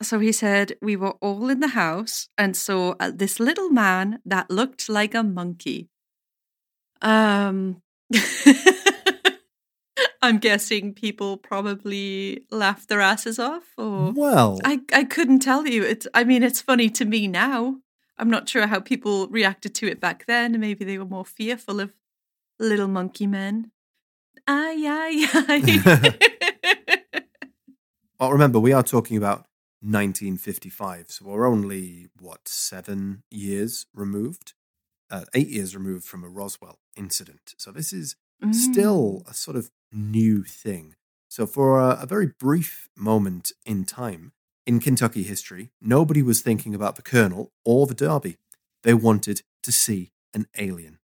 so 0.02 0.18
he 0.18 0.32
said, 0.32 0.76
we 0.82 0.96
were 0.96 1.12
all 1.20 1.48
in 1.48 1.60
the 1.60 1.68
house 1.68 2.28
and 2.36 2.56
saw 2.56 2.94
uh, 3.00 3.10
this 3.14 3.40
little 3.40 3.70
man 3.70 4.20
that 4.24 4.50
looked 4.50 4.88
like 4.88 5.14
a 5.14 5.22
monkey. 5.22 5.88
Um, 7.00 7.82
I'm 10.22 10.38
guessing 10.38 10.94
people 10.94 11.36
probably 11.36 12.44
laughed 12.50 12.88
their 12.88 13.00
asses 13.00 13.38
off, 13.38 13.64
or 13.76 14.12
Well, 14.12 14.58
I, 14.64 14.80
I 14.92 15.04
couldn't 15.04 15.40
tell 15.40 15.66
you. 15.66 15.82
It's, 15.82 16.06
I 16.14 16.24
mean, 16.24 16.42
it's 16.42 16.62
funny 16.62 16.88
to 16.90 17.04
me 17.04 17.28
now. 17.28 17.76
I'm 18.16 18.30
not 18.30 18.48
sure 18.48 18.66
how 18.66 18.80
people 18.80 19.28
reacted 19.28 19.74
to 19.76 19.86
it 19.86 20.00
back 20.00 20.26
then. 20.26 20.58
Maybe 20.60 20.84
they 20.84 20.98
were 20.98 21.04
more 21.04 21.24
fearful 21.24 21.80
of 21.80 21.92
little 22.58 22.88
monkey 22.88 23.26
men. 23.26 23.70
Ay, 24.46 24.84
ay, 24.86 25.26
ay. 25.48 27.20
well, 28.20 28.32
remember, 28.32 28.60
we 28.60 28.72
are 28.72 28.82
talking 28.82 29.16
about 29.16 29.46
1955, 29.80 31.10
so 31.10 31.24
we're 31.26 31.46
only, 31.46 32.08
what, 32.20 32.46
seven 32.48 33.22
years 33.30 33.86
removed? 33.94 34.52
Uh, 35.10 35.24
eight 35.34 35.48
years 35.48 35.74
removed 35.74 36.04
from 36.04 36.24
a 36.24 36.28
Roswell 36.28 36.78
incident. 36.96 37.54
So 37.58 37.70
this 37.70 37.92
is 37.92 38.16
still 38.52 39.22
a 39.28 39.34
sort 39.34 39.56
of 39.56 39.70
new 39.92 40.42
thing. 40.42 40.96
So, 41.28 41.46
for 41.46 41.80
a, 41.80 41.98
a 42.02 42.06
very 42.06 42.26
brief 42.26 42.88
moment 42.96 43.52
in 43.64 43.84
time 43.84 44.32
in 44.66 44.80
Kentucky 44.80 45.22
history, 45.22 45.70
nobody 45.80 46.22
was 46.22 46.40
thinking 46.40 46.74
about 46.74 46.96
the 46.96 47.02
Colonel 47.02 47.52
or 47.64 47.86
the 47.86 47.94
Derby. 47.94 48.36
They 48.82 48.94
wanted 48.94 49.42
to 49.62 49.72
see 49.72 50.12
an 50.32 50.46
alien. 50.58 50.98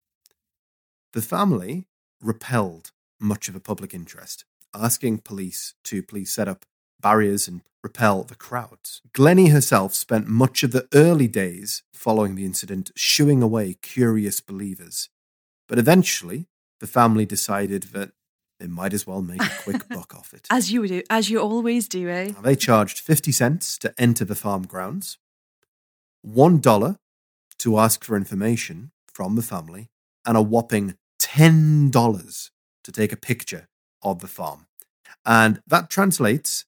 The 1.12 1.22
family 1.22 1.86
repelled 2.20 2.92
much 3.20 3.48
of 3.48 3.56
a 3.56 3.60
public 3.60 3.94
interest, 3.94 4.44
asking 4.74 5.18
police 5.18 5.74
to 5.84 6.02
please 6.02 6.32
set 6.32 6.48
up 6.48 6.64
barriers 7.00 7.46
and 7.48 7.62
repel 7.82 8.24
the 8.24 8.34
crowds. 8.34 9.00
Glennie 9.12 9.48
herself 9.48 9.94
spent 9.94 10.26
much 10.26 10.62
of 10.62 10.72
the 10.72 10.88
early 10.92 11.28
days 11.28 11.82
following 11.92 12.34
the 12.34 12.44
incident 12.44 12.90
shooing 12.96 13.42
away 13.42 13.74
curious 13.80 14.40
believers. 14.40 15.08
But 15.68 15.78
eventually, 15.78 16.46
the 16.80 16.86
family 16.86 17.24
decided 17.26 17.84
that 17.94 18.10
they 18.58 18.66
might 18.66 18.94
as 18.94 19.06
well 19.06 19.22
make 19.22 19.42
a 19.42 19.62
quick 19.62 19.88
buck 19.90 20.14
off 20.14 20.32
it. 20.32 20.46
As 20.50 20.72
you 20.72 20.86
do, 20.88 21.02
as 21.10 21.30
you 21.30 21.40
always 21.40 21.88
do, 21.88 22.08
eh? 22.08 22.32
Now, 22.34 22.40
They 22.40 22.56
charged 22.56 22.98
50 23.00 23.30
cents 23.32 23.78
to 23.78 23.94
enter 23.98 24.24
the 24.24 24.34
farm 24.34 24.66
grounds, 24.66 25.18
$1 26.26 26.96
to 27.58 27.78
ask 27.78 28.04
for 28.04 28.16
information 28.16 28.90
from 29.06 29.36
the 29.36 29.42
family, 29.42 29.90
and 30.24 30.36
a 30.36 30.42
whopping 30.42 30.96
$10 31.20 32.50
to 32.86 32.92
take 32.92 33.12
a 33.12 33.16
picture 33.16 33.68
of 34.02 34.20
the 34.20 34.28
farm. 34.28 34.66
And 35.24 35.60
that 35.66 35.90
translates 35.90 36.64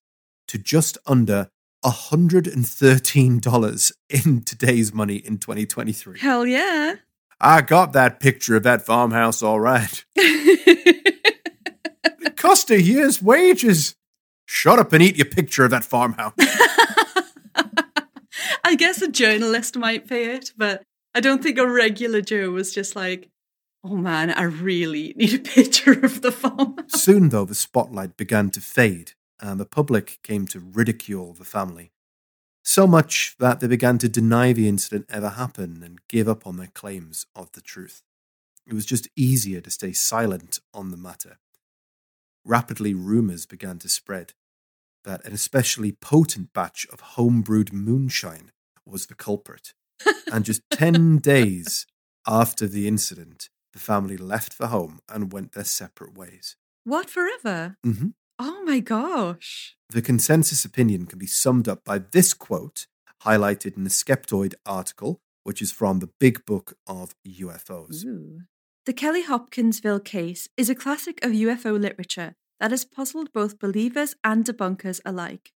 to 0.48 0.58
just 0.58 0.98
under 1.06 1.48
$113 1.84 3.92
in 4.10 4.42
today's 4.42 4.92
money 4.92 5.16
in 5.16 5.38
2023. 5.38 6.18
Hell 6.18 6.44
yeah. 6.44 6.96
I 7.40 7.60
got 7.60 7.92
that 7.92 8.18
picture 8.18 8.56
of 8.56 8.64
that 8.64 8.84
farmhouse 8.84 9.42
all 9.42 9.60
right. 9.60 10.04
It 12.20 12.36
cost 12.36 12.70
a 12.70 12.80
year's 12.80 13.22
wages. 13.22 13.94
Shut 14.44 14.78
up 14.78 14.92
and 14.92 15.02
eat 15.02 15.16
your 15.16 15.26
picture 15.26 15.64
of 15.64 15.70
that 15.70 15.84
farmhouse. 15.84 16.34
I 18.64 18.74
guess 18.76 19.02
a 19.02 19.08
journalist 19.08 19.76
might 19.76 20.06
pay 20.06 20.34
it, 20.34 20.52
but 20.56 20.82
I 21.14 21.20
don't 21.20 21.42
think 21.42 21.58
a 21.58 21.66
regular 21.66 22.20
Joe 22.20 22.50
was 22.50 22.74
just 22.74 22.96
like, 22.96 23.28
oh 23.84 23.96
man, 23.96 24.30
I 24.30 24.42
really 24.42 25.14
need 25.16 25.34
a 25.34 25.38
picture 25.38 26.04
of 26.04 26.22
the 26.22 26.32
farm. 26.32 26.76
Soon, 26.88 27.30
though, 27.30 27.44
the 27.44 27.54
spotlight 27.54 28.16
began 28.16 28.50
to 28.50 28.60
fade, 28.60 29.12
and 29.40 29.58
the 29.58 29.66
public 29.66 30.18
came 30.22 30.46
to 30.48 30.60
ridicule 30.60 31.32
the 31.32 31.44
family. 31.44 31.92
So 32.62 32.86
much 32.86 33.34
that 33.38 33.60
they 33.60 33.66
began 33.66 33.98
to 33.98 34.08
deny 34.08 34.52
the 34.52 34.68
incident 34.68 35.06
ever 35.08 35.30
happened 35.30 35.82
and 35.82 36.00
give 36.08 36.28
up 36.28 36.46
on 36.46 36.56
their 36.56 36.66
claims 36.66 37.24
of 37.34 37.50
the 37.52 37.62
truth. 37.62 38.02
It 38.66 38.74
was 38.74 38.84
just 38.84 39.08
easier 39.16 39.62
to 39.62 39.70
stay 39.70 39.92
silent 39.92 40.58
on 40.74 40.90
the 40.90 40.98
matter. 40.98 41.38
Rapidly, 42.44 42.92
rumours 42.92 43.46
began 43.46 43.78
to 43.78 43.88
spread 43.88 44.34
that 45.04 45.24
an 45.24 45.32
especially 45.32 45.92
potent 45.92 46.52
batch 46.52 46.86
of 46.92 47.16
homebrewed 47.16 47.72
moonshine 47.72 48.52
was 48.84 49.06
the 49.06 49.14
culprit. 49.14 49.72
And 50.30 50.44
just 50.44 50.60
10 50.72 51.18
days 51.22 51.86
after 52.26 52.66
the 52.66 52.86
incident, 52.86 53.48
the 53.78 53.84
family 53.84 54.16
left 54.16 54.58
the 54.58 54.66
home 54.68 54.98
and 55.08 55.32
went 55.32 55.52
their 55.52 55.62
separate 55.64 56.18
ways. 56.18 56.56
What 56.82 57.08
forever? 57.08 57.76
Mhm. 57.86 58.14
Oh 58.40 58.62
my 58.64 58.80
gosh. 58.80 59.76
The 59.90 60.02
consensus 60.02 60.64
opinion 60.64 61.06
can 61.06 61.18
be 61.18 61.28
summed 61.28 61.68
up 61.68 61.84
by 61.84 61.98
this 61.98 62.34
quote, 62.34 62.88
highlighted 63.22 63.76
in 63.76 63.84
the 63.84 63.90
Skeptoid 63.90 64.54
article, 64.66 65.20
which 65.44 65.62
is 65.62 65.70
from 65.70 66.00
the 66.00 66.10
Big 66.18 66.44
Book 66.44 66.76
of 66.88 67.14
UFOs. 67.24 68.04
The 68.84 68.92
Kelly 68.92 69.22
Hopkinsville 69.22 70.00
case 70.00 70.48
is 70.56 70.68
a 70.68 70.74
classic 70.74 71.24
of 71.24 71.32
UFO 71.32 71.78
literature 71.78 72.34
that 72.58 72.72
has 72.72 72.84
puzzled 72.84 73.32
both 73.32 73.60
believers 73.60 74.16
and 74.24 74.44
debunkers 74.44 75.00
alike. 75.04 75.52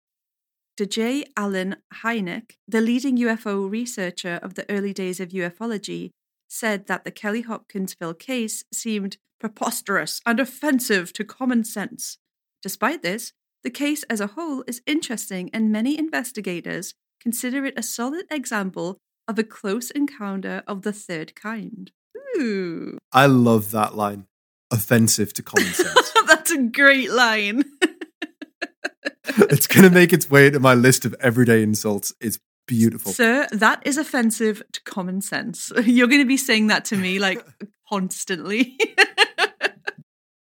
To 0.78 0.86
J. 0.86 1.26
Allen 1.36 1.78
Hynek, 2.04 2.58
the 2.68 2.82
leading 2.82 3.18
UFO 3.18 3.68
researcher 3.68 4.40
of 4.44 4.54
the 4.54 4.70
early 4.70 4.94
days 4.94 5.20
of 5.20 5.30
ufology, 5.30 6.12
said 6.52 6.88
that 6.88 7.06
the 7.06 7.12
Kelly 7.12 7.42
Hopkinsville 7.42 8.14
case 8.14 8.66
seemed 8.74 9.18
preposterous 9.40 10.22
and 10.26 10.40
offensive 10.40 11.14
to 11.14 11.24
common 11.24 11.64
sense. 11.64 12.18
Despite 12.62 13.02
this, 13.02 13.32
the 13.64 13.70
case 13.70 14.04
as 14.04 14.20
a 14.20 14.28
whole 14.28 14.64
is 14.68 14.82
interesting, 14.86 15.50
and 15.54 15.72
many 15.72 15.98
investigators 15.98 16.94
consider 17.22 17.66
it 17.66 17.78
a 17.78 17.84
solid 17.84 18.26
example 18.30 18.98
of 19.28 19.40
a 19.40 19.44
close 19.44 19.92
encounter 19.92 20.62
of 20.68 20.82
the 20.82 20.92
third 20.92 21.36
kind. 21.36 21.92
Ooh, 22.38 22.98
I 23.14 23.28
love 23.28 23.72
that 23.72 23.96
line. 23.96 24.26
Offensive 24.72 25.34
to 25.34 25.44
common 25.44 25.72
sense. 25.74 26.12
that's 26.28 26.52
a 26.52 26.64
great 26.64 27.12
line. 27.12 27.64
it's 29.26 29.68
going 29.68 29.84
to 29.84 29.90
make 29.90 30.12
its 30.12 30.30
way 30.30 30.48
into 30.48 30.60
my 30.60 30.74
list 30.74 31.06
of 31.06 31.16
everyday 31.20 31.64
insults. 31.64 32.14
It's 32.20 32.40
beautiful. 32.72 33.12
Sir, 33.12 33.50
that 33.52 33.86
is 33.86 33.98
offensive 33.98 34.64
to 34.72 34.82
common 34.86 35.20
sense. 35.20 35.74
You're 35.84 36.08
going 36.08 36.22
to 36.22 36.28
be 36.28 36.38
saying 36.38 36.68
that 36.68 36.86
to 36.86 36.96
me 36.96 37.20
like 37.20 37.46
constantly. 37.90 38.78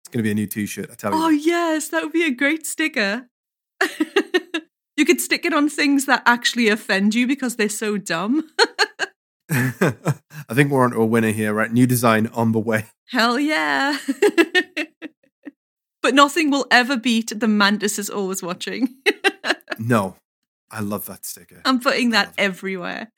It's 0.00 0.14
going 0.14 0.24
to 0.24 0.28
be 0.28 0.30
a 0.30 0.34
new 0.34 0.46
t 0.46 0.64
shirt, 0.64 0.88
I 0.90 0.94
tell 0.94 1.12
you. 1.12 1.18
oh, 1.22 1.28
yes, 1.28 1.88
that 1.90 2.02
would 2.02 2.14
be 2.14 2.24
a 2.24 2.30
great 2.30 2.64
sticker. 2.64 3.28
you 4.96 5.04
could 5.04 5.20
stick 5.20 5.44
it 5.44 5.52
on 5.52 5.68
things 5.68 6.06
that 6.06 6.22
actually 6.24 6.70
offend 6.70 7.14
you 7.14 7.26
because 7.26 7.56
they're 7.56 7.68
so 7.68 7.98
dumb. 7.98 8.48
I 9.50 10.54
think 10.54 10.70
we're 10.70 10.82
on 10.82 10.92
to 10.92 11.02
a 11.02 11.04
winner 11.04 11.30
here, 11.30 11.52
right? 11.52 11.70
New 11.70 11.86
design 11.86 12.28
on 12.28 12.52
the 12.52 12.58
way. 12.58 12.86
Hell 13.10 13.38
yeah. 13.38 13.98
but 16.02 16.14
nothing 16.14 16.50
will 16.50 16.64
ever 16.70 16.96
beat 16.96 17.38
the 17.38 17.46
Mantis 17.46 17.98
is 17.98 18.08
always 18.08 18.42
watching. 18.42 18.96
No, 19.78 20.16
I 20.70 20.80
love 20.80 21.06
that 21.06 21.24
sticker. 21.24 21.62
I'm 21.64 21.80
putting 21.80 22.10
that 22.10 22.32
everywhere. 22.36 23.10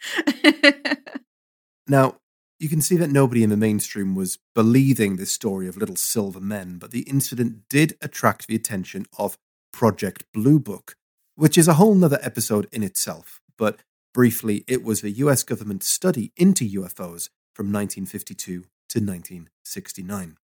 Now, 1.89 2.17
you 2.61 2.69
can 2.69 2.81
see 2.81 2.97
that 2.99 3.11
nobody 3.11 3.43
in 3.43 3.51
the 3.51 3.57
mainstream 3.57 4.15
was 4.15 4.39
believing 4.55 5.17
this 5.17 5.33
story 5.33 5.67
of 5.67 5.77
little 5.77 5.97
silver 5.97 6.41
men, 6.41 6.79
but 6.79 6.91
the 6.93 7.01
incident 7.01 7.63
did 7.69 7.97
attract 8.01 8.47
the 8.47 8.55
attention 8.55 9.07
of 9.19 9.39
Project 9.73 10.25
Blue 10.33 10.61
Book, 10.61 10.95
which 11.35 11.57
is 11.57 11.67
a 11.67 11.75
whole 11.75 11.95
nother 11.95 12.19
episode 12.23 12.69
in 12.71 12.83
itself. 12.83 13.41
But 13.57 13.81
briefly, 14.13 14.65
it 14.69 14.85
was 14.85 15.01
the 15.01 15.11
US 15.11 15.43
government 15.43 15.83
study 15.83 16.33
into 16.37 16.65
UFOs 16.65 17.31
from 17.55 17.73
1952 17.73 18.67
to 18.91 18.99
1969. 18.99 20.37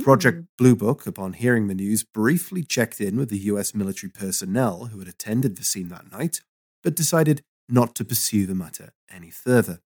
Project 0.00 0.42
mm. 0.42 0.46
Blue 0.58 0.76
Book, 0.76 1.06
upon 1.06 1.32
hearing 1.32 1.66
the 1.66 1.74
news, 1.74 2.04
briefly 2.04 2.62
checked 2.62 3.00
in 3.00 3.16
with 3.16 3.30
the 3.30 3.38
US 3.38 3.74
military 3.74 4.10
personnel 4.10 4.86
who 4.86 4.98
had 4.98 5.08
attended 5.08 5.56
the 5.56 5.64
scene 5.64 5.88
that 5.88 6.12
night, 6.12 6.40
but 6.82 6.94
decided 6.94 7.42
not 7.68 7.94
to 7.96 8.04
pursue 8.04 8.46
the 8.46 8.54
matter 8.54 8.92
any 9.10 9.30
further. 9.30 9.80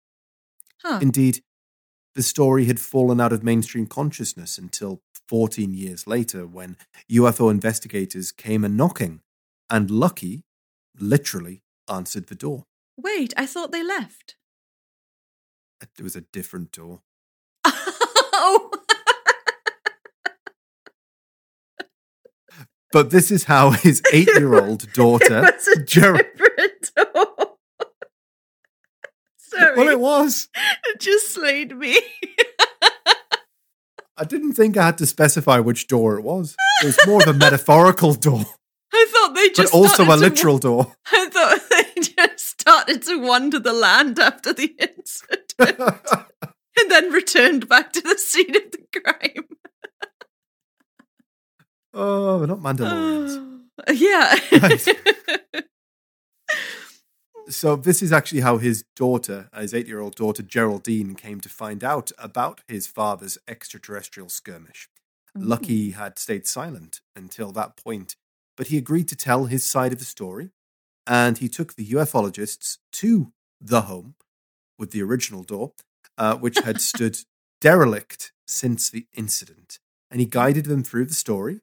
Huh. 0.82 0.98
Indeed, 1.00 1.42
the 2.14 2.22
story 2.22 2.64
had 2.64 2.80
fallen 2.80 3.20
out 3.20 3.32
of 3.32 3.42
mainstream 3.42 3.86
consciousness 3.86 4.58
until 4.58 5.02
14 5.28 5.74
years 5.74 6.06
later 6.06 6.46
when 6.46 6.76
UFO 7.10 7.50
investigators 7.50 8.32
came 8.32 8.64
a 8.64 8.68
knocking, 8.68 9.20
and 9.70 9.90
Lucky 9.90 10.44
literally 10.98 11.62
answered 11.88 12.26
the 12.26 12.34
door. 12.34 12.64
Wait, 12.96 13.32
I 13.36 13.46
thought 13.46 13.72
they 13.72 13.82
left. 13.82 14.36
It 15.80 16.02
was 16.02 16.16
a 16.16 16.20
different 16.20 16.72
door. 16.72 17.02
oh. 17.64 18.70
But 22.94 23.10
this 23.10 23.32
is 23.32 23.42
how 23.42 23.70
his 23.70 24.00
eight 24.12 24.28
year 24.28 24.54
old 24.54 24.90
daughter, 24.94 25.44
it 25.44 25.54
was 25.56 25.66
a 25.66 25.82
Gerald. 25.82 26.22
different 26.36 26.92
door. 27.14 27.56
Sorry. 29.36 29.76
Well, 29.76 29.88
it 29.88 29.98
was. 29.98 30.48
It 30.86 31.00
just 31.00 31.34
slayed 31.34 31.76
me. 31.76 31.98
I 34.16 34.22
didn't 34.24 34.52
think 34.52 34.76
I 34.76 34.86
had 34.86 34.98
to 34.98 35.06
specify 35.06 35.58
which 35.58 35.88
door 35.88 36.16
it 36.18 36.22
was. 36.22 36.54
It 36.82 36.86
was 36.86 36.98
more 37.04 37.20
of 37.20 37.26
a 37.28 37.32
metaphorical 37.36 38.14
door, 38.14 38.44
I 38.92 39.06
thought 39.10 39.34
they 39.34 39.48
but 39.48 39.56
just 39.56 39.74
also 39.74 40.04
a 40.04 40.14
literal 40.14 40.58
door. 40.58 40.92
I 41.10 41.28
thought 41.30 41.60
they 41.68 42.00
just 42.00 42.46
started 42.60 43.02
to 43.02 43.16
wander 43.20 43.58
the 43.58 43.72
land 43.72 44.20
after 44.20 44.52
the 44.52 44.72
incident 44.78 45.54
and 46.78 46.90
then 46.90 47.10
returned 47.10 47.68
back 47.68 47.92
to 47.94 48.00
the 48.00 48.16
scene 48.18 48.54
of 48.54 48.70
the 48.70 49.00
crime. 49.00 49.48
Oh, 51.94 52.38
we're 52.38 52.46
not 52.46 52.58
Mandalorians. 52.58 53.62
yeah. 53.94 54.36
Right. 54.52 54.86
So 57.48 57.76
this 57.76 58.02
is 58.02 58.10
actually 58.10 58.40
how 58.40 58.56
his 58.56 58.84
daughter, 58.96 59.50
his 59.54 59.74
eight-year-old 59.74 60.14
daughter 60.14 60.42
Geraldine, 60.42 61.14
came 61.14 61.40
to 61.42 61.48
find 61.48 61.84
out 61.84 62.10
about 62.18 62.62
his 62.66 62.86
father's 62.86 63.36
extraterrestrial 63.46 64.30
skirmish. 64.30 64.88
Lucky 65.36 65.90
had 65.90 66.18
stayed 66.18 66.46
silent 66.46 67.00
until 67.14 67.52
that 67.52 67.76
point, 67.76 68.16
but 68.56 68.68
he 68.68 68.78
agreed 68.78 69.08
to 69.08 69.16
tell 69.16 69.44
his 69.46 69.64
side 69.64 69.92
of 69.92 69.98
the 69.98 70.04
story, 70.04 70.50
and 71.06 71.38
he 71.38 71.48
took 71.48 71.74
the 71.74 71.86
ufologists 71.86 72.78
to 72.92 73.32
the 73.60 73.82
home 73.82 74.14
with 74.78 74.92
the 74.92 75.02
original 75.02 75.42
door, 75.42 75.72
uh, 76.16 76.36
which 76.36 76.58
had 76.60 76.80
stood 76.80 77.18
derelict 77.60 78.32
since 78.46 78.88
the 78.88 79.06
incident, 79.14 79.80
and 80.10 80.20
he 80.20 80.26
guided 80.26 80.66
them 80.66 80.82
through 80.82 81.04
the 81.06 81.14
story. 81.14 81.60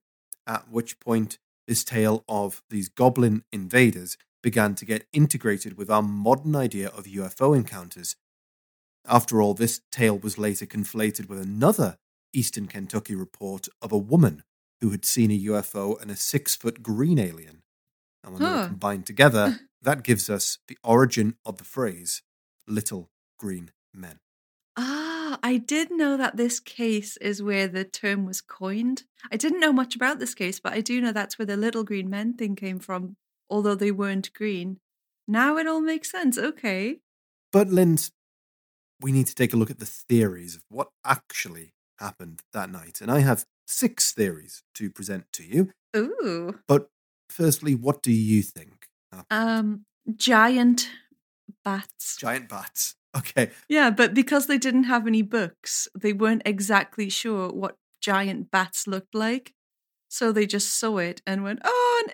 At 0.48 0.70
which 0.70 1.00
point, 1.00 1.38
this 1.68 1.84
tale 1.84 2.24
of 2.28 2.62
these 2.70 2.90
goblin 2.90 3.44
invaders 3.52 4.18
began 4.42 4.76
to 4.76 4.86
get 4.86 5.08
integrated 5.14 5.78
with 5.78 5.90
our 5.90 6.02
modern 6.02 6.56
idea 6.56 6.90
of 6.90 7.06
UFO 7.06 7.56
encounters. 7.56 8.16
After 9.08 9.42
all, 9.42 9.54
this 9.54 9.82
tale 9.92 10.18
was 10.18 10.38
later 10.38 10.66
conflated 10.66 11.28
with 11.28 11.40
another 11.40 11.98
Eastern 12.34 12.68
Kentucky 12.68 13.16
report 13.16 13.68
of 13.82 13.92
a 13.92 13.98
woman 13.98 14.44
who 14.80 14.90
had 14.90 15.06
seen 15.06 15.32
a 15.32 15.40
UFO 15.40 16.00
and 16.02 16.10
a 16.10 16.16
six 16.16 16.56
foot 16.56 16.82
green 16.82 17.20
alien. 17.20 17.62
And 18.24 18.34
when 18.34 18.44
they 18.44 18.50
were 18.50 18.68
combined 18.68 19.06
together, 19.06 19.60
that 19.82 20.04
gives 20.04 20.30
us 20.30 20.60
the 20.68 20.78
origin 20.84 21.36
of 21.46 21.58
the 21.58 21.64
phrase 21.64 22.22
little 22.68 23.10
green 23.40 23.72
men. 23.94 24.20
Ah, 24.78 25.11
I 25.44 25.58
did 25.58 25.92
know 25.92 26.18
that 26.18 26.38
this 26.38 26.60
case 26.60 27.18
is 27.18 27.44
where 27.44 27.68
the 27.68 27.84
term 27.84 28.26
was 28.26 28.42
coined. 28.42 29.04
I 29.32 29.38
didn't 29.38 29.60
know 29.60 29.74
much 29.74 29.96
about 29.96 30.20
this 30.20 30.34
case, 30.34 30.60
but 30.60 30.74
I 30.74 30.82
do 30.82 31.02
know 31.02 31.12
that's 31.12 31.38
where 31.38 31.46
the 31.46 31.58
little 31.58 31.84
green 31.84 32.10
men 32.10 32.34
thing 32.34 32.56
came 32.56 32.80
from, 32.80 33.18
although 33.50 33.76
they 33.76 33.92
weren't 33.92 34.34
green. 34.34 34.80
Now 35.28 35.58
it 35.58 35.68
all 35.68 35.82
makes 35.82 36.12
sense. 36.12 36.38
Okay. 36.38 37.00
But, 37.52 37.70
Linz, 37.70 38.12
we 39.02 39.12
need 39.12 39.28
to 39.28 39.36
take 39.36 39.54
a 39.54 39.58
look 39.58 39.72
at 39.72 39.80
the 39.80 39.86
theories 39.86 40.56
of 40.56 40.64
what 40.70 40.90
actually 41.06 41.74
happened 42.00 42.42
that 42.54 42.72
night. 42.72 43.02
And 43.02 43.12
I 43.12 43.20
have 43.20 43.46
six 43.68 44.12
theories 44.14 44.64
to 44.76 44.90
present 44.90 45.26
to 45.34 45.44
you. 45.44 45.72
Ooh. 45.96 46.60
But 46.68 46.90
firstly, 47.30 47.76
what 47.76 48.02
do 48.02 48.12
you 48.12 48.42
think? 48.42 48.88
happened? 49.12 49.26
Um, 49.30 49.86
giant 50.16 50.90
bats. 51.64 52.18
Giant 52.18 52.50
bats. 52.50 52.96
Okay. 53.18 53.52
Yeah, 53.68 53.90
but 53.90 54.14
because 54.14 54.48
they 54.48 54.58
didn't 54.58 54.86
have 54.86 55.06
any 55.06 55.22
books, 55.22 55.90
they 55.94 56.14
weren't 56.14 56.44
exactly 56.46 57.10
sure 57.10 57.50
what 57.50 57.76
giant 58.00 58.52
bats 58.52 58.88
looked 58.88 59.14
like. 59.14 59.54
So 60.08 60.32
they 60.32 60.46
just 60.46 60.74
saw 60.80 60.98
it 60.98 61.22
and 61.28 61.44
went, 61.44 61.60
oh, 61.66 62.04
an 62.06 62.14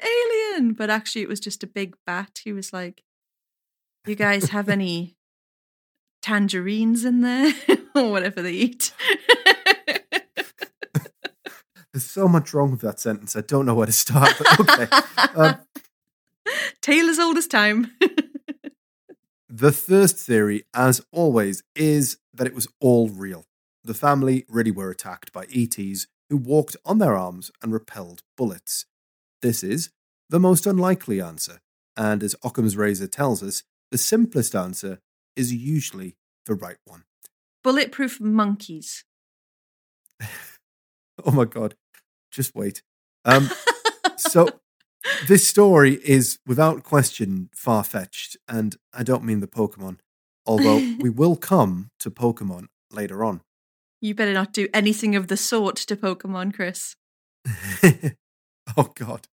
alien. 0.58 0.74
But 0.74 0.90
actually, 0.90 1.22
it 1.22 1.30
was 1.30 1.40
just 1.40 1.64
a 1.64 1.68
big 1.68 1.96
bat. 2.08 2.40
He 2.44 2.52
was 2.52 2.74
like, 2.74 3.04
you 4.08 4.16
guys 4.16 4.50
have 4.50 4.70
any 4.78 5.16
tangerines 6.24 7.06
in 7.06 7.22
there? 7.22 7.54
or 7.96 8.12
whatever 8.12 8.42
they 8.42 8.52
eat. 8.52 8.92
There's 11.94 12.06
so 12.06 12.28
much 12.28 12.54
wrong 12.54 12.72
with 12.72 12.82
that 12.82 13.00
sentence. 13.00 13.36
I 13.36 13.42
don't 13.42 13.66
know 13.66 13.74
where 13.74 13.88
to 13.88 13.92
start. 13.92 14.40
Okay. 14.60 14.88
um, 15.36 15.58
Tale 16.82 17.10
as 17.10 17.20
old 17.20 17.38
as 17.38 17.48
time. 17.48 17.92
The 19.60 19.72
first 19.72 20.18
theory, 20.18 20.64
as 20.76 21.02
always, 21.12 21.64
is 21.76 22.18
that 22.32 22.46
it 22.46 22.54
was 22.54 22.68
all 22.80 23.10
real. 23.10 23.46
The 23.84 23.96
family 23.96 24.46
really 24.48 24.70
were 24.70 24.92
attacked 24.92 25.34
by 25.34 25.48
ETs 25.52 26.06
who 26.30 26.38
walked 26.38 26.78
on 26.86 27.00
their 27.00 27.16
arms 27.16 27.50
and 27.64 27.74
repelled 27.74 28.22
bullets. 28.36 28.86
This 29.42 29.64
is 29.64 29.90
the 30.30 30.40
most 30.40 30.68
unlikely 30.68 31.20
answer, 31.22 31.62
and 31.96 32.22
as 32.22 32.36
Occam's 32.44 32.78
razor 32.78 33.08
tells 33.08 33.42
us, 33.42 33.64
the 33.90 33.98
simplest 33.98 34.54
answer 34.56 35.00
is 35.36 35.54
usually 35.54 36.18
the 36.46 36.54
right 36.54 36.78
one. 36.86 37.06
Bulletproof 37.64 38.20
monkeys. 38.22 39.04
Oh 41.26 41.32
my 41.32 41.46
god. 41.46 41.74
Just 42.32 42.54
wait. 42.54 42.84
Um 43.26 43.50
so 44.18 44.48
this 45.28 45.48
story 45.48 46.00
is 46.04 46.40
without 46.46 46.84
question 46.84 47.50
far 47.54 47.84
fetched, 47.84 48.38
and 48.48 48.76
I 48.94 49.04
don't 49.04 49.24
mean 49.24 49.40
the 49.40 49.48
Pokemon, 49.48 50.00
although 50.46 50.78
we 51.00 51.10
will 51.10 51.36
come 51.36 51.90
to 52.00 52.12
Pokemon 52.12 52.68
later 52.92 53.24
on. 53.24 53.42
You 54.02 54.14
better 54.14 54.34
not 54.34 54.54
do 54.54 54.68
anything 54.74 55.16
of 55.16 55.28
the 55.28 55.38
sort 55.38 55.76
to 55.78 55.96
Pokemon, 55.96 56.54
Chris. 56.54 56.96
oh 58.78 58.92
god. 58.96 59.28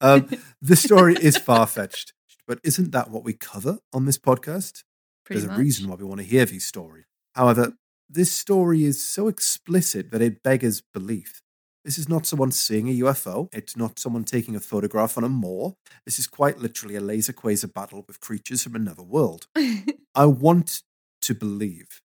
Um, 0.00 0.28
the 0.60 0.76
story 0.76 1.14
is 1.14 1.36
far 1.36 1.66
fetched, 1.66 2.12
but 2.46 2.58
isn't 2.64 2.92
that 2.92 3.10
what 3.10 3.24
we 3.24 3.32
cover 3.32 3.78
on 3.92 4.04
this 4.04 4.18
podcast? 4.18 4.82
Pretty 5.24 5.40
There's 5.40 5.50
much. 5.50 5.58
a 5.58 5.62
reason 5.62 5.88
why 5.88 5.96
we 5.96 6.04
want 6.04 6.20
to 6.20 6.26
hear 6.26 6.44
these 6.44 6.66
stories. 6.66 7.04
However, 7.34 7.72
this 8.08 8.32
story 8.32 8.84
is 8.84 9.04
so 9.04 9.28
explicit 9.28 10.10
that 10.10 10.22
it 10.22 10.42
beggars 10.42 10.82
belief. 10.92 11.42
This 11.86 11.98
is 11.98 12.08
not 12.08 12.26
someone 12.26 12.50
seeing 12.50 12.88
a 12.88 12.98
UFO. 13.04 13.48
It's 13.52 13.76
not 13.76 14.00
someone 14.00 14.24
taking 14.24 14.56
a 14.56 14.60
photograph 14.60 15.16
on 15.16 15.22
a 15.22 15.28
moor. 15.28 15.76
This 16.04 16.18
is 16.18 16.26
quite 16.26 16.58
literally 16.58 16.96
a 16.96 17.00
laser 17.00 17.32
quasar 17.32 17.72
battle 17.72 18.04
with 18.08 18.18
creatures 18.18 18.64
from 18.64 18.74
another 18.74 19.04
world. 19.04 19.46
I 20.14 20.26
want 20.26 20.82
to 21.20 21.32
believe, 21.32 22.02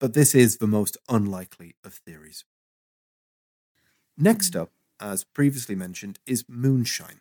but 0.00 0.14
this 0.14 0.34
is 0.34 0.56
the 0.56 0.66
most 0.66 0.96
unlikely 1.06 1.76
of 1.84 1.92
theories. 1.92 2.44
Next 4.16 4.54
hmm. 4.54 4.60
up, 4.60 4.70
as 4.98 5.22
previously 5.22 5.74
mentioned, 5.74 6.18
is 6.24 6.46
moonshine, 6.48 7.20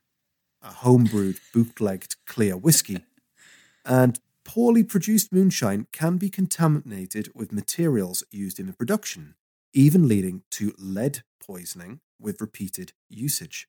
a 0.61 0.69
homebrewed, 0.69 1.41
bootlegged 1.53 2.15
clear 2.25 2.55
whiskey. 2.55 3.03
And 3.83 4.21
poorly 4.45 4.85
produced 4.85 5.33
moonshine 5.33 5.87
can 5.91 6.15
be 6.15 6.29
contaminated 6.29 7.27
with 7.35 7.51
materials 7.51 8.23
used 8.31 8.57
in 8.57 8.67
the 8.67 8.73
production, 8.73 9.35
even 9.73 10.07
leading 10.07 10.43
to 10.51 10.73
lead 10.77 11.23
poisoning 11.45 11.99
with 12.19 12.41
repeated 12.41 12.93
usage. 13.09 13.67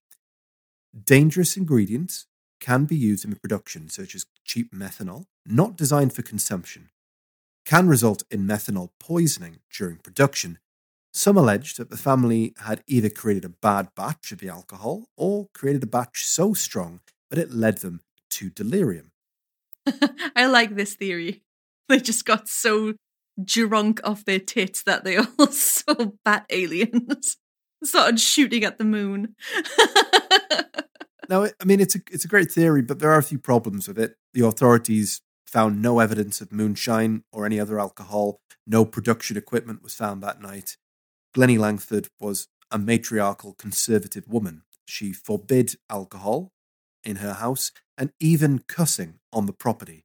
Dangerous 1.05 1.57
ingredients 1.57 2.27
can 2.61 2.85
be 2.85 2.97
used 2.97 3.25
in 3.25 3.31
the 3.31 3.41
production, 3.41 3.89
such 3.89 4.15
as 4.15 4.27
cheap 4.45 4.73
methanol, 4.73 5.27
not 5.45 5.77
designed 5.77 6.13
for 6.13 6.23
consumption, 6.23 6.91
can 7.65 7.89
result 7.89 8.23
in 8.31 8.47
methanol 8.47 8.91
poisoning 9.01 9.59
during 9.77 9.97
production. 9.97 10.59
Some 11.13 11.37
allege 11.37 11.75
that 11.75 11.91
the 11.91 11.97
family 11.97 12.55
had 12.59 12.83
either 12.87 13.11
created 13.11 13.45
a 13.45 13.49
bad 13.49 13.89
batch 13.95 14.33
of 14.33 14.39
the 14.39 14.49
alcohol 14.49 15.07
or 15.17 15.49
created 15.55 15.83
a 15.83 15.87
batch 15.87 16.25
so 16.25 16.55
strong 16.55 17.01
that 17.31 17.39
it 17.39 17.53
led 17.53 17.79
them 17.79 18.01
to 18.31 18.51
delirium. 18.51 19.13
I 20.37 20.47
like 20.47 20.75
this 20.75 20.95
theory. 20.95 21.43
They 21.89 22.01
just 22.01 22.25
got 22.25 22.49
so 22.49 22.95
drunk 23.43 24.01
off 24.05 24.24
their 24.24 24.39
tits 24.39 24.82
that 24.85 25.05
they 25.05 25.16
all 25.39 25.47
saw 25.49 26.12
bat 26.24 26.47
aliens. 26.51 27.37
Started 27.85 28.18
shooting 28.18 28.64
at 28.64 28.78
the 28.78 28.85
moon. 28.85 29.35
Now, 31.28 31.45
I 31.45 31.64
mean, 31.64 31.80
it's 31.80 31.95
a 31.95 32.01
it's 32.11 32.24
a 32.24 32.28
great 32.28 32.51
theory, 32.51 32.82
but 32.82 32.99
there 32.99 33.11
are 33.11 33.18
a 33.18 33.22
few 33.22 33.39
problems 33.39 33.89
with 33.89 33.99
it. 33.99 34.16
The 34.32 34.47
authorities 34.47 35.22
found 35.47 35.80
no 35.80 36.01
evidence 36.01 36.41
of 36.41 36.53
moonshine 36.53 37.24
or 37.32 37.47
any 37.47 37.61
other 37.61 37.78
alcohol. 37.78 38.41
No 38.66 38.85
production 38.85 39.37
equipment 39.37 39.82
was 39.82 39.95
found 39.95 40.22
that 40.22 40.41
night. 40.41 40.76
Glennie 41.32 41.59
Lankford 41.59 42.09
was 42.20 42.49
a 42.70 42.78
matriarchal 42.78 43.55
conservative 43.55 44.26
woman. 44.28 44.62
She 44.87 45.12
forbid 45.12 45.76
alcohol 45.89 46.53
in 47.03 47.16
her 47.16 47.35
house 47.35 47.72
and 47.97 48.12
even 48.20 48.61
cussing 48.66 49.20
on 49.32 49.47
the 49.47 49.53
property. 49.53 50.05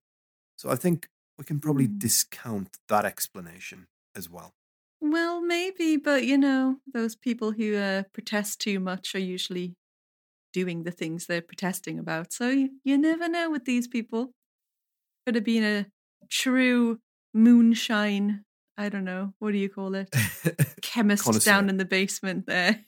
So 0.56 0.70
I 0.70 0.76
think 0.76 1.08
we 1.40 1.46
can 1.46 1.60
probably 1.60 1.86
Hmm. 1.88 1.98
discount 1.98 2.78
that 2.90 3.06
explanation 3.06 3.88
as 4.16 4.30
well. 4.30 4.54
well, 5.02 5.40
maybe, 5.42 5.96
but 5.98 6.26
you 6.26 6.38
know, 6.38 6.78
those 6.94 7.16
people 7.16 7.54
who 7.54 7.76
uh, 7.78 8.04
protest 8.14 8.60
too 8.60 8.80
much 8.82 9.16
are 9.16 9.20
usually 9.20 9.74
doing 10.52 10.84
the 10.84 10.92
things 10.92 11.26
they're 11.26 11.42
protesting 11.42 11.98
about. 11.98 12.34
So 12.34 12.50
you, 12.50 12.70
you 12.84 12.98
never 12.98 13.30
know 13.30 13.50
with 13.50 13.64
these 13.66 13.88
people. 13.88 14.34
Could 15.26 15.36
have 15.36 15.46
been 15.46 15.64
a 15.64 15.86
true 16.30 17.00
moonshine. 17.34 18.44
I 18.78 18.90
don't 18.90 19.06
know. 19.06 19.34
What 19.40 19.52
do 19.54 19.58
you 19.58 19.70
call 19.70 19.96
it? 19.96 20.10
Chemist 20.82 21.24
Connoisseur. 21.24 21.50
down 21.52 21.70
in 21.70 21.78
the 21.78 21.86
basement 21.86 22.46
there. 22.48 22.84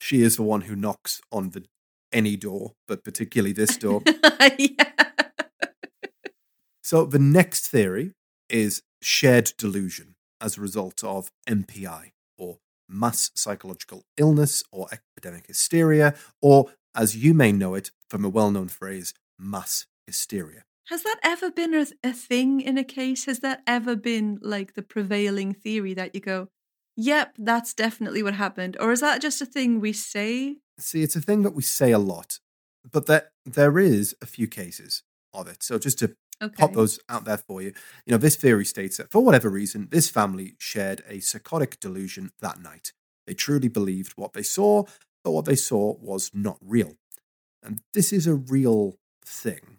she 0.00 0.22
is 0.22 0.36
the 0.36 0.42
one 0.42 0.62
who 0.62 0.76
knocks 0.76 1.20
on 1.32 1.50
the 1.50 1.64
any 2.12 2.36
door, 2.36 2.74
but 2.86 3.02
particularly 3.02 3.52
this 3.52 3.76
door. 3.76 4.02
yeah. 4.58 4.92
So 6.86 7.04
the 7.04 7.18
next 7.18 7.66
theory 7.66 8.12
is 8.48 8.80
shared 9.02 9.54
delusion 9.58 10.14
as 10.40 10.56
a 10.56 10.60
result 10.60 11.02
of 11.02 11.32
MPI, 11.48 12.12
or 12.38 12.58
mass 12.88 13.32
psychological 13.34 14.04
illness, 14.16 14.62
or 14.70 14.86
epidemic 14.92 15.48
hysteria, 15.48 16.14
or 16.40 16.70
as 16.94 17.16
you 17.16 17.34
may 17.34 17.50
know 17.50 17.74
it 17.74 17.90
from 18.08 18.24
a 18.24 18.28
well 18.28 18.52
known 18.52 18.68
phrase, 18.68 19.14
mass 19.36 19.86
hysteria. 20.06 20.62
Has 20.88 21.02
that 21.02 21.18
ever 21.24 21.50
been 21.50 21.74
a, 21.74 21.86
a 22.04 22.12
thing 22.12 22.60
in 22.60 22.78
a 22.78 22.84
case? 22.84 23.24
Has 23.24 23.40
that 23.40 23.62
ever 23.66 23.96
been 23.96 24.38
like 24.40 24.74
the 24.74 24.82
prevailing 24.82 25.54
theory 25.54 25.92
that 25.94 26.14
you 26.14 26.20
go, 26.20 26.50
yep, 26.96 27.34
that's 27.36 27.74
definitely 27.74 28.22
what 28.22 28.34
happened? 28.34 28.76
Or 28.78 28.92
is 28.92 29.00
that 29.00 29.20
just 29.20 29.42
a 29.42 29.46
thing 29.46 29.80
we 29.80 29.92
say? 29.92 30.58
See, 30.78 31.02
it's 31.02 31.16
a 31.16 31.20
thing 31.20 31.42
that 31.42 31.56
we 31.56 31.62
say 31.62 31.90
a 31.90 31.98
lot, 31.98 32.38
but 32.88 33.06
there, 33.06 33.32
there 33.44 33.76
is 33.76 34.14
a 34.22 34.26
few 34.26 34.46
cases 34.46 35.02
of 35.34 35.48
it. 35.48 35.64
So 35.64 35.78
just 35.78 35.98
to 35.98 36.14
Okay. 36.42 36.54
pop 36.60 36.74
those 36.74 37.00
out 37.08 37.24
there 37.24 37.38
for 37.38 37.62
you. 37.62 37.72
You 38.04 38.12
know, 38.12 38.18
this 38.18 38.36
theory 38.36 38.64
states 38.64 38.98
that 38.98 39.10
for 39.10 39.24
whatever 39.24 39.48
reason, 39.48 39.88
this 39.90 40.10
family 40.10 40.54
shared 40.58 41.02
a 41.08 41.20
psychotic 41.20 41.80
delusion 41.80 42.30
that 42.40 42.60
night. 42.60 42.92
They 43.26 43.34
truly 43.34 43.68
believed 43.68 44.12
what 44.16 44.34
they 44.34 44.42
saw, 44.42 44.84
but 45.24 45.32
what 45.32 45.46
they 45.46 45.56
saw 45.56 45.96
was 45.98 46.30
not 46.34 46.58
real. 46.60 46.94
And 47.62 47.80
this 47.94 48.12
is 48.12 48.26
a 48.26 48.34
real 48.34 48.98
thing. 49.24 49.78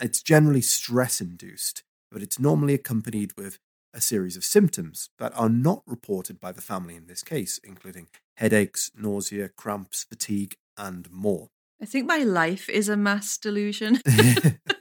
It's 0.00 0.22
generally 0.22 0.62
stress 0.62 1.20
induced, 1.20 1.82
but 2.10 2.22
it's 2.22 2.38
normally 2.38 2.74
accompanied 2.74 3.32
with 3.36 3.58
a 3.94 4.00
series 4.00 4.36
of 4.36 4.44
symptoms 4.44 5.08
that 5.18 5.32
are 5.34 5.48
not 5.48 5.82
reported 5.86 6.38
by 6.40 6.52
the 6.52 6.60
family 6.60 6.96
in 6.96 7.06
this 7.06 7.22
case, 7.22 7.58
including 7.64 8.08
headaches, 8.36 8.90
nausea, 8.96 9.48
cramps, 9.48 10.04
fatigue, 10.04 10.56
and 10.76 11.10
more. 11.10 11.48
I 11.80 11.86
think 11.86 12.06
my 12.06 12.18
life 12.18 12.68
is 12.68 12.88
a 12.88 12.96
mass 12.96 13.38
delusion. 13.38 14.00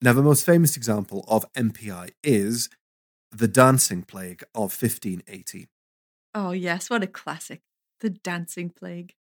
Now, 0.00 0.12
the 0.12 0.22
most 0.22 0.46
famous 0.46 0.76
example 0.76 1.24
of 1.26 1.52
MPI 1.54 2.10
is 2.22 2.68
the 3.32 3.48
dancing 3.48 4.02
plague 4.02 4.42
of 4.54 4.70
1518. 4.80 5.66
oh, 6.34 6.52
yes, 6.52 6.88
what 6.88 7.02
a 7.02 7.06
classic. 7.06 7.62
The 8.00 8.10
dancing 8.10 8.70
plague. 8.70 9.14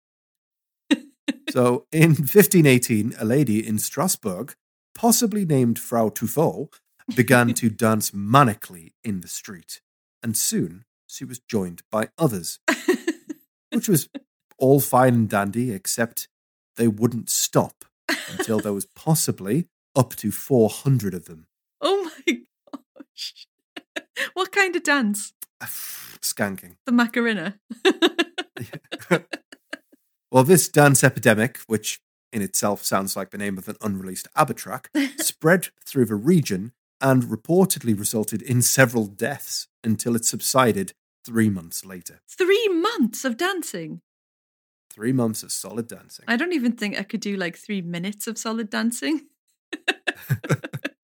So, 1.50 1.86
in 1.92 2.10
1518, 2.10 3.14
a 3.16 3.24
lady 3.24 3.64
in 3.64 3.78
Strasbourg, 3.78 4.56
possibly 4.94 5.44
named 5.44 5.78
Frau 5.78 6.08
Tufo, 6.08 6.68
began 7.14 7.54
to 7.54 7.70
dance 7.86 8.10
manically 8.10 8.92
in 9.04 9.20
the 9.20 9.28
street. 9.28 9.80
And 10.22 10.36
soon 10.36 10.84
she 11.06 11.24
was 11.24 11.38
joined 11.38 11.82
by 11.92 12.08
others, 12.18 12.58
which 13.70 13.88
was 13.88 14.08
all 14.58 14.80
fine 14.80 15.14
and 15.14 15.28
dandy, 15.28 15.70
except 15.70 16.26
they 16.74 16.88
wouldn't 16.88 17.30
stop 17.30 17.84
until 18.32 18.58
there 18.58 18.72
was 18.72 18.86
possibly 18.86 19.68
up 19.96 20.14
to 20.16 20.30
400 20.30 21.14
of 21.14 21.24
them. 21.26 21.46
oh 21.80 22.10
my 22.26 22.38
gosh. 22.72 23.46
what 24.34 24.52
kind 24.52 24.74
of 24.76 24.82
dance? 24.82 25.32
Skanking. 25.62 26.76
The 26.86 26.92
Macarena. 26.92 27.58
Well, 30.34 30.42
this 30.42 30.68
dance 30.68 31.04
epidemic, 31.04 31.60
which 31.68 32.00
in 32.32 32.42
itself 32.42 32.82
sounds 32.82 33.14
like 33.14 33.30
the 33.30 33.38
name 33.38 33.56
of 33.56 33.68
an 33.68 33.76
unreleased 33.80 34.26
ABBA 34.34 34.54
track, 34.54 34.90
spread 35.18 35.68
through 35.86 36.06
the 36.06 36.16
region 36.16 36.72
and 37.00 37.22
reportedly 37.22 37.96
resulted 37.96 38.42
in 38.42 38.60
several 38.60 39.06
deaths 39.06 39.68
until 39.84 40.16
it 40.16 40.24
subsided 40.24 40.92
three 41.24 41.48
months 41.48 41.84
later. 41.84 42.18
Three 42.28 42.66
months 42.66 43.24
of 43.24 43.36
dancing. 43.36 44.00
Three 44.92 45.12
months 45.12 45.44
of 45.44 45.52
solid 45.52 45.86
dancing. 45.86 46.24
I 46.26 46.34
don't 46.34 46.52
even 46.52 46.72
think 46.72 46.98
I 46.98 47.04
could 47.04 47.20
do 47.20 47.36
like 47.36 47.56
three 47.56 47.80
minutes 47.80 48.26
of 48.26 48.36
solid 48.36 48.70
dancing. 48.70 49.28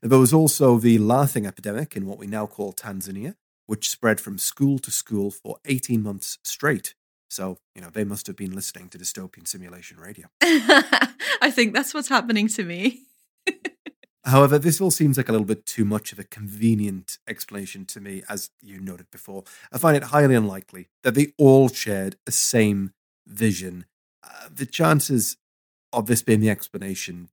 There 0.00 0.18
was 0.18 0.32
also 0.32 0.78
the 0.78 0.98
laughing 0.98 1.46
epidemic 1.46 1.96
in 1.96 2.06
what 2.06 2.18
we 2.18 2.26
now 2.26 2.46
call 2.46 2.72
Tanzania, 2.72 3.34
which 3.66 3.90
spread 3.90 4.20
from 4.20 4.38
school 4.38 4.78
to 4.80 4.90
school 4.90 5.30
for 5.30 5.56
18 5.64 6.02
months 6.02 6.38
straight. 6.44 6.94
So, 7.30 7.58
you 7.74 7.82
know, 7.82 7.90
they 7.90 8.04
must 8.04 8.26
have 8.28 8.36
been 8.36 8.54
listening 8.54 8.88
to 8.90 8.98
dystopian 8.98 9.46
simulation 9.46 9.98
radio. 9.98 10.28
I 10.40 11.50
think 11.50 11.74
that's 11.74 11.92
what's 11.92 12.08
happening 12.08 12.48
to 12.48 12.64
me. 12.64 13.02
However, 14.24 14.58
this 14.58 14.80
all 14.80 14.90
seems 14.90 15.16
like 15.16 15.28
a 15.28 15.32
little 15.32 15.46
bit 15.46 15.66
too 15.66 15.84
much 15.84 16.12
of 16.12 16.18
a 16.18 16.24
convenient 16.24 17.18
explanation 17.26 17.84
to 17.86 18.00
me, 18.00 18.22
as 18.28 18.50
you 18.62 18.80
noted 18.80 19.10
before. 19.10 19.44
I 19.72 19.78
find 19.78 19.96
it 19.96 20.04
highly 20.04 20.34
unlikely 20.34 20.88
that 21.02 21.14
they 21.14 21.32
all 21.38 21.68
shared 21.68 22.16
a 22.26 22.30
same 22.30 22.92
vision. 23.26 23.86
Uh, 24.22 24.48
the 24.50 24.66
chances 24.66 25.36
of 25.92 26.06
this 26.06 26.22
being 26.22 26.40
the 26.40 26.50
explanation 26.50 27.30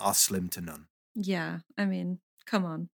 are 0.00 0.14
slim 0.14 0.48
to 0.50 0.60
none. 0.60 0.86
Yeah, 1.14 1.60
I 1.78 1.84
mean, 1.84 2.18
come 2.46 2.64
on. 2.64 2.88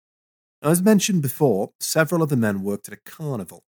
As 0.61 0.81
mentioned 0.81 1.21
before, 1.21 1.71
several 1.79 2.21
of 2.21 2.29
the 2.29 2.35
men 2.37 2.63
worked 2.63 2.87
at 2.89 2.93
a 2.93 2.97
carnival. 3.09 3.63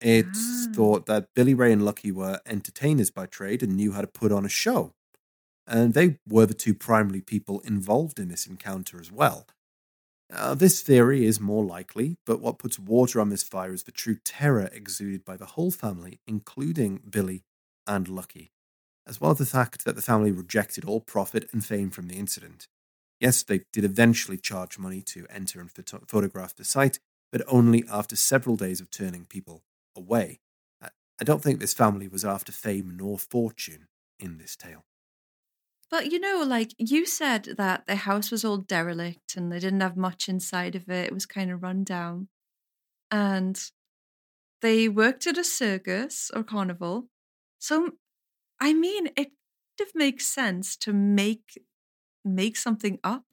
It's 0.00 0.66
Ah. 0.68 0.72
thought 0.74 1.06
that 1.06 1.32
Billy 1.34 1.54
Ray 1.54 1.72
and 1.72 1.84
Lucky 1.84 2.12
were 2.12 2.40
entertainers 2.44 3.10
by 3.10 3.26
trade 3.26 3.62
and 3.62 3.76
knew 3.76 3.92
how 3.92 4.00
to 4.02 4.06
put 4.06 4.32
on 4.32 4.44
a 4.44 4.48
show. 4.48 4.94
And 5.66 5.94
they 5.94 6.18
were 6.28 6.46
the 6.46 6.54
two 6.54 6.74
primary 6.74 7.20
people 7.22 7.60
involved 7.60 8.18
in 8.20 8.28
this 8.28 8.46
encounter 8.46 9.00
as 9.00 9.10
well. 9.10 9.46
Uh, 10.30 10.54
this 10.54 10.82
theory 10.82 11.24
is 11.24 11.40
more 11.40 11.64
likely, 11.64 12.18
but 12.26 12.40
what 12.40 12.58
puts 12.58 12.78
water 12.78 13.20
on 13.20 13.30
this 13.30 13.42
fire 13.44 13.72
is 13.72 13.84
the 13.84 13.92
true 13.92 14.16
terror 14.24 14.68
exuded 14.72 15.24
by 15.24 15.36
the 15.36 15.46
whole 15.46 15.70
family, 15.70 16.20
including 16.26 16.98
Billy 17.08 17.44
and 17.86 18.08
Lucky, 18.08 18.52
as 19.06 19.20
well 19.20 19.30
as 19.32 19.38
the 19.38 19.46
fact 19.46 19.84
that 19.84 19.96
the 19.96 20.02
family 20.02 20.32
rejected 20.32 20.84
all 20.84 21.00
profit 21.00 21.48
and 21.52 21.64
fame 21.64 21.90
from 21.90 22.08
the 22.08 22.16
incident. 22.16 22.68
Yes, 23.20 23.42
they 23.42 23.62
did 23.72 23.84
eventually 23.84 24.36
charge 24.36 24.78
money 24.78 25.02
to 25.02 25.26
enter 25.30 25.60
and 25.60 25.70
photo- 25.70 26.04
photograph 26.06 26.54
the 26.54 26.64
site, 26.64 26.98
but 27.32 27.42
only 27.46 27.84
after 27.88 28.16
several 28.16 28.56
days 28.56 28.80
of 28.80 28.90
turning 28.90 29.24
people 29.24 29.62
away. 29.96 30.40
I- 30.82 30.90
don't 31.24 31.42
think 31.42 31.60
this 31.60 31.72
family 31.74 32.08
was 32.08 32.24
after 32.24 32.52
fame 32.52 32.96
nor 32.96 33.18
fortune 33.18 33.88
in 34.18 34.38
this 34.38 34.54
tale. 34.56 34.84
But 35.90 36.10
you 36.12 36.18
know, 36.18 36.42
like 36.42 36.72
you 36.78 37.06
said 37.06 37.44
that 37.56 37.86
the 37.86 37.96
house 37.96 38.30
was 38.30 38.44
all 38.44 38.58
derelict 38.58 39.36
and 39.36 39.50
they 39.50 39.60
didn't 39.60 39.80
have 39.80 39.96
much 39.96 40.28
inside 40.28 40.74
of 40.74 40.88
it. 40.88 41.06
It 41.06 41.14
was 41.14 41.26
kind 41.26 41.50
of 41.50 41.62
run 41.62 41.84
down. 41.84 42.28
And 43.10 43.58
they 44.62 44.88
worked 44.88 45.26
at 45.26 45.38
a 45.38 45.44
circus 45.44 46.30
or 46.34 46.42
carnival. 46.42 47.08
So 47.58 47.92
I 48.60 48.72
mean, 48.72 49.08
it 49.16 49.32
kind 49.78 49.88
of 49.88 49.94
makes 49.94 50.26
sense 50.26 50.76
to 50.78 50.92
make 50.92 51.58
make 52.24 52.56
something 52.56 53.00
up. 53.04 53.24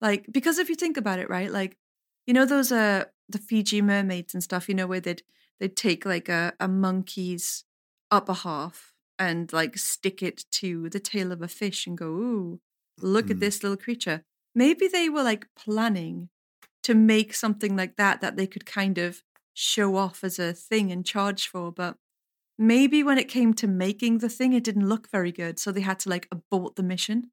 Like 0.00 0.26
because 0.32 0.58
if 0.58 0.68
you 0.68 0.74
think 0.74 0.96
about 0.96 1.18
it, 1.18 1.30
right? 1.30 1.50
Like 1.50 1.78
you 2.26 2.34
know 2.34 2.46
those 2.46 2.72
uh 2.72 3.06
the 3.28 3.38
Fiji 3.38 3.82
mermaids 3.82 4.34
and 4.34 4.42
stuff, 4.42 4.68
you 4.68 4.74
know, 4.74 4.86
where 4.86 5.00
they'd 5.00 5.22
they'd 5.60 5.76
take 5.76 6.04
like 6.04 6.28
a, 6.28 6.54
a 6.60 6.68
monkey's 6.68 7.64
upper 8.10 8.34
half 8.34 8.94
and 9.18 9.52
like 9.52 9.78
stick 9.78 10.22
it 10.22 10.44
to 10.52 10.88
the 10.90 11.00
tail 11.00 11.32
of 11.32 11.42
a 11.42 11.48
fish 11.48 11.86
and 11.86 11.96
go, 11.98 12.08
ooh, 12.08 12.60
look 13.00 13.30
at 13.30 13.38
Mm. 13.38 13.40
this 13.40 13.62
little 13.62 13.76
creature. 13.76 14.24
Maybe 14.54 14.88
they 14.88 15.08
were 15.08 15.22
like 15.22 15.48
planning 15.56 16.30
to 16.84 16.94
make 16.94 17.34
something 17.34 17.76
like 17.76 17.96
that 17.96 18.20
that 18.20 18.36
they 18.36 18.46
could 18.46 18.66
kind 18.66 18.98
of 18.98 19.22
show 19.54 19.96
off 19.96 20.24
as 20.24 20.38
a 20.38 20.52
thing 20.52 20.90
and 20.90 21.06
charge 21.06 21.46
for, 21.48 21.70
but 21.72 21.96
maybe 22.62 23.02
when 23.02 23.18
it 23.18 23.28
came 23.28 23.52
to 23.54 23.66
making 23.66 24.18
the 24.18 24.28
thing, 24.28 24.52
it 24.52 24.64
didn't 24.64 24.88
look 24.88 25.10
very 25.10 25.32
good. 25.32 25.58
So 25.58 25.70
they 25.72 25.80
had 25.82 25.98
to 26.00 26.08
like 26.08 26.28
abort 26.30 26.76
the 26.76 26.82
mission 26.82 27.30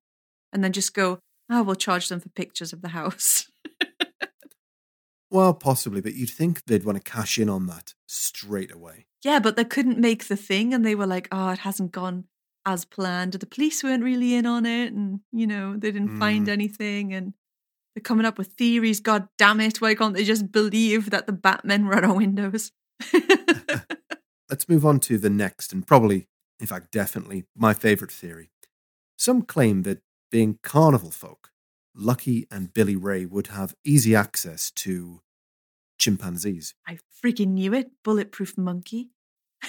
and 0.52 0.64
then 0.64 0.74
just 0.74 0.94
go, 0.94 1.20
oh, 1.50 1.64
we'll 1.64 1.76
charge 1.76 2.10
them 2.10 2.20
for 2.20 2.30
pictures 2.30 2.74
of 2.74 2.82
the 2.82 2.90
house. 2.90 3.50
Well, 5.32 5.54
possibly, 5.54 6.02
but 6.02 6.16
you'd 6.16 6.32
think 6.32 6.66
they'd 6.66 6.84
want 6.84 6.98
to 6.98 7.12
cash 7.12 7.38
in 7.38 7.50
on 7.50 7.68
that 7.68 7.94
straight 8.08 8.72
away. 8.74 9.06
yeah, 9.24 9.38
but 9.40 9.56
they 9.56 9.64
couldn't 9.64 10.00
make 10.00 10.28
the 10.28 10.36
thing. 10.36 10.74
And 10.74 10.84
they 10.84 10.96
were 10.96 11.06
like, 11.06 11.28
oh, 11.32 11.50
it 11.50 11.60
hasn't 11.60 11.92
gone 11.92 12.24
as 12.66 12.84
planned. 12.84 13.34
The 13.34 13.46
police 13.46 13.84
weren't 13.84 14.04
really 14.04 14.34
in 14.34 14.48
on 14.48 14.66
it. 14.66 14.92
And, 14.92 15.20
you 15.32 15.46
know, 15.46 15.74
they 15.78 15.92
didn't 15.92 16.18
find 16.18 16.48
Mm. 16.48 16.52
anything. 16.52 17.14
And 17.14 17.34
they're 17.94 18.02
coming 18.02 18.26
up 18.26 18.40
with 18.40 18.54
theories. 18.54 19.00
God 19.02 19.28
damn 19.38 19.60
it. 19.62 19.80
Why 19.80 19.94
can't 19.94 20.16
they 20.16 20.24
just 20.24 20.52
believe 20.52 21.12
that 21.12 21.28
the 21.28 21.34
Batmen 21.34 21.86
were 21.86 21.94
at 21.96 22.04
our 22.06 22.16
windows? 22.16 22.72
Let's 24.50 24.68
move 24.68 24.86
on 24.86 25.00
to 25.02 25.18
the 25.18 25.30
next, 25.30 25.72
and 25.72 25.86
probably, 25.86 26.28
in 26.60 26.68
fact, 26.68 26.92
definitely 26.92 27.46
my 27.56 27.74
favourite 27.74 28.12
theory. 28.12 28.52
Some 29.18 29.44
claim 29.44 29.84
that 29.84 30.02
being 30.32 30.60
carnival 30.64 31.12
folk, 31.12 31.52
Lucky 31.96 32.48
and 32.50 32.74
Billy 32.74 32.96
Ray 32.96 33.26
would 33.26 33.48
have 33.48 33.76
easy 33.84 34.16
access 34.16 34.72
to 34.72 35.22
chimpanzees. 35.98 36.74
I 36.88 37.00
freaking 37.24 37.50
knew 37.50 37.74
it. 37.74 37.92
Bulletproof 38.04 38.58
monkey. 38.58 39.10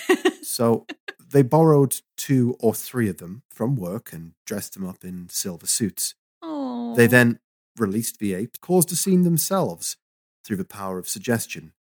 So 0.43 0.87
they 1.33 1.43
borrowed 1.43 2.01
two 2.17 2.57
or 2.59 2.75
three 2.75 3.09
of 3.09 3.19
them 3.19 3.43
from 3.51 3.77
work 3.77 4.13
and 4.13 4.33
dressed 4.47 4.75
them 4.75 4.85
up 4.85 5.05
in 5.05 5.29
silver 5.29 5.67
suits. 5.67 6.15
Oh. 6.43 6.95
They 6.97 7.07
then 7.07 7.39
released 7.79 8.19
the 8.19 8.35
apes, 8.35 8.59
caused 8.59 8.91
a 8.91 8.97
scene 8.97 9.23
themselves 9.23 9.97
through 10.45 10.57
the 10.57 10.65
power 10.65 10.99
of 10.99 11.09
suggestion. 11.09 11.73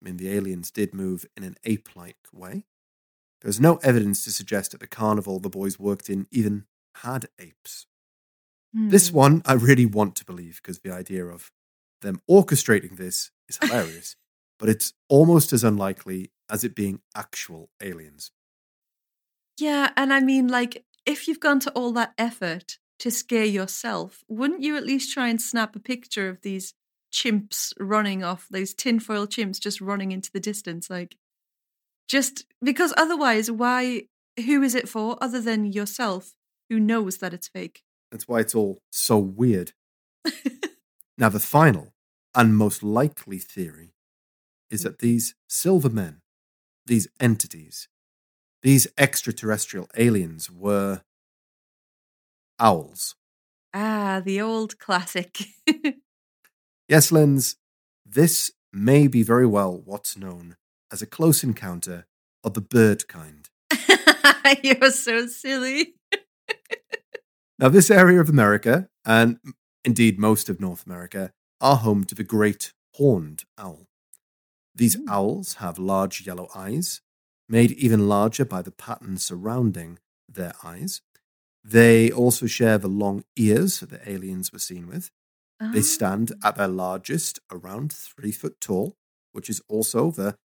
I 0.00 0.04
mean, 0.06 0.16
the 0.16 0.30
aliens 0.30 0.70
did 0.70 0.94
move 0.94 1.26
in 1.36 1.44
an 1.44 1.56
ape 1.64 1.94
like 1.96 2.18
way. 2.32 2.66
There's 3.42 3.60
no 3.60 3.76
evidence 3.78 4.24
to 4.24 4.32
suggest 4.32 4.72
that 4.72 4.80
the 4.80 4.88
carnival 4.88 5.40
the 5.40 5.50
boys 5.50 5.78
worked 5.78 6.10
in 6.10 6.28
even 6.32 6.66
had 6.96 7.28
apes. 7.38 7.86
This 8.90 9.10
Hmm. 9.10 9.12
one 9.12 9.40
I 9.46 9.54
really 9.54 9.86
want 9.86 10.16
to 10.16 10.24
believe 10.24 10.56
because 10.56 10.80
the 10.80 10.92
idea 10.92 11.24
of 11.26 11.50
them 12.02 12.20
orchestrating 12.28 12.96
this 12.96 13.30
is 13.48 13.58
hilarious, 13.58 14.16
but 14.58 14.68
it's 14.68 14.92
almost 15.08 15.52
as 15.52 15.64
unlikely 15.64 16.32
as 16.50 16.64
it 16.64 16.74
being 16.74 17.00
actual 17.14 17.70
aliens. 17.80 18.32
Yeah, 19.58 19.92
and 19.96 20.12
I 20.12 20.20
mean, 20.20 20.48
like, 20.48 20.84
if 21.06 21.28
you've 21.28 21.40
gone 21.40 21.60
to 21.60 21.70
all 21.72 21.92
that 21.92 22.14
effort 22.18 22.78
to 23.00 23.10
scare 23.10 23.44
yourself, 23.44 24.24
wouldn't 24.28 24.62
you 24.62 24.76
at 24.76 24.84
least 24.84 25.12
try 25.12 25.28
and 25.28 25.40
snap 25.40 25.76
a 25.76 25.80
picture 25.80 26.28
of 26.28 26.40
these 26.42 26.74
chimps 27.12 27.72
running 27.78 28.22
off, 28.22 28.46
those 28.50 28.74
tinfoil 28.74 29.26
chimps 29.26 29.60
just 29.60 29.80
running 29.80 30.12
into 30.12 30.30
the 30.32 30.40
distance? 30.40 30.88
Like, 30.90 31.16
just 32.08 32.44
because 32.62 32.92
otherwise, 32.96 33.50
why, 33.50 34.02
who 34.44 34.62
is 34.62 34.74
it 34.74 34.88
for 34.88 35.16
other 35.20 35.40
than 35.40 35.72
yourself 35.72 36.32
who 36.68 36.80
knows 36.80 37.18
that 37.18 37.34
it's 37.34 37.48
fake? 37.48 37.82
That's 38.10 38.26
why 38.26 38.40
it's 38.40 38.54
all 38.54 38.80
so 38.90 39.18
weird. 39.18 39.72
now, 41.18 41.28
the 41.28 41.40
final 41.40 41.94
and 42.34 42.56
most 42.56 42.82
likely 42.82 43.38
theory 43.38 43.94
is 44.70 44.82
that 44.82 45.00
these 45.00 45.34
silver 45.48 45.90
men, 45.90 46.20
these 46.86 47.08
entities, 47.18 47.88
these 48.62 48.86
extraterrestrial 48.98 49.88
aliens 49.96 50.50
were 50.50 51.02
owls. 52.58 53.16
Ah, 53.72 54.20
the 54.24 54.40
old 54.40 54.78
classic. 54.78 55.38
Yes, 56.90 57.12
Linz, 57.12 57.54
this 58.04 58.50
may 58.72 59.06
be 59.06 59.22
very 59.22 59.46
well 59.46 59.80
what's 59.84 60.16
known 60.16 60.56
as 60.90 61.00
a 61.00 61.06
close 61.06 61.44
encounter 61.44 62.04
of 62.42 62.54
the 62.54 62.60
bird 62.60 63.06
kind. 63.06 63.48
You're 64.64 64.90
so 64.90 65.28
silly. 65.28 65.94
Now, 67.60 67.68
this 67.68 67.92
area 67.92 68.20
of 68.20 68.28
America, 68.28 68.88
and 69.04 69.38
indeed 69.84 70.18
most 70.18 70.48
of 70.48 70.60
North 70.60 70.84
America, 70.84 71.30
are 71.60 71.76
home 71.76 72.02
to 72.06 72.16
the 72.16 72.24
great 72.24 72.72
horned 72.96 73.44
owl. 73.56 73.86
These 74.74 74.96
Ooh. 74.96 75.06
owls 75.08 75.54
have 75.54 75.78
large 75.78 76.26
yellow 76.26 76.48
eyes, 76.56 77.02
made 77.48 77.70
even 77.70 78.08
larger 78.08 78.44
by 78.44 78.62
the 78.62 78.72
pattern 78.72 79.16
surrounding 79.18 80.00
their 80.28 80.54
eyes. 80.64 81.02
They 81.62 82.10
also 82.10 82.46
share 82.46 82.78
the 82.78 82.88
long 82.88 83.22
ears 83.36 83.78
that 83.78 83.90
the 83.90 84.10
aliens 84.10 84.52
were 84.52 84.58
seen 84.58 84.88
with. 84.88 85.12
They 85.60 85.82
stand 85.82 86.32
Ah. 86.42 86.48
at 86.48 86.56
their 86.56 86.68
largest 86.68 87.40
around 87.50 87.92
three 87.92 88.32
foot 88.32 88.60
tall, 88.60 88.96
which 89.32 89.50
is 89.50 89.60
also 89.68 90.10
the 90.10 90.38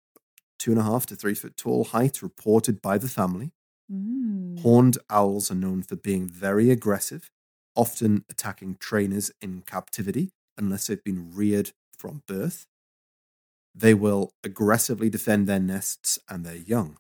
two 0.59 0.71
and 0.73 0.81
a 0.81 0.85
half 0.85 1.07
to 1.07 1.17
three 1.17 1.35
foot 1.35 1.57
tall 1.57 1.85
height 1.85 2.23
reported 2.23 2.83
by 2.83 2.99
the 2.99 3.09
family. 3.09 3.53
Mm. 3.91 4.61
Horned 4.61 4.99
owls 5.11 5.51
are 5.51 5.55
known 5.57 5.83
for 5.83 5.97
being 5.97 6.27
very 6.29 6.71
aggressive, 6.71 7.31
often 7.77 8.25
attacking 8.29 8.77
trainers 8.77 9.31
in 9.41 9.63
captivity 9.63 10.33
unless 10.57 10.87
they've 10.87 11.05
been 11.05 11.33
reared 11.35 11.73
from 11.97 12.23
birth. 12.27 12.67
They 13.75 13.95
will 13.95 14.33
aggressively 14.45 15.11
defend 15.11 15.47
their 15.49 15.61
nests 15.61 16.19
and 16.29 16.45
their 16.47 16.57
young. 16.57 16.99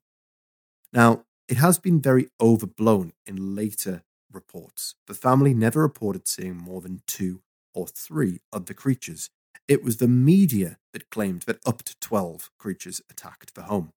Now, 0.92 1.24
it 1.48 1.56
has 1.58 1.78
been 1.78 2.00
very 2.00 2.30
overblown 2.40 3.12
in 3.26 3.54
later 3.54 4.02
reports. 4.32 4.94
The 5.06 5.14
family 5.14 5.54
never 5.54 5.82
reported 5.82 6.26
seeing 6.26 6.56
more 6.56 6.80
than 6.80 7.02
two 7.06 7.42
or 7.74 7.86
three 7.86 8.40
other 8.52 8.74
creatures. 8.74 9.30
It 9.66 9.82
was 9.82 9.96
the 9.96 10.08
media 10.08 10.78
that 10.92 11.10
claimed 11.10 11.42
that 11.42 11.60
up 11.66 11.82
to 11.82 11.98
12 12.00 12.50
creatures 12.58 13.00
attacked 13.10 13.54
the 13.54 13.62
home. 13.62 13.92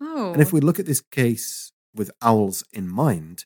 Oh. 0.00 0.32
And 0.32 0.42
if 0.42 0.52
oh. 0.52 0.56
we 0.56 0.60
look 0.60 0.78
at 0.78 0.86
this 0.86 1.00
case 1.00 1.72
with 1.94 2.10
owls 2.20 2.64
in 2.72 2.88
mind, 2.88 3.44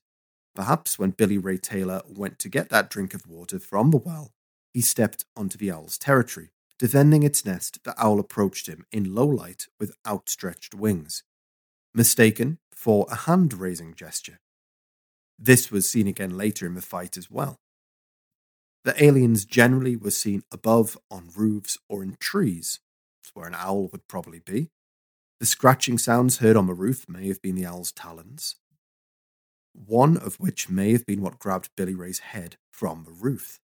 perhaps 0.55 0.99
when 0.99 1.11
Billy 1.11 1.39
Ray 1.39 1.59
Taylor 1.59 2.03
went 2.07 2.39
to 2.41 2.49
get 2.49 2.69
that 2.71 2.91
drink 2.91 3.15
of 3.15 3.27
water 3.27 3.59
from 3.59 3.91
the 3.91 3.99
well, 3.99 4.33
he 4.73 4.81
stepped 4.81 5.25
onto 5.37 5.57
the 5.57 5.71
owl's 5.71 5.99
territory. 5.99 6.51
Defending 6.79 7.23
its 7.23 7.47
nest, 7.47 7.83
the 7.85 7.95
owl 7.97 8.21
approached 8.21 8.69
him 8.69 8.85
in 8.93 9.15
low 9.15 9.27
light 9.27 9.67
with 9.81 9.97
outstretched 10.07 10.75
wings, 10.75 11.23
mistaken 11.95 12.59
for 12.71 13.07
a 13.11 13.17
hand 13.17 13.55
raising 13.55 13.95
gesture. 13.95 14.39
This 15.39 15.71
was 15.71 15.89
seen 15.89 16.07
again 16.07 16.37
later 16.37 16.67
in 16.67 16.75
the 16.75 16.83
fight 16.83 17.17
as 17.17 17.31
well. 17.31 17.59
The 18.87 19.03
aliens 19.05 19.45
generally 19.45 19.97
were 19.97 20.13
seen 20.13 20.43
above 20.53 20.97
on 21.11 21.31
roofs 21.37 21.77
or 21.89 22.05
in 22.05 22.17
trees. 22.21 22.79
That's 23.23 23.35
where 23.35 23.49
an 23.49 23.55
owl 23.57 23.89
would 23.89 24.07
probably 24.07 24.39
be. 24.39 24.71
The 25.41 25.47
scratching 25.47 25.99
sounds 25.99 26.39
heard 26.39 26.57
on 26.57 26.69
the 26.69 26.73
roof 26.73 27.09
may 27.09 27.27
have 27.27 27.43
been 27.43 27.57
the 27.57 27.67
owl's 27.67 27.91
talons, 27.91 28.55
one 29.75 30.17
of 30.17 30.37
which 30.39 30.69
may 30.71 30.93
have 30.93 31.05
been 31.05 31.21
what 31.21 31.41
grabbed 31.41 31.71
Billy 31.77 31.97
Ray's 31.97 32.21
head 32.21 32.59
from 32.73 33.03
the 33.05 33.11
roof. 33.11 33.59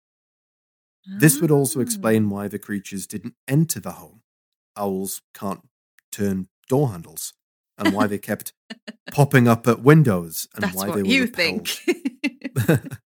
This 1.07 1.41
would 1.41 1.53
also 1.53 1.79
Ah. 1.79 1.83
explain 1.83 2.29
why 2.29 2.49
the 2.49 2.59
creatures 2.59 3.07
didn't 3.07 3.37
enter 3.49 3.79
the 3.81 3.93
home. 3.93 4.23
Owls 4.77 5.23
can't 5.35 5.69
turn 6.11 6.49
door 6.69 6.91
handles, 6.91 7.33
and 7.79 7.93
why 7.95 8.09
they 8.09 8.19
kept 8.19 8.53
popping 9.13 9.47
up 9.49 9.69
at 9.69 9.83
windows, 9.83 10.49
and 10.55 10.65
That's 10.65 10.75
why 10.77 10.89
what 10.89 10.97
they 10.97 11.03
were 11.05 11.09
you 11.09 11.23
repelled. 11.23 11.69
think. 11.69 11.87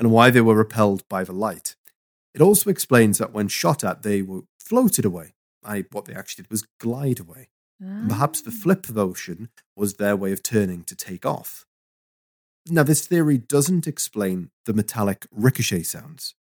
and 0.00 0.10
why 0.10 0.30
they 0.30 0.40
were 0.40 0.56
repelled 0.56 1.06
by 1.08 1.22
the 1.22 1.32
light. 1.32 1.76
It 2.34 2.40
also 2.40 2.70
explains 2.70 3.18
that 3.18 3.32
when 3.32 3.46
shot 3.48 3.84
at, 3.84 4.02
they 4.02 4.22
were 4.22 4.42
floated 4.58 5.04
away. 5.04 5.34
I, 5.62 5.84
what 5.92 6.06
they 6.06 6.14
actually 6.14 6.42
did 6.44 6.50
was 6.50 6.66
glide 6.80 7.20
away. 7.20 7.50
And 7.78 8.08
perhaps 8.08 8.40
the 8.40 8.50
Ah. 8.50 8.60
flip 8.62 8.88
motion 8.90 9.50
was 9.76 9.94
their 9.94 10.16
way 10.16 10.32
of 10.32 10.42
turning 10.42 10.84
to 10.84 10.96
take 10.96 11.24
off. 11.26 11.66
Now, 12.68 12.82
this 12.82 13.06
theory 13.06 13.38
doesn't 13.38 13.86
explain 13.86 14.50
the 14.66 14.72
metallic 14.74 15.26
ricochet 15.30 15.82
sounds, 15.84 16.34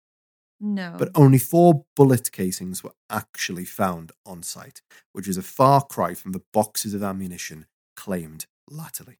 No. 0.60 0.96
but 0.98 1.10
only 1.14 1.38
four 1.38 1.84
bullet 1.96 2.30
casings 2.32 2.82
were 2.82 2.94
actually 3.08 3.64
found 3.64 4.12
on 4.26 4.42
site, 4.42 4.82
which 5.12 5.28
is 5.28 5.36
a 5.36 5.42
far 5.42 5.84
cry 5.84 6.14
from 6.14 6.32
the 6.32 6.42
boxes 6.52 6.92
of 6.94 7.02
ammunition 7.02 7.66
claimed 7.96 8.46
latterly. 8.68 9.18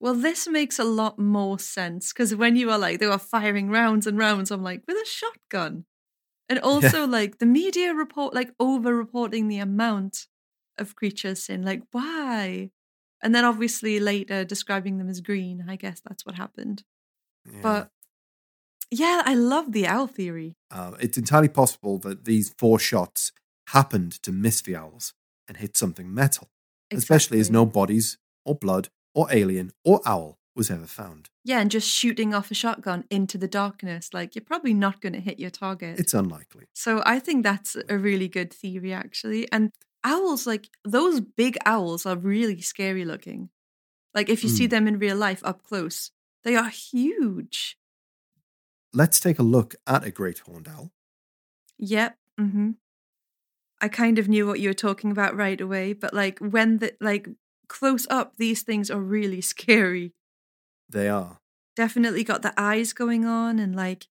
Well, 0.00 0.14
this 0.14 0.46
makes 0.46 0.78
a 0.78 0.84
lot 0.84 1.18
more 1.18 1.58
sense 1.58 2.12
because 2.12 2.34
when 2.34 2.54
you 2.56 2.70
are 2.70 2.78
like, 2.78 3.00
they 3.00 3.06
were 3.06 3.18
firing 3.18 3.68
rounds 3.68 4.06
and 4.06 4.16
rounds, 4.16 4.50
I'm 4.50 4.62
like, 4.62 4.82
with 4.86 4.96
a 4.96 5.06
shotgun. 5.06 5.84
And 6.48 6.58
also, 6.60 7.06
like, 7.06 7.38
the 7.38 7.46
media 7.46 7.94
report, 7.94 8.32
like, 8.34 8.52
over 8.60 8.94
reporting 8.94 9.48
the 9.48 9.58
amount 9.58 10.26
of 10.78 10.94
creatures 10.94 11.48
in, 11.48 11.62
like, 11.62 11.82
why? 11.90 12.70
And 13.22 13.34
then 13.34 13.44
obviously 13.44 13.98
later 13.98 14.44
describing 14.44 14.98
them 14.98 15.08
as 15.08 15.20
green. 15.20 15.64
I 15.68 15.76
guess 15.76 16.00
that's 16.00 16.24
what 16.24 16.36
happened. 16.36 16.84
Yeah. 17.44 17.60
But 17.62 17.90
yeah, 18.90 19.22
I 19.24 19.34
love 19.34 19.72
the 19.72 19.86
owl 19.86 20.06
theory. 20.06 20.56
Uh, 20.70 20.92
it's 21.00 21.18
entirely 21.18 21.48
possible 21.48 21.98
that 21.98 22.24
these 22.24 22.54
four 22.58 22.78
shots 22.78 23.32
happened 23.68 24.12
to 24.22 24.32
miss 24.32 24.62
the 24.62 24.76
owls 24.76 25.14
and 25.46 25.56
hit 25.56 25.76
something 25.76 26.12
metal, 26.12 26.48
especially 26.92 27.40
as 27.40 27.50
no 27.50 27.66
bodies 27.66 28.18
or 28.44 28.54
blood 28.54 28.88
or 29.14 29.26
alien 29.32 29.72
or 29.84 30.00
owl 30.06 30.38
was 30.54 30.70
ever 30.70 30.86
found. 30.86 31.30
Yeah, 31.44 31.60
and 31.60 31.70
just 31.70 31.88
shooting 31.88 32.34
off 32.34 32.50
a 32.50 32.54
shotgun 32.54 33.04
into 33.10 33.38
the 33.38 33.48
darkness, 33.48 34.10
like, 34.12 34.34
you're 34.34 34.44
probably 34.44 34.74
not 34.74 35.00
going 35.00 35.12
to 35.12 35.20
hit 35.20 35.38
your 35.38 35.50
target. 35.50 35.98
It's 36.00 36.14
unlikely. 36.14 36.66
So 36.74 37.02
I 37.06 37.20
think 37.20 37.42
that's 37.44 37.76
a 37.88 37.96
really 37.96 38.28
good 38.28 38.52
theory, 38.52 38.92
actually. 38.92 39.50
And 39.52 39.70
owls, 40.04 40.46
like 40.46 40.68
those 40.84 41.20
big 41.20 41.56
owls, 41.64 42.06
are 42.06 42.16
really 42.16 42.60
scary 42.60 43.04
looking. 43.04 43.50
Like 44.14 44.28
if 44.28 44.42
you 44.42 44.48
see 44.48 44.66
Mm. 44.66 44.70
them 44.70 44.88
in 44.88 44.98
real 44.98 45.16
life 45.16 45.40
up 45.44 45.62
close, 45.62 46.10
they 46.42 46.56
are 46.56 46.68
huge. 46.70 47.78
Let's 48.92 49.20
take 49.20 49.38
a 49.38 49.42
look 49.42 49.74
at 49.86 50.04
a 50.04 50.10
great 50.10 50.40
horned 50.40 50.66
owl. 50.68 50.90
Yep. 51.78 52.16
Mm-hmm. 52.40 52.70
I 53.80 53.88
kind 53.88 54.18
of 54.18 54.28
knew 54.28 54.46
what 54.46 54.58
you 54.60 54.70
were 54.70 54.74
talking 54.74 55.10
about 55.12 55.36
right 55.36 55.60
away, 55.60 55.92
but 55.92 56.12
like 56.14 56.38
when 56.40 56.78
the 56.78 56.94
like 57.00 57.28
close 57.68 58.06
up, 58.10 58.36
these 58.38 58.62
things 58.62 58.90
are 58.90 59.00
really 59.00 59.40
scary. 59.40 60.14
They 60.88 61.08
are. 61.08 61.38
Definitely 61.76 62.24
got 62.24 62.42
the 62.42 62.52
eyes 62.60 62.92
going 62.92 63.24
on, 63.24 63.58
and 63.58 63.74
like, 63.74 64.06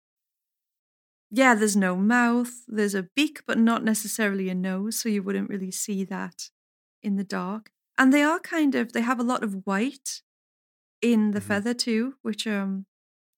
yeah, 1.30 1.56
there's 1.56 1.76
no 1.76 1.96
mouth. 1.96 2.52
There's 2.68 2.96
a 2.96 3.04
beak, 3.16 3.42
but 3.46 3.58
not 3.58 3.84
necessarily 3.84 4.50
a 4.50 4.56
nose, 4.56 5.00
so 5.00 5.10
you 5.10 5.24
wouldn't 5.24 5.50
really 5.50 5.72
see 5.72 6.04
that 6.06 6.50
in 7.04 7.16
the 7.16 7.24
dark. 7.24 7.72
And 7.98 8.14
they 8.14 8.24
are 8.24 8.40
kind 8.40 8.76
of 8.76 8.94
they 8.94 9.02
have 9.02 9.20
a 9.20 9.24
lot 9.24 9.44
of 9.44 9.66
white 9.66 10.22
in 11.02 11.32
the 11.32 11.40
Mhm. 11.40 11.48
feather 11.48 11.76
too, 11.76 12.16
which 12.24 12.48
um. 12.48 12.88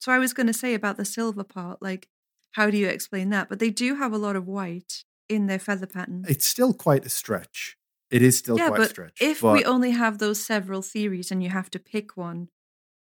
So 0.01 0.11
I 0.13 0.19
was 0.19 0.33
going 0.33 0.47
to 0.47 0.53
say 0.53 0.75
about 0.75 0.97
the 0.97 1.05
silver 1.05 1.43
part, 1.45 1.81
like, 1.81 2.09
how 2.53 2.69
do 2.71 2.77
you 2.77 2.87
explain 2.89 3.29
that? 3.31 3.49
But 3.49 3.59
they 3.59 3.71
do 3.71 3.95
have 3.95 4.13
a 4.13 4.17
lot 4.19 4.35
of 4.35 4.47
white 4.47 5.05
in 5.29 5.47
their 5.47 5.59
feather 5.59 5.87
pattern. 5.87 6.29
It's 6.29 6.45
still 6.47 6.73
quite 6.73 7.05
a 7.05 7.09
stretch. 7.09 7.77
It 8.11 8.21
is 8.21 8.37
still 8.37 8.57
yeah, 8.57 8.67
quite 8.69 8.77
but 8.77 8.89
stretch. 8.89 9.21
if 9.21 9.41
but 9.41 9.53
we 9.53 9.65
only 9.65 9.91
have 9.91 10.17
those 10.17 10.43
several 10.43 10.81
theories 10.81 11.31
and 11.31 11.43
you 11.43 11.49
have 11.49 11.69
to 11.71 11.79
pick 11.79 12.17
one, 12.17 12.49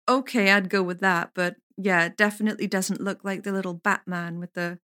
okay, 0.09 0.51
I'd 0.53 0.69
go 0.69 0.83
with 0.83 1.01
that. 1.01 1.31
But 1.35 1.57
yeah, 1.77 2.05
it 2.07 2.17
definitely 2.17 2.67
doesn't 2.67 3.01
look 3.01 3.25
like 3.25 3.43
the 3.43 3.53
little 3.53 3.75
Batman 3.75 4.39
with 4.39 4.53
the 4.55 4.79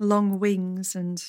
long 0.00 0.38
wings 0.40 0.94
and 0.96 1.22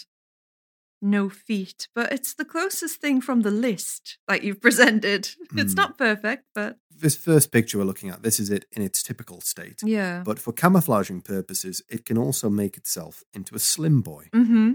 no 1.02 1.30
feet. 1.30 1.88
But 1.96 2.12
it's 2.12 2.34
the 2.34 2.46
closest 2.46 3.00
thing 3.00 3.22
from 3.22 3.42
the 3.42 3.52
list 3.52 4.18
that 4.28 4.44
you've 4.44 4.62
presented. 4.68 5.30
It's 5.56 5.74
Mm. 5.74 5.78
not 5.78 5.98
perfect, 5.98 6.46
but 6.56 6.78
this 6.90 7.16
first 7.16 7.52
picture 7.52 7.78
we're 7.78 7.86
looking 7.86 8.10
at, 8.10 8.24
this 8.24 8.40
is 8.40 8.50
it 8.50 8.66
in 8.74 8.82
its 8.82 9.02
typical 9.04 9.40
state. 9.40 9.82
yeah. 9.84 10.22
But 10.26 10.40
for 10.40 10.52
camouflaging 10.52 11.22
purposes, 11.22 11.82
it 11.90 12.06
can 12.06 12.18
also 12.18 12.50
make 12.50 12.76
itself 12.76 13.24
into 13.34 13.56
a 13.56 13.60
slim 13.60 14.02
boy. 14.02 14.30
Mm-hmm. 14.34 14.72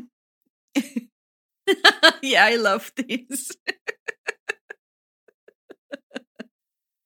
yeah, 2.23 2.45
I 2.45 2.57
love 2.57 2.93
these. 2.97 3.53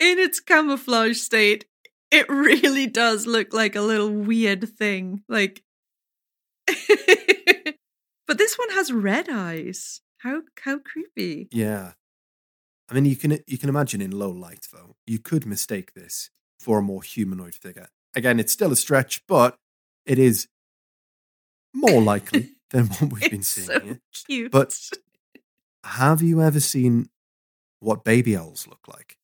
In 0.01 0.19
its 0.19 0.41
camouflage 0.41 1.19
state, 1.19 1.65
it 2.11 2.29
really 2.29 2.87
does 2.87 3.27
look 3.27 3.53
like 3.53 3.75
a 3.77 3.81
little 3.81 4.11
weird 4.11 4.69
thing. 4.69 5.23
Like 5.29 5.63
But 8.29 8.37
this 8.37 8.59
one 8.59 8.71
has 8.71 8.93
red 8.93 9.29
eyes. 9.31 10.03
How 10.19 10.43
how 10.61 10.79
creepy. 10.79 11.49
Yeah. 11.51 11.93
I 12.91 12.95
mean, 12.95 13.07
you 13.07 13.17
can 13.17 13.39
you 13.47 13.59
can 13.59 13.69
imagine 13.69 14.01
in 14.01 14.11
low 14.11 14.31
light 14.31 14.69
though, 14.73 14.97
you 15.07 15.19
could 15.19 15.47
mistake 15.47 15.95
this 15.95 16.31
for 16.61 16.79
a 16.79 16.83
more 16.83 17.03
humanoid 17.03 17.55
figure. 17.55 17.89
Again, 18.15 18.39
it's 18.39 18.53
still 18.53 18.73
a 18.73 18.77
stretch, 18.77 19.23
but 19.27 19.57
it 20.05 20.19
is 20.19 20.49
more 21.75 22.01
likely 22.03 22.53
than 22.71 22.87
what 22.99 23.13
we've 23.13 23.31
been 23.31 23.43
seeing 23.43 23.67
so 23.67 23.81
here. 23.81 24.01
cute. 24.27 24.53
But- 24.53 24.79
Have 25.85 26.23
you 26.23 26.43
ever 26.43 26.61
seen 26.61 27.09
what 27.81 28.05
baby 28.05 28.37
owls 28.37 28.67
look 28.67 28.87
like? 28.89 29.17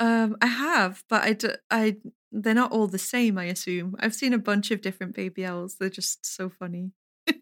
Um, 0.00 0.36
I 0.42 0.46
have, 0.46 1.04
but 1.08 1.22
I, 1.22 1.32
d- 1.34 1.48
I, 1.70 1.96
they're 2.32 2.54
not 2.54 2.72
all 2.72 2.88
the 2.88 2.98
same. 2.98 3.38
I 3.38 3.44
assume 3.44 3.94
I've 4.00 4.14
seen 4.14 4.32
a 4.32 4.38
bunch 4.38 4.70
of 4.70 4.80
different 4.80 5.14
baby 5.14 5.46
owls. 5.46 5.76
They're 5.78 5.88
just 5.90 6.24
so 6.26 6.48
funny. 6.48 6.92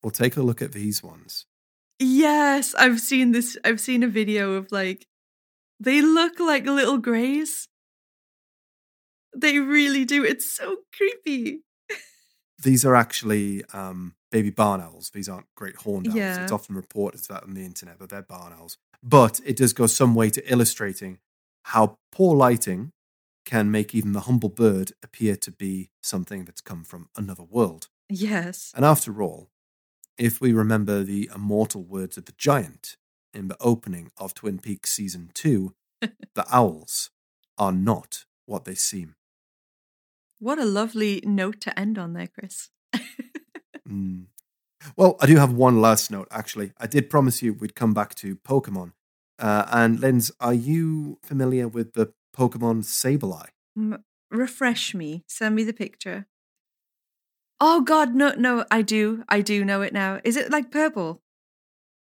Well, 0.00 0.12
take 0.12 0.36
a 0.36 0.42
look 0.42 0.62
at 0.62 0.70
these 0.72 1.02
ones. 1.02 1.44
Yes, 1.98 2.72
I've 2.76 3.00
seen 3.00 3.32
this. 3.32 3.58
I've 3.64 3.80
seen 3.80 4.04
a 4.04 4.08
video 4.08 4.52
of 4.52 4.70
like, 4.70 5.08
they 5.80 6.00
look 6.02 6.38
like 6.38 6.64
little 6.66 6.98
greys. 6.98 7.66
They 9.36 9.58
really 9.58 10.04
do. 10.04 10.24
It's 10.24 10.50
so 10.50 10.76
creepy. 10.96 11.62
These 12.62 12.84
are 12.84 12.94
actually 12.94 13.64
um, 13.72 14.14
baby 14.30 14.50
barn 14.50 14.80
owls. 14.80 15.10
These 15.10 15.28
aren't 15.28 15.46
great 15.54 15.76
horned 15.76 16.08
owls. 16.08 16.16
Yeah. 16.16 16.42
It's 16.42 16.52
often 16.52 16.74
reported 16.74 17.20
that 17.28 17.44
on 17.44 17.54
the 17.54 17.64
internet, 17.64 17.98
but 17.98 18.10
they're 18.10 18.22
barn 18.22 18.52
owls. 18.52 18.76
But 19.02 19.40
it 19.44 19.56
does 19.56 19.72
go 19.72 19.86
some 19.86 20.14
way 20.14 20.30
to 20.30 20.52
illustrating 20.52 21.18
how 21.64 21.98
poor 22.12 22.36
lighting 22.36 22.92
can 23.44 23.70
make 23.70 23.94
even 23.94 24.12
the 24.12 24.20
humble 24.20 24.48
bird 24.48 24.92
appear 25.02 25.36
to 25.36 25.50
be 25.50 25.90
something 26.02 26.44
that's 26.44 26.60
come 26.60 26.84
from 26.84 27.08
another 27.16 27.42
world. 27.42 27.88
Yes. 28.08 28.72
And 28.76 28.84
after 28.84 29.22
all, 29.22 29.48
if 30.18 30.40
we 30.40 30.52
remember 30.52 31.02
the 31.02 31.30
immortal 31.34 31.82
words 31.82 32.16
of 32.16 32.24
the 32.26 32.34
giant 32.36 32.96
in 33.32 33.48
the 33.48 33.56
opening 33.60 34.10
of 34.18 34.34
Twin 34.34 34.58
Peaks 34.58 34.90
season 34.92 35.30
two, 35.32 35.74
the 36.00 36.44
owls 36.50 37.10
are 37.56 37.72
not 37.72 38.24
what 38.46 38.64
they 38.64 38.74
seem. 38.74 39.14
What 40.38 40.58
a 40.58 40.64
lovely 40.64 41.22
note 41.24 41.60
to 41.62 41.78
end 41.78 41.98
on 41.98 42.12
there, 42.12 42.28
Chris. 42.28 42.70
Mm. 43.88 44.26
Well, 44.96 45.16
I 45.20 45.26
do 45.26 45.36
have 45.36 45.52
one 45.52 45.80
last 45.80 46.10
note, 46.10 46.28
actually. 46.30 46.72
I 46.78 46.86
did 46.86 47.10
promise 47.10 47.42
you 47.42 47.52
we'd 47.52 47.74
come 47.74 47.94
back 47.94 48.14
to 48.16 48.36
Pokemon. 48.36 48.92
Uh, 49.38 49.66
and 49.70 50.00
Linz, 50.00 50.30
are 50.40 50.54
you 50.54 51.18
familiar 51.22 51.68
with 51.68 51.94
the 51.94 52.12
Pokemon 52.36 52.84
Sableye? 52.84 53.48
M- 53.76 54.04
refresh 54.30 54.94
me. 54.94 55.24
Send 55.26 55.54
me 55.54 55.64
the 55.64 55.72
picture. 55.72 56.26
Oh 57.60 57.80
God, 57.80 58.14
no, 58.14 58.34
no, 58.36 58.64
I 58.70 58.82
do, 58.82 59.24
I 59.28 59.40
do 59.40 59.64
know 59.64 59.82
it 59.82 59.92
now. 59.92 60.20
Is 60.22 60.36
it 60.36 60.50
like 60.50 60.70
purple? 60.70 61.22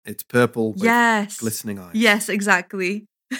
It's 0.04 0.22
purple 0.22 0.72
with 0.72 0.82
yes. 0.82 1.38
glistening 1.38 1.78
eyes. 1.78 1.94
Yes, 1.94 2.28
exactly. 2.28 3.06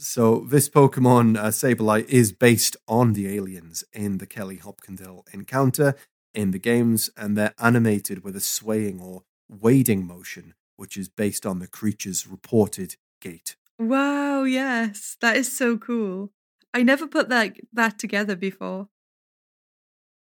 So 0.00 0.46
this 0.48 0.68
Pokemon 0.68 1.36
uh, 1.36 1.48
Sableye 1.48 2.04
is 2.08 2.32
based 2.32 2.76
on 2.88 3.12
the 3.12 3.34
aliens 3.34 3.84
in 3.92 4.18
the 4.18 4.26
Kelly 4.26 4.56
Hopkinsville 4.56 5.24
encounter 5.32 5.94
in 6.34 6.50
the 6.50 6.58
games, 6.58 7.10
and 7.16 7.36
they're 7.36 7.54
animated 7.58 8.24
with 8.24 8.34
a 8.36 8.40
swaying 8.40 9.00
or 9.00 9.22
wading 9.48 10.06
motion, 10.06 10.54
which 10.76 10.96
is 10.96 11.08
based 11.08 11.44
on 11.44 11.58
the 11.58 11.66
creature's 11.66 12.26
reported 12.26 12.96
gait. 13.20 13.56
wow, 13.78 14.44
yes, 14.44 15.16
that 15.20 15.36
is 15.36 15.54
so 15.56 15.76
cool. 15.76 16.32
I 16.74 16.82
never 16.82 17.06
put 17.06 17.28
that 17.28 17.56
that 17.72 17.98
together 17.98 18.36
before. 18.36 18.88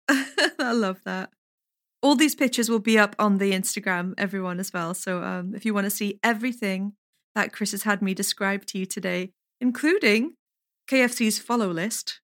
I 0.09 0.73
love 0.73 1.01
that. 1.05 1.31
All 2.03 2.17
these 2.17 2.35
pictures 2.35 2.69
will 2.69 2.81
be 2.81 2.99
up 2.99 3.17
on 3.19 3.39
the 3.39 3.53
Instagram, 3.53 4.13
everyone 4.19 4.61
as 4.61 4.73
well. 4.73 4.93
So 4.93 5.23
um, 5.23 5.55
if 5.55 5.65
you 5.65 5.73
want 5.73 5.87
to 5.87 5.91
see 5.91 6.21
everything 6.23 6.93
that 7.35 7.53
Chris 7.53 7.73
has 7.73 7.85
had 7.85 8.03
me 8.03 8.13
describe 8.13 8.67
to 8.67 8.79
you 8.79 8.85
today, 8.85 9.33
including 9.61 10.35
KFC's 10.91 11.39
follow 11.39 11.69
list, 11.71 12.21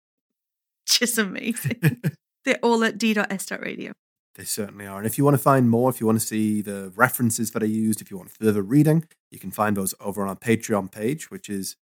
which 0.84 1.02
is 1.02 1.18
amazing. 1.18 2.02
They're 2.44 2.58
all 2.62 2.84
at 2.84 2.98
d.s.radio. 2.98 3.92
They 4.36 4.44
certainly 4.44 4.86
are. 4.86 4.98
And 4.98 5.06
if 5.06 5.16
you 5.16 5.24
want 5.24 5.36
to 5.36 5.42
find 5.42 5.70
more, 5.70 5.88
if 5.88 6.00
you 6.00 6.06
want 6.06 6.20
to 6.20 6.26
see 6.26 6.60
the 6.60 6.92
references 6.94 7.52
that 7.52 7.62
I 7.62 7.66
used, 7.66 8.00
if 8.00 8.10
you 8.10 8.18
want 8.18 8.30
further 8.30 8.62
reading, 8.62 9.04
you 9.30 9.38
can 9.38 9.50
find 9.50 9.76
those 9.76 9.94
over 9.98 10.22
on 10.22 10.28
our 10.28 10.36
Patreon 10.36 10.92
page, 10.92 11.30
which 11.30 11.48
is. 11.48 11.76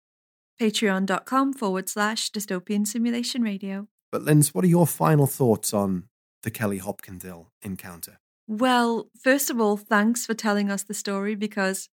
Patreon.com 0.61 1.53
forward 1.53 1.89
slash 1.89 2.31
dystopian 2.31 2.87
simulation 2.87 3.43
radio. 3.43 3.89
But 4.13 4.23
Linz, 4.23 4.55
what 4.55 4.65
are 4.65 4.69
your 4.69 4.87
final 4.87 5.27
thoughts 5.27 5.75
on 5.75 6.05
the 6.45 6.51
Kelly 6.51 6.79
Hopkinsville 6.79 7.51
encounter? 7.63 8.19
Well, 8.47 9.09
first 9.21 9.51
of 9.51 9.61
all, 9.61 9.77
thanks 9.77 10.25
for 10.25 10.35
telling 10.35 10.71
us 10.71 10.85
the 10.85 10.95
story 10.95 11.35
because 11.35 11.89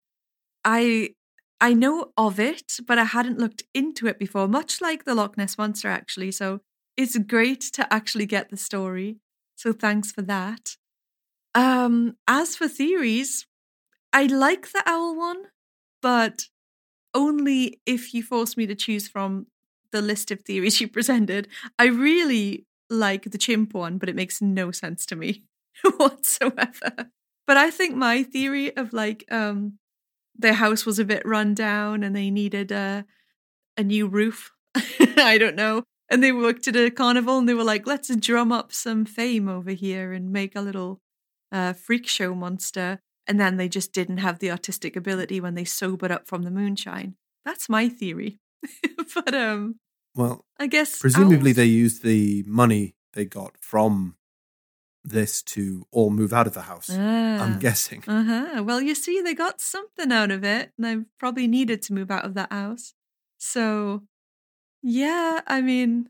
I 0.63 1.15
I 1.61 1.73
know 1.73 2.13
of 2.17 2.39
it, 2.39 2.79
but 2.87 2.99
I 2.99 3.05
hadn't 3.05 3.39
looked 3.39 3.63
into 3.75 4.07
it 4.07 4.19
before, 4.19 4.47
much 4.47 4.81
like 4.81 5.05
the 5.05 5.15
Loch 5.15 5.37
Ness 5.37 5.57
monster 5.57 5.89
actually. 5.89 6.31
So 6.31 6.61
it's 6.97 7.17
great 7.17 7.61
to 7.73 7.93
actually 7.93 8.27
get 8.27 8.49
the 8.49 8.57
story. 8.57 9.17
So 9.57 9.73
thanks 9.73 10.11
for 10.11 10.23
that. 10.23 10.77
Um 11.55 12.15
as 12.27 12.55
for 12.55 12.67
theories, 12.67 13.47
I 14.13 14.25
like 14.27 14.71
the 14.71 14.83
owl 14.87 15.15
one, 15.17 15.43
but 16.01 16.47
only 17.13 17.81
if 17.85 18.13
you 18.13 18.23
force 18.23 18.57
me 18.57 18.67
to 18.67 18.75
choose 18.75 19.07
from 19.07 19.47
the 19.91 20.01
list 20.01 20.31
of 20.31 20.41
theories 20.41 20.81
you 20.81 20.87
presented. 20.89 21.47
I 21.79 21.85
really 21.87 22.65
like 22.89 23.25
the 23.31 23.37
chimp 23.39 23.73
one, 23.73 23.97
but 23.99 24.09
it 24.09 24.15
makes 24.15 24.41
no 24.41 24.71
sense 24.71 25.05
to 25.07 25.15
me 25.17 25.45
whatsoever. 25.97 27.11
But 27.47 27.57
I 27.57 27.71
think 27.71 27.95
my 27.95 28.23
theory 28.23 28.75
of 28.77 28.93
like 28.93 29.25
um 29.31 29.79
their 30.37 30.53
house 30.53 30.85
was 30.85 30.99
a 30.99 31.05
bit 31.05 31.23
run 31.25 31.53
down 31.53 32.03
and 32.03 32.15
they 32.15 32.29
needed 32.31 32.71
a 32.71 33.05
a 33.77 33.83
new 33.83 34.07
roof. 34.07 34.51
I 34.99 35.37
don't 35.37 35.55
know. 35.55 35.83
And 36.09 36.21
they 36.21 36.31
worked 36.33 36.67
at 36.67 36.75
a 36.75 36.91
carnival 36.91 37.37
and 37.37 37.47
they 37.47 37.53
were 37.53 37.63
like, 37.63 37.87
let's 37.87 38.13
drum 38.17 38.51
up 38.51 38.73
some 38.73 39.05
fame 39.05 39.47
over 39.47 39.71
here 39.71 40.11
and 40.11 40.31
make 40.31 40.55
a 40.55 40.61
little 40.61 40.99
uh, 41.53 41.71
freak 41.71 42.05
show 42.07 42.35
monster. 42.35 42.99
And 43.27 43.39
then 43.39 43.55
they 43.55 43.69
just 43.69 43.93
didn't 43.93 44.17
have 44.17 44.39
the 44.39 44.51
artistic 44.51 44.95
ability 44.97 45.39
when 45.39 45.53
they 45.55 45.63
sobered 45.63 46.11
up 46.11 46.27
from 46.27 46.43
the 46.43 46.51
moonshine. 46.51 47.15
That's 47.45 47.69
my 47.69 47.87
theory. 47.87 48.39
but 49.15 49.33
um 49.33 49.75
Well, 50.15 50.45
I 50.59 50.67
guess 50.67 50.99
presumably 50.99 51.51
owls- 51.51 51.55
they 51.55 51.65
used 51.65 52.03
the 52.03 52.43
money 52.45 52.95
they 53.13 53.25
got 53.25 53.57
from 53.59 54.15
this 55.03 55.41
to 55.43 55.85
all 55.91 56.09
move 56.11 56.31
out 56.33 56.47
of 56.47 56.53
the 56.53 56.61
house. 56.63 56.89
I'm 56.89 57.53
Ah. 57.53 57.57
guessing. 57.59 58.03
Uh 58.07 58.23
huh. 58.23 58.63
Well, 58.63 58.81
you 58.81 58.93
see, 58.95 59.21
they 59.21 59.33
got 59.33 59.59
something 59.61 60.11
out 60.11 60.31
of 60.31 60.43
it, 60.43 60.71
and 60.77 60.85
they 60.85 61.05
probably 61.19 61.47
needed 61.47 61.81
to 61.83 61.93
move 61.93 62.11
out 62.11 62.25
of 62.25 62.33
that 62.35 62.51
house. 62.51 62.93
So, 63.37 64.03
yeah, 64.83 65.41
I 65.47 65.61
mean, 65.61 66.09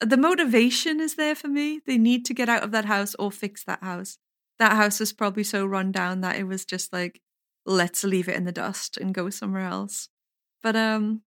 the 0.00 0.16
motivation 0.16 1.00
is 1.00 1.14
there 1.16 1.34
for 1.34 1.48
me. 1.48 1.80
They 1.86 1.98
need 1.98 2.24
to 2.26 2.34
get 2.34 2.48
out 2.48 2.62
of 2.64 2.70
that 2.72 2.84
house 2.86 3.14
or 3.16 3.30
fix 3.32 3.64
that 3.64 3.82
house. 3.82 4.18
That 4.58 4.72
house 4.72 4.98
was 5.00 5.12
probably 5.12 5.44
so 5.44 5.64
run 5.66 5.92
down 5.92 6.20
that 6.22 6.36
it 6.36 6.44
was 6.44 6.64
just 6.64 6.92
like, 6.92 7.20
let's 7.66 8.02
leave 8.04 8.28
it 8.28 8.36
in 8.36 8.44
the 8.44 8.52
dust 8.52 8.96
and 8.96 9.14
go 9.14 9.30
somewhere 9.30 9.66
else. 9.66 10.08
But 10.62 10.74
um, 10.76 11.22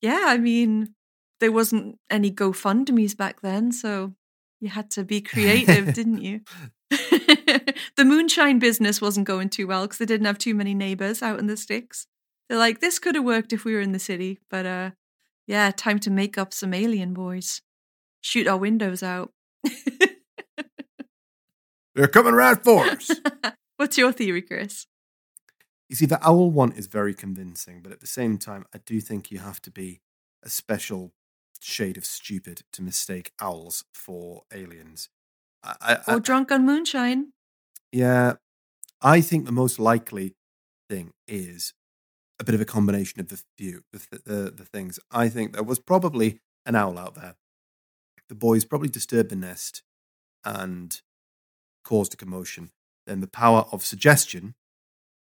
yeah, 0.00 0.24
I 0.26 0.38
mean, 0.38 0.94
there 1.40 1.52
wasn't 1.52 1.98
any 2.10 2.30
GoFundmes 2.30 3.16
back 3.16 3.40
then, 3.40 3.72
so 3.72 4.14
you 4.62 4.68
had 4.68 4.90
to 4.92 5.04
be 5.04 5.20
creative, 5.20 5.92
didn't 5.94 6.22
you? 6.22 6.40
the 6.90 8.04
moonshine 8.04 8.60
business 8.60 9.00
wasn't 9.00 9.26
going 9.26 9.48
too 9.48 9.66
well 9.66 9.82
because 9.82 9.98
they 9.98 10.06
didn't 10.06 10.26
have 10.26 10.38
too 10.38 10.54
many 10.54 10.72
neighbors 10.72 11.20
out 11.20 11.40
in 11.40 11.48
the 11.48 11.56
sticks. 11.56 12.06
They're 12.48 12.58
like, 12.58 12.80
this 12.80 13.00
could 13.00 13.16
have 13.16 13.24
worked 13.24 13.52
if 13.52 13.64
we 13.64 13.74
were 13.74 13.80
in 13.80 13.92
the 13.92 13.98
city, 13.98 14.38
but 14.48 14.64
uh, 14.64 14.90
yeah, 15.48 15.72
time 15.72 15.98
to 16.00 16.10
make 16.10 16.38
up 16.38 16.54
some 16.54 16.72
alien 16.72 17.12
boys, 17.12 17.60
shoot 18.20 18.46
our 18.46 18.56
windows 18.56 19.02
out. 19.02 19.32
They're 21.94 22.08
coming 22.08 22.34
right 22.34 22.62
for 22.62 22.84
us. 22.84 23.10
What's 23.76 23.98
your 23.98 24.12
theory, 24.12 24.42
Chris? 24.42 24.86
You 25.88 25.96
see, 25.96 26.06
the 26.06 26.24
owl 26.26 26.50
one 26.50 26.72
is 26.72 26.86
very 26.86 27.14
convincing, 27.14 27.80
but 27.82 27.92
at 27.92 28.00
the 28.00 28.06
same 28.06 28.38
time, 28.38 28.64
I 28.72 28.78
do 28.78 29.00
think 29.00 29.30
you 29.30 29.40
have 29.40 29.60
to 29.62 29.70
be 29.70 30.00
a 30.42 30.48
special 30.48 31.12
shade 31.62 31.96
of 31.96 32.04
stupid 32.04 32.62
to 32.72 32.82
mistake 32.82 33.32
owls 33.40 33.84
for 33.94 34.42
aliens. 34.52 35.08
I, 35.62 35.98
I, 36.06 36.14
Or 36.14 36.20
drunk 36.20 36.50
on 36.50 36.66
moonshine? 36.66 37.32
yeah, 37.92 38.34
I 39.00 39.20
think 39.20 39.44
the 39.44 39.52
most 39.52 39.78
likely 39.78 40.34
thing 40.88 41.12
is 41.26 41.72
a 42.38 42.44
bit 42.44 42.54
of 42.54 42.60
a 42.60 42.64
combination 42.64 43.20
of 43.20 43.28
the 43.28 43.42
few, 43.58 43.82
the, 43.92 44.20
the, 44.24 44.50
the 44.50 44.64
things. 44.64 44.98
I 45.10 45.28
think 45.28 45.52
there 45.52 45.62
was 45.62 45.78
probably 45.78 46.40
an 46.66 46.74
owl 46.74 46.98
out 46.98 47.14
there. 47.14 47.34
The 48.28 48.34
boys 48.34 48.64
probably 48.64 48.88
disturbed 48.88 49.30
the 49.30 49.36
nest 49.36 49.82
and 50.44 51.00
caused 51.84 52.14
a 52.14 52.16
commotion. 52.16 52.70
Then 53.06 53.20
the 53.20 53.26
power 53.28 53.66
of 53.72 53.84
suggestion 53.84 54.54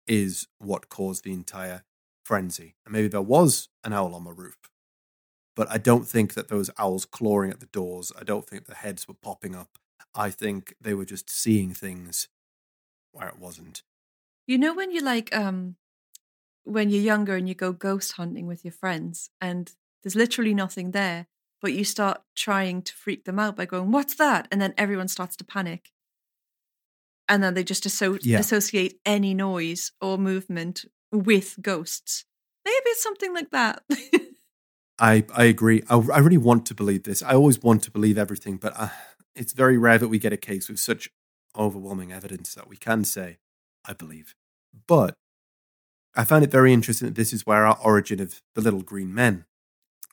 is 0.07 0.47
what 0.59 0.89
caused 0.89 1.23
the 1.23 1.33
entire 1.33 1.83
frenzy. 2.23 2.75
And 2.85 2.93
maybe 2.93 3.07
there 3.07 3.21
was 3.21 3.69
an 3.83 3.93
owl 3.93 4.13
on 4.15 4.23
the 4.23 4.33
roof, 4.33 4.57
but 5.55 5.69
I 5.69 5.77
don't 5.77 6.07
think 6.07 6.33
that 6.33 6.47
those 6.49 6.69
owls 6.77 7.05
clawing 7.05 7.51
at 7.51 7.59
the 7.59 7.65
doors, 7.67 8.11
I 8.19 8.23
don't 8.23 8.47
think 8.47 8.65
the 8.65 8.75
heads 8.75 9.07
were 9.07 9.13
popping 9.13 9.55
up. 9.55 9.77
I 10.15 10.29
think 10.29 10.75
they 10.81 10.93
were 10.93 11.05
just 11.05 11.29
seeing 11.29 11.73
things 11.73 12.27
where 13.11 13.27
it 13.27 13.39
wasn't. 13.39 13.83
You 14.47 14.57
know 14.57 14.73
when 14.73 14.91
you 14.91 15.01
like 15.01 15.35
um 15.35 15.75
when 16.63 16.89
you're 16.89 17.01
younger 17.01 17.35
and 17.35 17.47
you 17.49 17.55
go 17.55 17.71
ghost 17.73 18.13
hunting 18.13 18.47
with 18.47 18.63
your 18.65 18.71
friends 18.73 19.29
and 19.39 19.71
there's 20.03 20.15
literally 20.15 20.53
nothing 20.53 20.91
there, 20.91 21.27
but 21.61 21.73
you 21.73 21.83
start 21.83 22.21
trying 22.35 22.81
to 22.83 22.93
freak 22.93 23.25
them 23.25 23.39
out 23.39 23.55
by 23.55 23.65
going, 23.65 23.91
"What's 23.91 24.15
that?" 24.15 24.47
and 24.51 24.61
then 24.61 24.73
everyone 24.77 25.07
starts 25.07 25.35
to 25.37 25.43
panic. 25.43 25.91
And 27.27 27.41
then 27.43 27.53
they 27.53 27.63
just 27.63 27.85
asso- 27.85 28.17
Yeah. 28.21 28.39
associate 28.39 28.99
any 29.05 29.33
noise 29.33 29.91
or 30.01 30.17
movement 30.17 30.85
with 31.11 31.57
ghosts. 31.61 32.25
Maybe 32.65 32.75
it's 32.87 33.03
something 33.03 33.33
like 33.33 33.51
that. 33.51 33.83
I 35.01 35.25
I 35.33 35.45
agree. 35.45 35.83
I, 35.89 35.95
I 35.95 36.19
really 36.19 36.37
want 36.37 36.65
to 36.67 36.75
believe 36.75 37.03
this. 37.03 37.21
I 37.23 37.33
always 37.33 37.61
want 37.61 37.83
to 37.83 37.91
believe 37.91 38.17
everything, 38.17 38.57
but 38.57 38.73
uh, 38.77 38.89
it's 39.35 39.53
very 39.53 39.77
rare 39.77 39.97
that 39.97 40.07
we 40.07 40.19
get 40.19 40.31
a 40.31 40.37
case 40.37 40.69
with 40.69 40.79
such 40.79 41.09
overwhelming 41.57 42.13
evidence 42.13 42.53
that 42.55 42.69
we 42.69 42.77
can 42.77 43.03
say, 43.03 43.39
"I 43.83 43.93
believe." 43.93 44.35
But 44.87 45.17
I 46.15 46.23
find 46.23 46.43
it 46.43 46.51
very 46.51 46.71
interesting 46.71 47.07
that 47.07 47.15
this 47.15 47.33
is 47.33 47.45
where 47.45 47.65
our 47.65 47.77
origin 47.83 48.21
of 48.21 48.41
the 48.55 48.61
little 48.61 48.83
green 48.83 49.13
men 49.13 49.45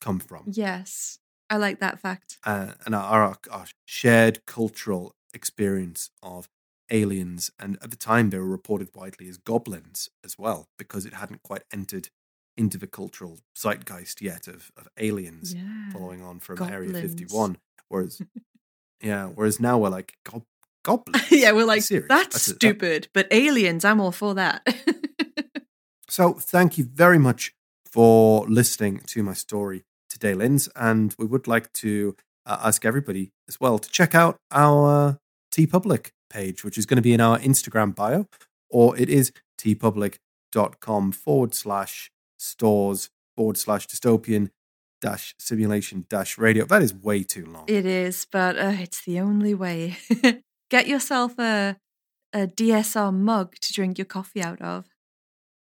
come 0.01 0.21
from, 0.21 0.45
yes. 0.47 1.19
I 1.51 1.57
like 1.57 1.81
that 1.81 1.99
fact. 2.01 2.39
uh, 2.45 2.73
and 2.85 2.95
our, 2.95 3.23
our, 3.23 3.37
our 3.51 3.67
shared 3.85 4.47
cultural 4.47 5.15
experience 5.35 6.11
of 6.23 6.49
aliens. 6.91 7.51
And 7.59 7.79
at 7.83 7.91
the 7.91 7.97
time, 7.97 8.31
they 8.31 8.39
were 8.39 8.47
reported 8.47 8.91
widely 8.95 9.29
as 9.29 9.39
goblins 9.39 10.09
as 10.25 10.39
well, 10.39 10.69
because 10.79 11.05
it 11.07 11.15
hadn't 11.15 11.43
quite 11.43 11.65
entered 11.73 12.11
into 12.59 12.77
the 12.79 12.87
cultural 12.87 13.39
zeitgeist 13.57 14.21
yet 14.21 14.49
of, 14.49 14.71
of 14.77 14.89
aliens 14.99 15.55
Yeah. 15.55 15.91
following 15.93 16.23
on 16.23 16.41
from 16.41 16.61
Area 16.63 16.93
51. 16.93 17.57
Whereas, 17.89 18.21
yeah, 19.01 19.27
whereas 19.27 19.61
now 19.61 19.79
we're 19.79 19.89
like, 19.91 20.15
Gob- 20.25 20.45
goblins? 20.85 21.27
yeah, 21.31 21.53
we're 21.53 21.65
like, 21.65 21.83
Serious? 21.83 22.09
that's 22.09 22.49
a- 22.49 22.51
that- 22.51 22.57
stupid, 22.57 23.09
but 23.15 23.29
aliens, 23.31 23.85
I'm 23.85 24.01
all 24.01 24.13
for 24.13 24.35
that. 24.35 24.67
So 26.11 26.33
thank 26.33 26.79
you 26.79 26.85
very 26.85 27.19
much 27.19 27.53
for 27.85 28.47
listening 28.49 29.01
to 29.09 29.23
my 29.23 29.35
story 29.35 29.85
today, 30.09 30.33
Linz. 30.33 30.69
And 30.75 31.15
we 31.19 31.27
would 31.27 31.47
like 31.47 31.71
to 31.75 32.17
uh, 32.47 32.57
ask 32.65 32.87
everybody 32.87 33.31
as 33.47 33.61
well 33.61 33.79
to 33.79 33.91
check 33.91 34.15
out 34.15 34.39
our 34.51 35.19
TeePublic 35.55 36.13
page, 36.31 36.65
which 36.65 36.79
is 36.79 36.87
going 36.87 36.97
to 36.97 37.03
be 37.03 37.13
in 37.13 37.21
our 37.21 37.39
Instagram 37.39 37.95
bio, 37.95 38.27
or 38.71 38.97
it 38.99 39.11
is 39.11 39.33
teepublic.com 39.61 41.13
forward 41.13 41.55
slash 41.55 42.11
stores 42.39 43.11
forward 43.37 43.57
slash 43.57 43.87
dystopian 43.87 44.51
dash 45.01 45.35
simulation 45.39 46.07
dash 46.09 46.39
radio. 46.39 46.65
That 46.65 46.83
is 46.83 46.95
way 46.95 47.23
too 47.23 47.47
long. 47.47 47.65
It 47.67 47.87
is, 47.87 48.27
but 48.31 48.57
uh, 48.57 48.75
it's 48.79 49.05
the 49.05 49.21
only 49.21 49.55
way. 49.55 49.99
Get 50.71 50.87
yourself 50.87 51.39
a 51.39 51.77
a 52.33 52.47
DSR 52.47 53.15
mug 53.15 53.55
to 53.61 53.73
drink 53.73 53.99
your 53.99 54.05
coffee 54.05 54.43
out 54.43 54.61
of. 54.61 54.87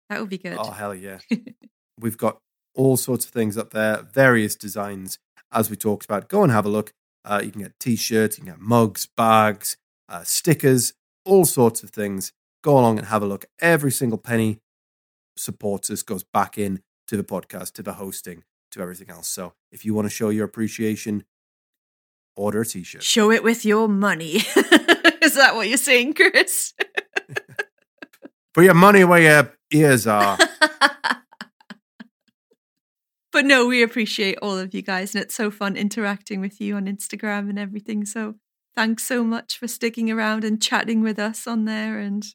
That 0.09 0.19
would 0.19 0.29
be 0.29 0.37
good. 0.37 0.57
Oh, 0.59 0.71
hell 0.71 0.93
yeah. 0.95 1.19
We've 1.99 2.17
got 2.17 2.39
all 2.75 2.97
sorts 2.97 3.25
of 3.25 3.31
things 3.31 3.57
up 3.57 3.71
there, 3.71 4.01
various 4.01 4.55
designs, 4.55 5.19
as 5.51 5.69
we 5.69 5.75
talked 5.75 6.05
about. 6.05 6.29
Go 6.29 6.43
and 6.43 6.51
have 6.51 6.65
a 6.65 6.69
look. 6.69 6.93
Uh, 7.25 7.41
you 7.43 7.51
can 7.51 7.61
get 7.61 7.79
t 7.79 7.95
shirts, 7.95 8.37
you 8.37 8.43
can 8.43 8.53
get 8.53 8.61
mugs, 8.61 9.07
bags, 9.17 9.77
uh, 10.07 10.23
stickers, 10.23 10.93
all 11.25 11.45
sorts 11.45 11.83
of 11.83 11.91
things. 11.91 12.31
Go 12.63 12.77
along 12.77 12.97
and 12.97 13.07
have 13.07 13.21
a 13.21 13.25
look. 13.25 13.45
Every 13.59 13.91
single 13.91 14.17
penny 14.17 14.59
supports 15.39 15.89
us, 15.89 16.03
goes 16.03 16.23
back 16.23 16.57
in 16.57 16.81
to 17.07 17.17
the 17.17 17.23
podcast, 17.23 17.73
to 17.73 17.83
the 17.83 17.93
hosting, 17.93 18.43
to 18.71 18.81
everything 18.81 19.09
else. 19.09 19.27
So 19.27 19.53
if 19.71 19.85
you 19.85 19.93
want 19.93 20.05
to 20.05 20.09
show 20.09 20.29
your 20.29 20.45
appreciation, 20.45 21.23
order 22.35 22.61
a 22.61 22.65
t 22.65 22.83
shirt. 22.83 23.03
Show 23.03 23.31
it 23.31 23.43
with 23.43 23.65
your 23.65 23.87
money. 23.87 24.35
is 25.21 25.35
that 25.35 25.55
what 25.55 25.67
you're 25.67 25.77
saying, 25.77 26.13
Chris? 26.13 26.73
Put 28.53 28.65
your 28.65 28.73
money 28.73 29.03
where 29.03 29.21
your 29.21 29.53
ears 29.71 30.07
are. 30.07 30.37
but 33.31 33.45
no, 33.45 33.67
we 33.67 33.83
appreciate 33.83 34.37
all 34.41 34.57
of 34.57 34.73
you 34.73 34.81
guys, 34.81 35.13
and 35.13 35.23
it's 35.23 35.35
so 35.35 35.51
fun 35.51 35.75
interacting 35.75 36.41
with 36.41 36.59
you 36.59 36.75
on 36.75 36.85
Instagram 36.85 37.49
and 37.49 37.59
everything. 37.59 38.05
So 38.05 38.35
thanks 38.75 39.03
so 39.03 39.23
much 39.23 39.57
for 39.57 39.67
sticking 39.67 40.11
around 40.11 40.43
and 40.43 40.61
chatting 40.61 41.01
with 41.01 41.19
us 41.19 41.45
on 41.47 41.65
there 41.65 41.99
and 41.99 42.25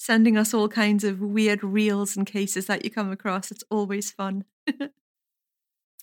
sending 0.00 0.38
us 0.38 0.54
all 0.54 0.66
kinds 0.66 1.04
of 1.04 1.20
weird 1.20 1.62
reels 1.62 2.16
and 2.16 2.26
cases 2.26 2.64
that 2.66 2.82
you 2.82 2.90
come 2.90 3.12
across. 3.12 3.50
It's 3.50 3.64
always 3.70 4.10
fun. 4.10 4.44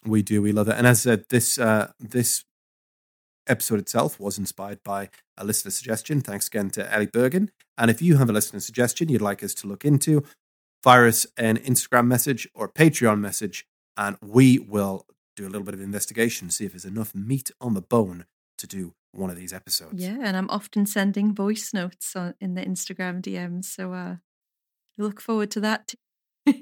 We 0.06 0.22
do. 0.22 0.42
We 0.42 0.52
love 0.52 0.70
it. 0.70 0.76
And 0.78 0.88
as 0.88 1.00
I 1.00 1.10
said, 1.10 1.26
this 1.30 1.58
uh, 1.58 1.92
this 2.00 2.46
episode 3.48 3.80
itself 3.80 4.20
was 4.20 4.38
inspired 4.38 4.84
by 4.84 5.10
a 5.38 5.44
listener 5.44 5.72
suggestion. 5.72 6.22
Thanks 6.22 6.48
again 6.48 6.70
to 6.72 6.94
Ellie 6.94 7.08
Bergen. 7.08 7.52
And 7.78 7.90
if 7.90 8.02
you 8.02 8.18
have 8.18 8.30
a 8.30 8.34
listener 8.34 8.60
suggestion 8.60 9.10
you'd 9.10 9.22
like 9.22 9.44
us 9.44 9.54
to 9.56 9.68
look 9.68 9.84
into, 9.84 10.24
fire 10.84 11.08
us 11.08 11.26
an 11.36 11.58
Instagram 11.58 12.08
message 12.08 12.48
or 12.54 12.70
Patreon 12.70 13.20
message, 13.20 13.66
and 13.98 14.18
we 14.22 14.60
will 14.60 15.06
do 15.36 15.46
a 15.46 15.50
little 15.50 15.66
bit 15.66 15.74
of 15.74 15.82
investigation, 15.82 16.52
see 16.52 16.66
if 16.66 16.74
there's 16.74 16.86
enough 16.86 17.16
meat 17.16 17.52
on 17.60 17.74
the 17.74 17.82
bone 17.82 18.26
to 18.60 18.68
do 18.68 18.94
one 19.18 19.30
of 19.30 19.36
these 19.36 19.54
episodes. 19.54 20.02
Yeah, 20.02 20.18
and 20.22 20.38
I'm 20.38 20.50
often 20.50 20.86
sending 20.86 21.34
voice 21.34 21.74
notes 21.74 22.16
on, 22.16 22.36
in 22.40 22.54
the 22.54 22.62
Instagram 22.62 23.22
DMs, 23.22 23.66
so 23.66 23.94
uh, 23.94 24.16
look 24.98 25.20
forward 25.20 25.52
to 25.52 25.60
that. 25.62 25.94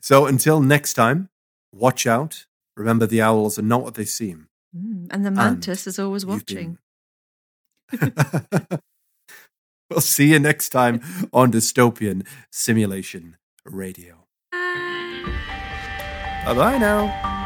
So 0.00 0.26
until 0.26 0.60
next 0.60 0.94
time, 0.94 1.28
watch 1.72 2.06
out. 2.06 2.46
Remember, 2.76 3.06
the 3.06 3.22
owls 3.22 3.58
are 3.58 3.62
not 3.62 3.82
what 3.82 3.94
they 3.94 4.04
seem. 4.04 4.48
Mm, 4.76 5.08
and 5.10 5.26
the 5.26 5.30
mantis 5.30 5.86
is 5.86 5.98
always 5.98 6.24
watching. 6.24 6.78
we'll 9.90 10.00
see 10.00 10.32
you 10.32 10.38
next 10.38 10.70
time 10.70 11.00
on 11.32 11.52
Dystopian 11.52 12.26
Simulation 12.50 13.36
Radio. 13.64 14.26
Bye 14.52 16.54
bye 16.54 16.78
now. 16.78 17.36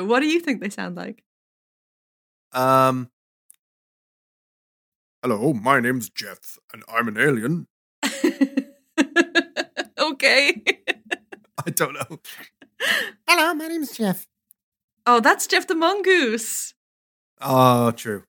What 0.00 0.20
do 0.20 0.26
you 0.26 0.40
think 0.40 0.60
they 0.60 0.70
sound 0.70 0.96
like? 0.96 1.22
Um. 2.52 3.10
Hello, 5.22 5.52
my 5.52 5.80
name's 5.80 6.08
Jeff, 6.08 6.58
and 6.72 6.82
I'm 6.88 7.08
an 7.08 7.18
alien. 7.18 7.66
okay. 9.98 10.62
I 11.66 11.70
don't 11.70 11.92
know. 11.92 12.20
Hello, 13.28 13.54
my 13.54 13.68
name's 13.68 13.96
Jeff. 13.96 14.26
Oh, 15.06 15.20
that's 15.20 15.46
Jeff 15.46 15.66
the 15.66 15.74
Mongoose. 15.74 16.72
Oh, 17.40 17.90
true. 17.90 18.24